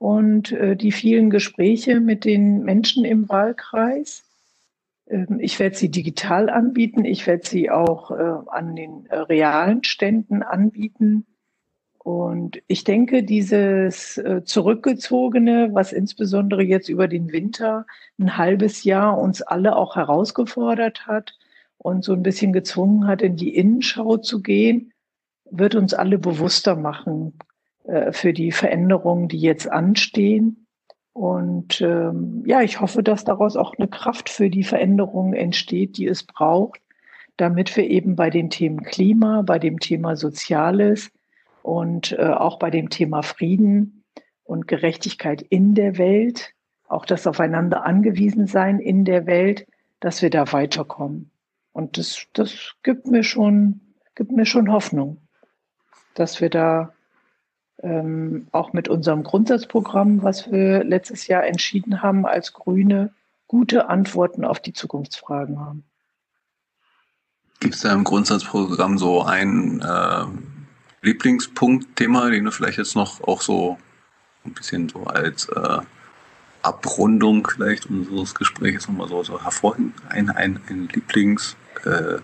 und 0.06 0.52
äh, 0.52 0.76
die 0.76 0.92
vielen 0.92 1.32
Gespräche 1.32 2.00
mit 2.00 2.26
den 2.26 2.62
Menschen 2.64 3.06
im 3.06 3.28
Wahlkreis. 3.28 4.24
Ähm, 5.08 5.40
ich 5.40 5.58
werde 5.58 5.76
sie 5.76 5.90
digital 5.90 6.52
anbieten. 6.52 7.06
Ich 7.06 7.26
werde 7.26 7.48
sie 7.48 7.72
auch 7.72 8.12
äh, 8.12 8.50
an 8.52 8.76
den 8.76 9.08
äh, 9.08 9.18
realen 9.18 9.84
Ständen 9.84 10.44
anbieten. 10.44 11.26
Und 11.98 12.62
ich 12.68 12.84
denke, 12.84 13.24
dieses 13.24 14.20
äh, 14.20 14.44
Zurückgezogene, 14.44 15.70
was 15.74 15.92
insbesondere 15.92 16.62
jetzt 16.62 16.88
über 16.88 17.08
den 17.08 17.32
Winter 17.32 17.88
ein 18.20 18.38
halbes 18.38 18.84
Jahr 18.84 19.18
uns 19.18 19.42
alle 19.42 19.76
auch 19.76 19.96
herausgefordert 19.96 21.08
hat 21.08 21.36
und 21.80 22.04
so 22.04 22.14
ein 22.14 22.22
bisschen 22.22 22.54
gezwungen 22.54 23.08
hat, 23.08 23.24
in 23.24 23.38
die 23.38 23.56
Innenschau 23.56 24.18
zu 24.18 24.44
gehen, 24.44 24.94
wird 25.50 25.74
uns 25.74 25.96
alle 25.96 26.20
bewusster 26.20 26.76
machen 26.76 27.34
äh, 27.88 28.12
für 28.12 28.34
die 28.34 28.52
Veränderungen, 28.52 29.28
die 29.28 29.40
jetzt 29.40 29.72
anstehen. 29.72 30.68
Und 31.14 31.82
ähm, 31.82 32.44
ja, 32.46 32.62
ich 32.62 32.82
hoffe, 32.82 33.02
dass 33.02 33.24
daraus 33.24 33.56
auch 33.56 33.74
eine 33.78 33.88
Kraft 33.88 34.30
für 34.30 34.50
die 34.50 34.64
Veränderungen 34.64 35.34
entsteht, 35.34 35.98
die 35.98 36.08
es 36.08 36.24
braucht, 36.24 36.82
damit 37.38 37.76
wir 37.78 37.90
eben 37.90 38.16
bei 38.16 38.30
den 38.30 38.50
Themen 38.50 38.84
Klima, 38.84 39.42
bei 39.42 39.60
dem 39.60 39.80
Thema 39.80 40.16
Soziales, 40.16 41.12
und 41.66 42.12
äh, 42.12 42.28
auch 42.28 42.60
bei 42.60 42.70
dem 42.70 42.92
Thema 42.92 43.24
Frieden 43.24 44.04
und 44.44 44.68
Gerechtigkeit 44.68 45.42
in 45.42 45.74
der 45.74 45.98
Welt, 45.98 46.54
auch 46.88 47.06
das 47.06 47.26
Aufeinander 47.26 47.84
angewiesen 47.84 48.46
sein 48.46 48.80
in 48.80 49.04
der 49.04 49.26
Welt, 49.26 49.66
dass 50.00 50.22
wir 50.22 50.30
da 50.30 50.52
weiterkommen. 50.54 51.32
Und 51.74 51.98
das, 51.98 52.28
das 52.34 52.76
gibt 52.84 53.08
mir 53.08 53.24
schon, 53.24 53.82
gibt 54.14 54.32
mir 54.32 54.46
schon 54.46 54.72
Hoffnung, 54.72 55.18
dass 56.14 56.40
wir 56.40 56.52
da 56.52 56.94
ähm, 57.82 58.48
auch 58.52 58.74
mit 58.74 58.88
unserem 58.88 59.24
Grundsatzprogramm, 59.24 60.24
was 60.24 60.52
wir 60.52 60.84
letztes 60.84 61.28
Jahr 61.28 61.46
entschieden 61.46 62.02
haben 62.02 62.26
als 62.26 62.54
Grüne, 62.54 63.14
gute 63.48 63.90
Antworten 63.90 64.46
auf 64.46 64.60
die 64.60 64.74
Zukunftsfragen 64.74 65.60
haben. 65.60 65.84
Gibt 67.60 67.76
es 67.76 67.82
da 67.82 67.94
im 67.94 68.04
Grundsatzprogramm 68.04 68.98
so 68.98 69.24
ein 69.24 69.82
äh, 69.82 70.26
Lieblingspunkt-Thema, 71.02 72.30
den 72.30 72.46
du 72.46 72.52
vielleicht 72.52 72.78
jetzt 72.78 72.96
noch 72.96 73.22
auch 73.22 73.42
so 73.42 73.78
ein 74.46 74.54
bisschen 74.54 74.90
so 74.90 75.04
als 75.06 75.48
äh, 75.50 75.80
Abrundung 76.62 77.48
vielleicht 77.48 77.86
unseres 77.88 78.36
Gesprächs 78.36 78.88
nochmal 78.88 79.08
so, 79.08 79.24
so 79.24 79.44
hervorheben? 79.44 79.94
Ein, 80.10 80.30
ein, 80.30 80.60
ein 80.68 80.88
Lieblings- 80.90 81.56
äh, 81.86 82.20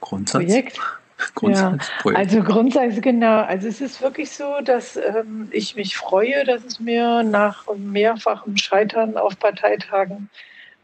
Grundsatz? 0.00 0.44
Projekt? 0.44 0.80
Grundsatz, 1.34 1.90
ja, 2.04 2.12
also 2.12 2.42
Grundsatz, 2.42 3.00
genau. 3.00 3.42
Also 3.42 3.68
es 3.68 3.80
ist 3.80 4.00
wirklich 4.00 4.30
so, 4.30 4.60
dass 4.64 4.96
ähm, 4.96 5.48
ich 5.50 5.76
mich 5.76 5.96
freue, 5.96 6.44
dass 6.44 6.64
es 6.64 6.80
mir 6.80 7.22
nach 7.22 7.64
mehrfachem 7.76 8.56
Scheitern 8.56 9.16
auf 9.16 9.38
Parteitagen 9.38 10.28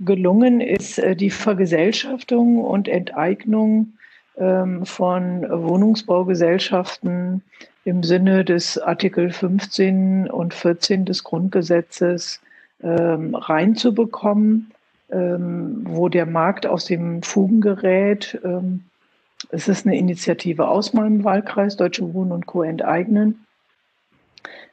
gelungen 0.00 0.60
ist, 0.60 0.98
äh, 0.98 1.14
die 1.14 1.30
Vergesellschaftung 1.30 2.64
und 2.64 2.88
Enteignung 2.88 3.92
ähm, 4.36 4.84
von 4.84 5.46
Wohnungsbaugesellschaften 5.48 7.42
im 7.84 8.02
Sinne 8.02 8.44
des 8.44 8.78
Artikel 8.78 9.30
15 9.30 10.28
und 10.30 10.54
14 10.54 11.04
des 11.04 11.22
Grundgesetzes 11.22 12.40
ähm, 12.82 13.34
reinzubekommen, 13.34 14.72
ähm, 15.10 15.82
wo 15.84 16.08
der 16.08 16.26
Markt 16.26 16.66
aus 16.66 16.86
dem 16.86 17.22
Fugen 17.22 17.60
gerät. 17.60 18.38
Ähm, 18.44 18.84
es 19.50 19.68
ist 19.68 19.86
eine 19.86 19.96
Initiative 19.96 20.68
aus 20.68 20.92
meinem 20.92 21.24
Wahlkreis, 21.24 21.76
Deutsche 21.76 22.14
Wohnen 22.14 22.32
und 22.32 22.46
Co. 22.46 22.62
enteignen, 22.62 23.46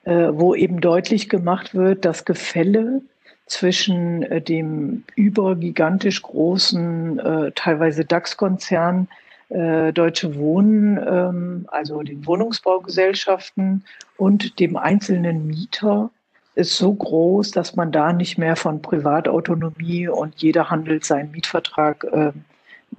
äh, 0.03 0.29
wo 0.31 0.55
eben 0.55 0.81
deutlich 0.81 1.29
gemacht 1.29 1.75
wird, 1.75 2.05
dass 2.05 2.25
Gefälle 2.25 3.01
zwischen 3.45 4.23
äh, 4.23 4.41
dem 4.41 5.03
übergigantisch 5.15 6.21
großen, 6.21 7.19
äh, 7.19 7.51
teilweise 7.53 8.05
DAX-Konzern 8.05 9.07
Deutsche 9.53 10.35
Wohnen, 10.37 10.97
ähm, 10.97 11.67
also 11.67 12.01
den 12.03 12.25
Wohnungsbaugesellschaften 12.25 13.83
und 14.15 14.61
dem 14.61 14.77
einzelnen 14.77 15.45
Mieter 15.45 16.09
ist 16.55 16.77
so 16.77 16.93
groß, 16.93 17.51
dass 17.51 17.75
man 17.75 17.91
da 17.91 18.13
nicht 18.13 18.37
mehr 18.37 18.55
von 18.55 18.81
Privatautonomie 18.81 20.07
und 20.07 20.35
jeder 20.41 20.69
handelt 20.69 21.03
seinen 21.03 21.31
Mietvertrag 21.31 22.07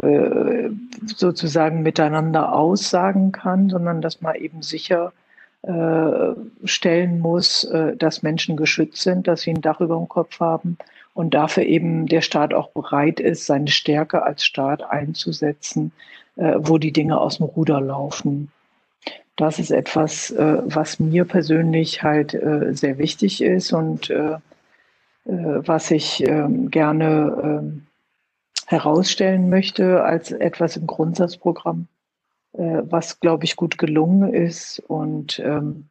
äh, 0.00 0.70
sozusagen 1.04 1.82
miteinander 1.82 2.54
aussagen 2.54 3.30
kann, 3.30 3.68
sondern 3.68 4.00
dass 4.00 4.22
man 4.22 4.36
eben 4.36 4.62
sicher 4.62 5.12
äh, 5.62 6.34
stellen 6.64 7.20
muss, 7.20 7.64
äh, 7.64 7.94
dass 7.96 8.22
Menschen 8.22 8.56
geschützt 8.56 9.02
sind, 9.02 9.28
dass 9.28 9.42
sie 9.42 9.50
ein 9.50 9.60
Dach 9.60 9.80
über 9.80 9.96
dem 9.96 10.08
Kopf 10.08 10.40
haben 10.40 10.78
und 11.14 11.34
dafür 11.34 11.64
eben 11.64 12.06
der 12.06 12.22
Staat 12.22 12.54
auch 12.54 12.70
bereit 12.70 13.20
ist, 13.20 13.46
seine 13.46 13.68
Stärke 13.68 14.22
als 14.22 14.44
Staat 14.44 14.82
einzusetzen, 14.82 15.92
wo 16.34 16.78
die 16.78 16.92
Dinge 16.92 17.20
aus 17.20 17.36
dem 17.36 17.44
Ruder 17.44 17.78
laufen. 17.82 18.50
Das 19.36 19.58
ist 19.58 19.70
etwas, 19.70 20.34
was 20.34 20.98
mir 20.98 21.26
persönlich 21.26 22.02
halt 22.02 22.30
sehr 22.30 22.96
wichtig 22.96 23.42
ist 23.42 23.74
und 23.74 24.10
was 25.26 25.90
ich 25.90 26.26
ähm, 26.26 26.70
gerne 26.70 27.60
ähm, 27.60 27.86
herausstellen 28.66 29.48
möchte 29.48 30.02
als 30.04 30.32
etwas 30.32 30.76
im 30.76 30.86
Grundsatzprogramm, 30.86 31.88
was, 32.54 33.20
glaube 33.20 33.44
ich, 33.44 33.56
gut 33.56 33.78
gelungen 33.78 34.34
ist. 34.34 34.78
Und 34.86 35.38
ähm, 35.38 35.88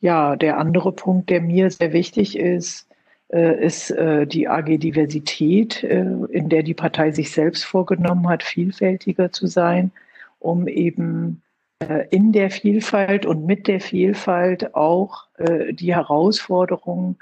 ja, 0.00 0.34
der 0.34 0.58
andere 0.58 0.92
Punkt, 0.92 1.28
der 1.28 1.40
mir 1.40 1.70
sehr 1.70 1.92
wichtig 1.92 2.38
ist, 2.38 2.88
ist 3.28 3.90
die 3.90 4.48
AG 4.48 4.78
Diversität, 4.78 5.82
in 5.82 6.48
der 6.48 6.62
die 6.62 6.74
Partei 6.74 7.10
sich 7.10 7.32
selbst 7.32 7.64
vorgenommen 7.64 8.28
hat, 8.28 8.42
vielfältiger 8.42 9.32
zu 9.32 9.46
sein, 9.46 9.92
um 10.38 10.68
eben 10.68 11.42
äh, 11.88 12.06
in 12.10 12.32
der 12.32 12.50
Vielfalt 12.50 13.26
und 13.26 13.46
mit 13.46 13.66
der 13.66 13.80
Vielfalt 13.80 14.74
auch 14.74 15.26
äh, 15.38 15.72
die 15.72 15.94
Herausforderungen 15.94 17.16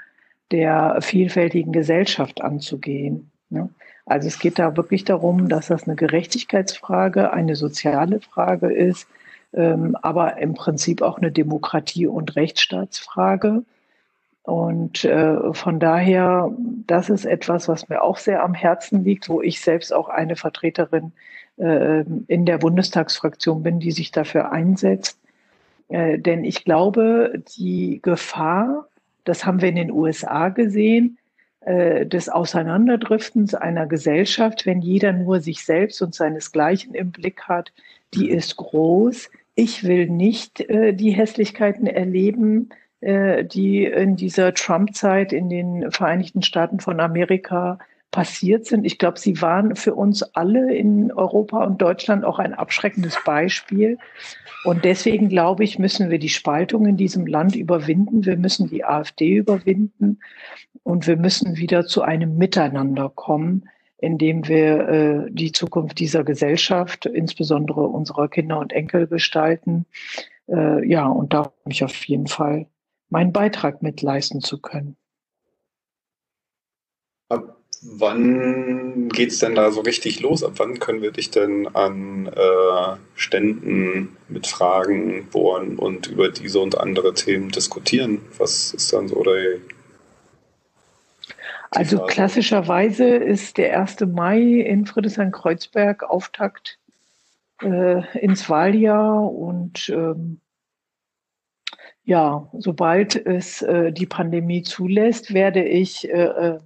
der 0.51 1.01
vielfältigen 1.01 1.71
Gesellschaft 1.71 2.41
anzugehen. 2.41 3.31
Ne? 3.49 3.69
Also 4.05 4.27
es 4.27 4.39
geht 4.39 4.59
da 4.59 4.75
wirklich 4.75 5.05
darum, 5.05 5.47
dass 5.49 5.67
das 5.67 5.83
eine 5.83 5.95
Gerechtigkeitsfrage, 5.95 7.31
eine 7.31 7.55
soziale 7.55 8.19
Frage 8.19 8.71
ist, 8.71 9.07
ähm, 9.53 9.95
aber 10.01 10.37
im 10.37 10.55
Prinzip 10.55 11.01
auch 11.01 11.17
eine 11.17 11.31
Demokratie- 11.31 12.07
und 12.07 12.35
Rechtsstaatsfrage. 12.35 13.63
Und 14.43 15.05
äh, 15.05 15.53
von 15.53 15.79
daher, 15.79 16.51
das 16.85 17.09
ist 17.09 17.25
etwas, 17.25 17.69
was 17.69 17.87
mir 17.87 18.01
auch 18.01 18.17
sehr 18.17 18.43
am 18.43 18.53
Herzen 18.53 19.05
liegt, 19.05 19.29
wo 19.29 19.41
ich 19.41 19.61
selbst 19.61 19.93
auch 19.93 20.09
eine 20.09 20.35
Vertreterin 20.35 21.13
äh, 21.57 22.03
in 22.27 22.45
der 22.45 22.57
Bundestagsfraktion 22.57 23.63
bin, 23.63 23.79
die 23.79 23.91
sich 23.91 24.11
dafür 24.11 24.51
einsetzt. 24.51 25.17
Äh, 25.87 26.19
denn 26.19 26.43
ich 26.43 26.65
glaube, 26.65 27.41
die 27.57 27.99
Gefahr, 28.01 28.87
das 29.23 29.45
haben 29.45 29.61
wir 29.61 29.69
in 29.69 29.75
den 29.75 29.91
USA 29.91 30.49
gesehen, 30.49 31.17
äh, 31.65 32.05
des 32.05 32.29
Auseinanderdriftens 32.29 33.55
einer 33.55 33.87
Gesellschaft, 33.87 34.65
wenn 34.65 34.81
jeder 34.81 35.13
nur 35.13 35.39
sich 35.39 35.65
selbst 35.65 36.01
und 36.01 36.15
seinesgleichen 36.15 36.93
im 36.93 37.11
Blick 37.11 37.43
hat, 37.43 37.71
die 38.13 38.29
ist 38.29 38.57
groß. 38.57 39.29
Ich 39.55 39.83
will 39.83 40.07
nicht 40.07 40.65
die 40.69 41.11
Hässlichkeiten 41.11 41.87
erleben, 41.87 42.69
die 43.01 43.85
in 43.85 44.15
dieser 44.15 44.53
Trump-Zeit 44.53 45.33
in 45.33 45.49
den 45.49 45.91
Vereinigten 45.91 46.41
Staaten 46.41 46.79
von 46.79 46.99
Amerika 46.99 47.79
passiert 48.13 48.67
sind. 48.67 48.85
Ich 48.85 48.99
glaube, 48.99 49.19
sie 49.19 49.41
waren 49.41 49.75
für 49.75 49.95
uns 49.95 50.21
alle 50.21 50.73
in 50.73 51.11
Europa 51.11 51.65
und 51.65 51.81
Deutschland 51.81 52.23
auch 52.23 52.37
ein 52.37 52.53
abschreckendes 52.53 53.17
Beispiel. 53.25 53.97
Und 54.63 54.85
deswegen 54.85 55.29
glaube 55.29 55.63
ich, 55.63 55.79
müssen 55.79 56.11
wir 56.11 56.19
die 56.19 56.29
Spaltung 56.29 56.85
in 56.85 56.95
diesem 56.95 57.25
Land 57.25 57.55
überwinden. 57.55 58.23
Wir 58.23 58.37
müssen 58.37 58.69
die 58.69 58.85
AfD 58.85 59.35
überwinden 59.37 60.19
und 60.83 61.07
wir 61.07 61.17
müssen 61.17 61.57
wieder 61.57 61.87
zu 61.87 62.03
einem 62.03 62.37
Miteinander 62.37 63.09
kommen, 63.09 63.67
in 63.97 64.19
dem 64.19 64.47
wir 64.47 64.87
äh, 64.87 65.31
die 65.31 65.51
Zukunft 65.51 65.97
dieser 65.97 66.23
Gesellschaft, 66.23 67.07
insbesondere 67.07 67.81
unserer 67.81 68.27
Kinder 68.27 68.59
und 68.59 68.73
Enkel 68.73 69.07
gestalten. 69.07 69.85
Äh, 70.47 70.87
ja, 70.87 71.07
und 71.07 71.33
da 71.33 71.39
habe 71.39 71.53
ich 71.67 71.83
auf 71.83 72.05
jeden 72.05 72.27
Fall 72.27 72.67
meinen 73.09 73.33
Beitrag 73.33 73.81
mitleisten 73.81 74.41
zu 74.41 74.61
können. 74.61 74.97
Wann 77.85 79.09
geht 79.09 79.31
es 79.31 79.39
denn 79.39 79.55
da 79.55 79.71
so 79.71 79.81
richtig 79.81 80.21
los? 80.21 80.43
Ab 80.43 80.53
wann 80.57 80.79
können 80.79 81.01
wir 81.01 81.11
dich 81.11 81.31
denn 81.31 81.67
an 81.75 82.27
äh, 82.27 82.97
Ständen 83.15 84.15
mit 84.29 84.47
Fragen 84.47 85.27
bohren 85.31 85.77
und 85.77 86.07
über 86.07 86.29
diese 86.29 86.59
und 86.59 86.77
andere 86.77 87.13
Themen 87.13 87.49
diskutieren? 87.49 88.21
Was 88.37 88.73
ist 88.73 88.93
dann 88.93 89.09
so 89.09 89.21
der 89.23 89.57
also 91.71 91.97
Frage. 91.97 92.13
klassischerweise 92.13 93.05
ist 93.05 93.57
der 93.57 93.79
1. 93.79 94.01
Mai 94.01 94.39
in 94.39 94.85
Friedrichshain-Kreuzberg 94.85 96.03
Auftakt 96.03 96.77
äh, 97.61 98.17
ins 98.17 98.49
Wahljahr 98.49 99.29
und 99.29 99.89
ähm, 99.89 100.39
ja, 102.05 102.47
sobald 102.53 103.15
es 103.15 103.61
äh, 103.61 103.91
die 103.91 104.05
Pandemie 104.05 104.61
zulässt, 104.61 105.33
werde 105.33 105.63
ich 105.63 106.09
äh, 106.09 106.23
äh 106.23 106.59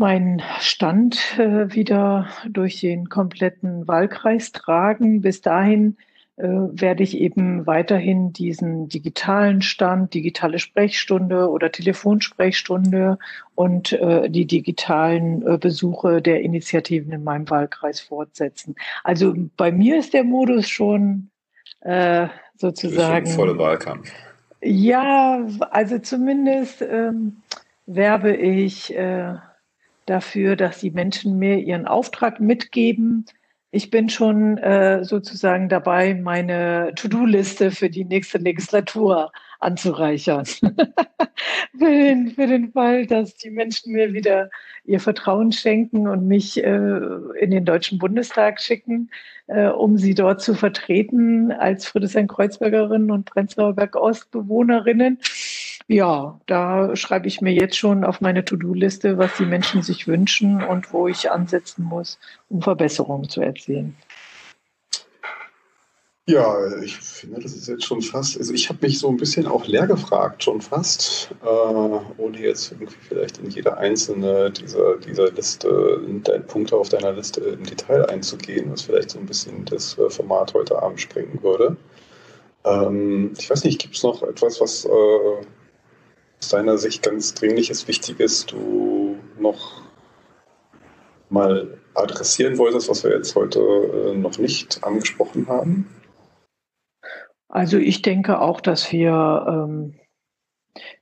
meinen 0.00 0.42
Stand 0.60 1.38
äh, 1.38 1.72
wieder 1.74 2.26
durch 2.48 2.80
den 2.80 3.10
kompletten 3.10 3.86
Wahlkreis 3.86 4.50
tragen. 4.50 5.20
Bis 5.20 5.42
dahin 5.42 5.98
äh, 6.36 6.48
werde 6.48 7.02
ich 7.02 7.18
eben 7.18 7.66
weiterhin 7.66 8.32
diesen 8.32 8.88
digitalen 8.88 9.60
Stand, 9.60 10.14
digitale 10.14 10.58
Sprechstunde 10.58 11.50
oder 11.50 11.70
Telefonsprechstunde 11.70 13.18
und 13.54 13.92
äh, 13.92 14.30
die 14.30 14.46
digitalen 14.46 15.46
äh, 15.46 15.58
Besuche 15.58 16.22
der 16.22 16.40
Initiativen 16.40 17.12
in 17.12 17.22
meinem 17.22 17.48
Wahlkreis 17.50 18.00
fortsetzen. 18.00 18.76
Also 19.04 19.34
bei 19.58 19.70
mir 19.70 19.98
ist 19.98 20.14
der 20.14 20.24
Modus 20.24 20.70
schon 20.70 21.28
äh, 21.82 22.28
sozusagen. 22.56 23.26
Volle 23.26 23.58
Wahlkampf. 23.58 24.10
Ja, 24.62 25.46
also 25.70 25.98
zumindest 25.98 26.80
ähm, 26.80 27.36
werbe 27.84 28.34
ich 28.34 28.96
äh, 28.96 29.34
dafür, 30.06 30.56
dass 30.56 30.80
die 30.80 30.90
Menschen 30.90 31.38
mir 31.38 31.58
ihren 31.58 31.86
Auftrag 31.86 32.40
mitgeben. 32.40 33.26
Ich 33.72 33.90
bin 33.90 34.08
schon 34.08 34.58
äh, 34.58 35.04
sozusagen 35.04 35.68
dabei, 35.68 36.14
meine 36.14 36.92
To-Do-Liste 36.96 37.70
für 37.70 37.88
die 37.88 38.04
nächste 38.04 38.38
Legislatur 38.38 39.30
anzureichern. 39.60 40.44
für, 41.78 41.90
den, 41.90 42.30
für 42.30 42.46
den 42.46 42.72
Fall, 42.72 43.06
dass 43.06 43.36
die 43.36 43.50
Menschen 43.50 43.92
mir 43.92 44.12
wieder 44.12 44.50
ihr 44.84 44.98
Vertrauen 44.98 45.52
schenken 45.52 46.08
und 46.08 46.26
mich 46.26 46.62
äh, 46.64 47.00
in 47.38 47.50
den 47.50 47.64
Deutschen 47.64 47.98
Bundestag 47.98 48.60
schicken, 48.60 49.10
äh, 49.46 49.66
um 49.66 49.98
sie 49.98 50.14
dort 50.14 50.40
zu 50.40 50.54
vertreten 50.54 51.52
als 51.52 51.86
Friedrichshain-Kreuzbergerinnen 51.86 53.10
und 53.10 53.26
Prenzlauer 53.26 53.74
Berg-Ost-Bewohnerinnen 53.74 55.18
Ja, 55.92 56.38
da 56.46 56.94
schreibe 56.94 57.26
ich 57.26 57.40
mir 57.40 57.52
jetzt 57.52 57.76
schon 57.76 58.04
auf 58.04 58.20
meine 58.20 58.44
To-Do-Liste, 58.44 59.18
was 59.18 59.36
die 59.38 59.44
Menschen 59.44 59.82
sich 59.82 60.06
wünschen 60.06 60.62
und 60.62 60.92
wo 60.92 61.08
ich 61.08 61.32
ansetzen 61.32 61.82
muss, 61.82 62.20
um 62.48 62.62
Verbesserungen 62.62 63.28
zu 63.28 63.40
erzielen. 63.40 63.96
Ja, 66.28 66.76
ich 66.80 66.96
finde, 66.96 67.40
das 67.40 67.56
ist 67.56 67.66
jetzt 67.66 67.84
schon 67.84 68.02
fast, 68.02 68.38
also 68.38 68.54
ich 68.54 68.68
habe 68.68 68.78
mich 68.82 69.00
so 69.00 69.08
ein 69.08 69.16
bisschen 69.16 69.48
auch 69.48 69.66
leer 69.66 69.88
gefragt, 69.88 70.44
schon 70.44 70.60
fast, 70.60 71.34
äh, 71.42 71.44
ohne 71.44 72.38
jetzt 72.38 72.70
irgendwie 72.70 72.94
vielleicht 73.08 73.38
in 73.38 73.50
jede 73.50 73.76
einzelne 73.76 74.52
dieser, 74.52 74.96
dieser 74.98 75.32
Liste, 75.32 76.00
Punkte 76.46 76.76
auf 76.76 76.88
deiner 76.88 77.14
Liste 77.14 77.40
im 77.40 77.64
Detail 77.64 78.08
einzugehen, 78.08 78.70
was 78.70 78.82
vielleicht 78.82 79.10
so 79.10 79.18
ein 79.18 79.26
bisschen 79.26 79.64
das 79.64 79.98
äh, 79.98 80.08
Format 80.08 80.54
heute 80.54 80.80
Abend 80.80 81.00
sprengen 81.00 81.42
würde. 81.42 81.76
Ähm, 82.64 83.32
ich 83.36 83.50
weiß 83.50 83.64
nicht, 83.64 83.80
gibt 83.80 83.96
es 83.96 84.04
noch 84.04 84.22
etwas, 84.22 84.60
was 84.60 84.84
äh, 84.84 85.44
aus 86.40 86.48
deiner 86.48 86.78
Sicht 86.78 87.02
ganz 87.02 87.34
dringliches, 87.34 87.86
wichtiges 87.86 88.46
du 88.46 89.18
noch 89.38 89.82
mal 91.28 91.78
adressieren 91.94 92.58
wolltest, 92.58 92.88
was 92.88 93.04
wir 93.04 93.14
jetzt 93.14 93.34
heute 93.36 93.60
äh, 93.60 94.16
noch 94.16 94.38
nicht 94.38 94.82
angesprochen 94.82 95.48
haben? 95.48 95.86
Also 97.48 97.78
ich 97.78 98.02
denke 98.02 98.40
auch, 98.40 98.60
dass 98.60 98.90
wir 98.90 99.46
ähm, 99.48 99.94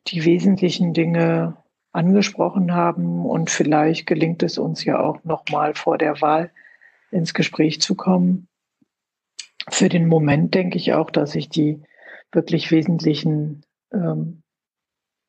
die 0.08 0.24
wesentlichen 0.24 0.92
Dinge 0.92 1.56
angesprochen 1.92 2.74
haben 2.74 3.24
und 3.24 3.50
vielleicht 3.50 4.06
gelingt 4.06 4.42
es 4.42 4.58
uns 4.58 4.84
ja 4.84 5.00
auch 5.00 5.22
noch 5.24 5.44
mal 5.50 5.74
vor 5.74 5.98
der 5.98 6.20
Wahl 6.20 6.50
ins 7.10 7.32
Gespräch 7.32 7.80
zu 7.80 7.94
kommen. 7.94 8.48
Für 9.70 9.88
den 9.88 10.08
Moment 10.08 10.54
denke 10.54 10.78
ich 10.78 10.94
auch, 10.94 11.10
dass 11.10 11.34
ich 11.34 11.48
die 11.48 11.82
wirklich 12.32 12.70
wesentlichen 12.70 13.62
ähm, 13.92 14.42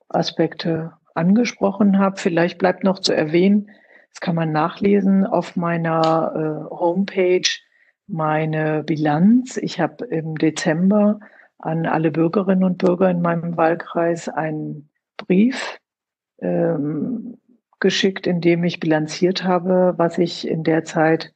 Aspekte 0.10 0.94
angesprochen 1.16 2.00
habe. 2.00 2.18
Vielleicht 2.18 2.58
bleibt 2.58 2.84
noch 2.84 3.00
zu 3.00 3.14
erwähnen, 3.14 3.70
das 4.12 4.22
kann 4.22 4.36
man 4.36 4.52
nachlesen 4.52 5.26
auf 5.26 5.56
meiner 5.56 6.34
äh, 6.36 6.70
Homepage, 6.76 7.50
meine 8.08 8.84
Bilanz. 8.84 9.58
Ich 9.58 9.80
habe 9.80 10.06
im 10.06 10.36
Dezember 10.38 11.20
an 11.60 11.86
alle 11.86 12.12
Bürgerinnen 12.12 12.64
und 12.64 12.78
Bürger 12.78 13.10
in 13.10 13.22
meinem 13.22 13.56
Wahlkreis 13.56 14.30
einen 14.30 14.90
Brief 15.18 15.80
ähm, 16.40 17.38
geschickt, 17.80 18.28
in 18.28 18.42
dem 18.42 18.64
ich 18.64 18.80
bilanziert 18.80 19.44
habe, 19.44 19.94
was 19.98 20.18
ich 20.18 20.48
in 20.48 20.64
der 20.64 20.84
Zeit 20.86 21.34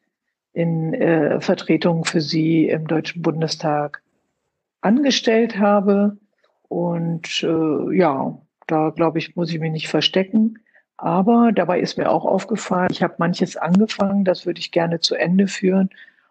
in 0.54 0.94
äh, 0.94 1.42
Vertretung 1.42 2.06
für 2.06 2.22
Sie 2.22 2.68
im 2.68 2.88
Deutschen 2.88 3.22
Bundestag 3.22 4.02
angestellt 4.82 5.58
habe. 5.58 6.18
Und 6.70 7.44
äh, 7.44 7.96
ja, 7.96 8.38
da 8.68 8.90
glaube 8.90 9.20
ich, 9.20 9.36
muss 9.36 9.52
ich 9.52 9.60
mich 9.60 9.72
nicht 9.72 9.88
verstecken. 9.88 10.60
Aber 10.98 11.52
dabei 11.54 11.80
ist 11.80 11.98
mir 11.98 12.10
auch 12.10 12.26
aufgefallen, 12.26 12.90
ich 12.92 13.04
habe 13.04 13.16
manches 13.18 13.58
angefangen, 13.58 14.26
das 14.26 14.46
würde 14.46 14.60
ich 14.60 14.72
gerne 14.72 15.00
zu 15.00 15.16
Ende 15.16 15.48
führen. 15.48 15.90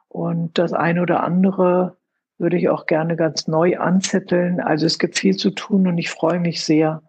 Und 0.08 0.58
das 0.58 0.72
eine 0.72 1.02
oder 1.02 1.22
andere 1.22 1.96
würde 2.38 2.56
ich 2.56 2.68
auch 2.68 2.86
gerne 2.86 3.16
ganz 3.16 3.48
neu 3.48 3.78
anzetteln. 3.78 4.60
Also 4.60 4.86
es 4.86 4.98
gibt 4.98 5.18
viel 5.18 5.36
zu 5.36 5.50
tun 5.50 5.86
und 5.86 5.98
ich 5.98 6.10
freue 6.10 6.40
mich 6.40 6.64
sehr 6.64 7.02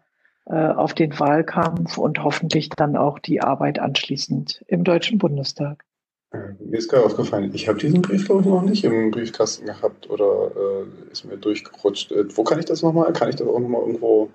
äh, 0.45 0.55
auf 0.55 0.93
den 0.93 1.17
Wahlkampf 1.19 1.97
und 1.97 2.23
hoffentlich 2.23 2.69
dann 2.69 2.97
auch 2.97 3.19
die 3.19 3.41
Arbeit 3.41 3.79
anschließend 3.79 4.63
im 4.67 4.83
Deutschen 4.83 5.17
Bundestag. 5.17 5.85
Äh, 6.31 6.53
mir 6.59 6.77
ist 6.77 6.89
gerade 6.89 7.05
aufgefallen, 7.05 7.51
ich 7.53 7.67
habe 7.67 7.79
diesen 7.79 8.01
Brief, 8.01 8.25
glaube 8.25 8.41
ich, 8.41 8.47
noch 8.47 8.61
nicht 8.61 8.83
im 8.83 9.11
Briefkasten 9.11 9.65
gehabt 9.65 10.09
oder 10.09 10.51
äh, 10.55 11.11
ist 11.11 11.25
mir 11.25 11.37
durchgerutscht. 11.37 12.11
Äh, 12.11 12.25
wo 12.35 12.43
kann 12.43 12.59
ich 12.59 12.65
das 12.65 12.81
nochmal? 12.81 13.13
Kann 13.13 13.29
ich 13.29 13.35
das 13.35 13.47
auch 13.47 13.59
nochmal 13.59 13.81
irgendwo 13.81 14.29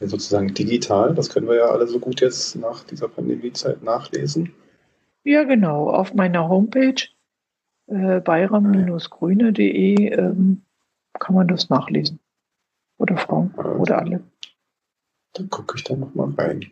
sozusagen 0.00 0.52
digital? 0.54 1.14
Das 1.14 1.30
können 1.30 1.48
wir 1.48 1.56
ja 1.56 1.66
alle 1.66 1.86
so 1.86 1.98
gut 1.98 2.20
jetzt 2.20 2.56
nach 2.56 2.84
dieser 2.84 3.08
Pandemiezeit 3.08 3.82
nachlesen. 3.82 4.52
Ja, 5.24 5.44
genau. 5.44 5.90
Auf 5.90 6.14
meiner 6.14 6.48
Homepage 6.48 7.02
äh, 7.88 8.20
bayram-grüne.de 8.20 10.12
ähm, 10.12 10.62
kann 11.18 11.34
man 11.34 11.48
das 11.48 11.68
nachlesen. 11.68 12.20
Oder 12.98 13.16
Frauen 13.16 13.52
also, 13.56 13.70
oder 13.70 13.98
alle. 13.98 14.22
Dann 15.32 15.50
gucke 15.50 15.76
ich 15.76 15.84
da 15.84 15.96
nochmal 15.96 16.30
rein. 16.38 16.66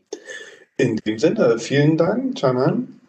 In 0.76 0.96
dem 0.96 1.18
Sinne, 1.18 1.58
vielen 1.58 1.96
Dank, 1.96 2.40
Janan. 2.40 3.00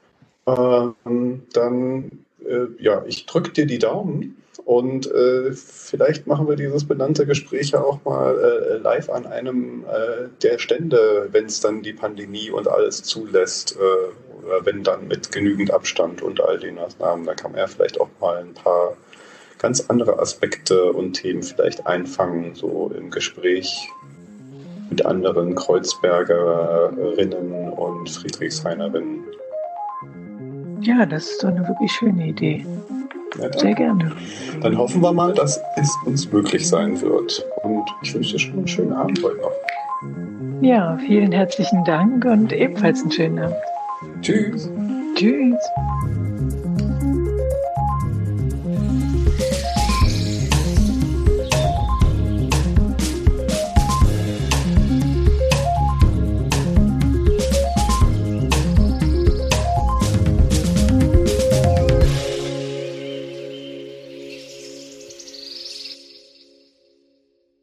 Ähm, 0.46 1.44
dann, 1.54 2.26
äh, 2.46 2.68
ja, 2.80 3.04
ich 3.06 3.26
drücke 3.26 3.52
dir 3.52 3.66
die 3.66 3.80
Daumen 3.80 4.38
und 4.64 5.12
äh, 5.12 5.52
vielleicht 5.54 6.28
machen 6.28 6.48
wir 6.48 6.56
dieses 6.56 6.86
benannte 6.86 7.26
Gespräch 7.26 7.72
ja 7.72 7.82
auch 7.82 8.04
mal 8.06 8.38
äh, 8.38 8.78
live 8.78 9.10
an 9.10 9.26
einem 9.26 9.84
äh, 9.84 10.30
der 10.42 10.60
Stände, 10.60 11.30
wenn 11.32 11.46
es 11.46 11.60
dann 11.60 11.82
die 11.82 11.94
Pandemie 11.94 12.52
und 12.52 12.68
alles 12.68 13.04
zulässt. 13.04 13.78
Äh, 13.78 14.14
oder 14.46 14.66
wenn 14.66 14.84
dann 14.84 15.08
mit 15.08 15.32
genügend 15.32 15.72
Abstand 15.72 16.22
und 16.22 16.42
all 16.42 16.60
den 16.60 16.76
Maßnahmen. 16.76 17.26
Da 17.26 17.34
kann 17.34 17.52
man 17.52 17.62
ja 17.62 17.68
vielleicht 17.68 18.00
auch 18.00 18.10
mal 18.20 18.38
ein 18.38 18.54
paar 18.54 18.96
ganz 19.58 19.86
andere 19.90 20.20
Aspekte 20.20 20.92
und 20.92 21.14
Themen 21.14 21.44
vielleicht 21.44 21.88
einfangen, 21.88 22.56
so 22.56 22.92
im 22.96 23.10
Gespräch 23.10 23.90
mit 24.90 25.06
anderen 25.06 25.56
Kreuzbergerinnen 25.56 27.72
und 27.72 28.10
Friedrichshainerinnen. 28.10 29.24
Ja, 30.82 31.06
das 31.06 31.32
ist 31.32 31.44
doch 31.44 31.50
eine 31.50 31.68
wirklich 31.68 31.92
schöne 31.92 32.28
Idee. 32.28 32.66
Ja, 33.40 33.52
Sehr 33.58 33.74
gerne. 33.74 34.12
Dann 34.62 34.78
hoffen 34.78 35.02
wir 35.02 35.14
mal, 35.14 35.34
dass 35.34 35.62
es 35.76 35.92
uns 36.06 36.32
möglich 36.32 36.68
sein 36.68 37.00
wird. 37.02 37.46
Und 37.64 37.86
ich 38.02 38.14
wünsche 38.14 38.34
dir 38.34 38.40
schon 38.40 38.58
einen 38.58 38.68
schönen 38.68 38.94
Abend 38.94 39.22
heute 39.24 39.38
noch. 39.38 39.52
Ja, 40.62 40.98
vielen 41.06 41.32
herzlichen 41.32 41.84
Dank 41.84 42.26
und 42.26 42.54
ebenfalls 42.54 43.02
einen 43.02 43.12
schönen 43.12 43.40
Abend. 43.40 43.58
Tschüss. 44.22 44.70
Tschüss. 45.16 45.60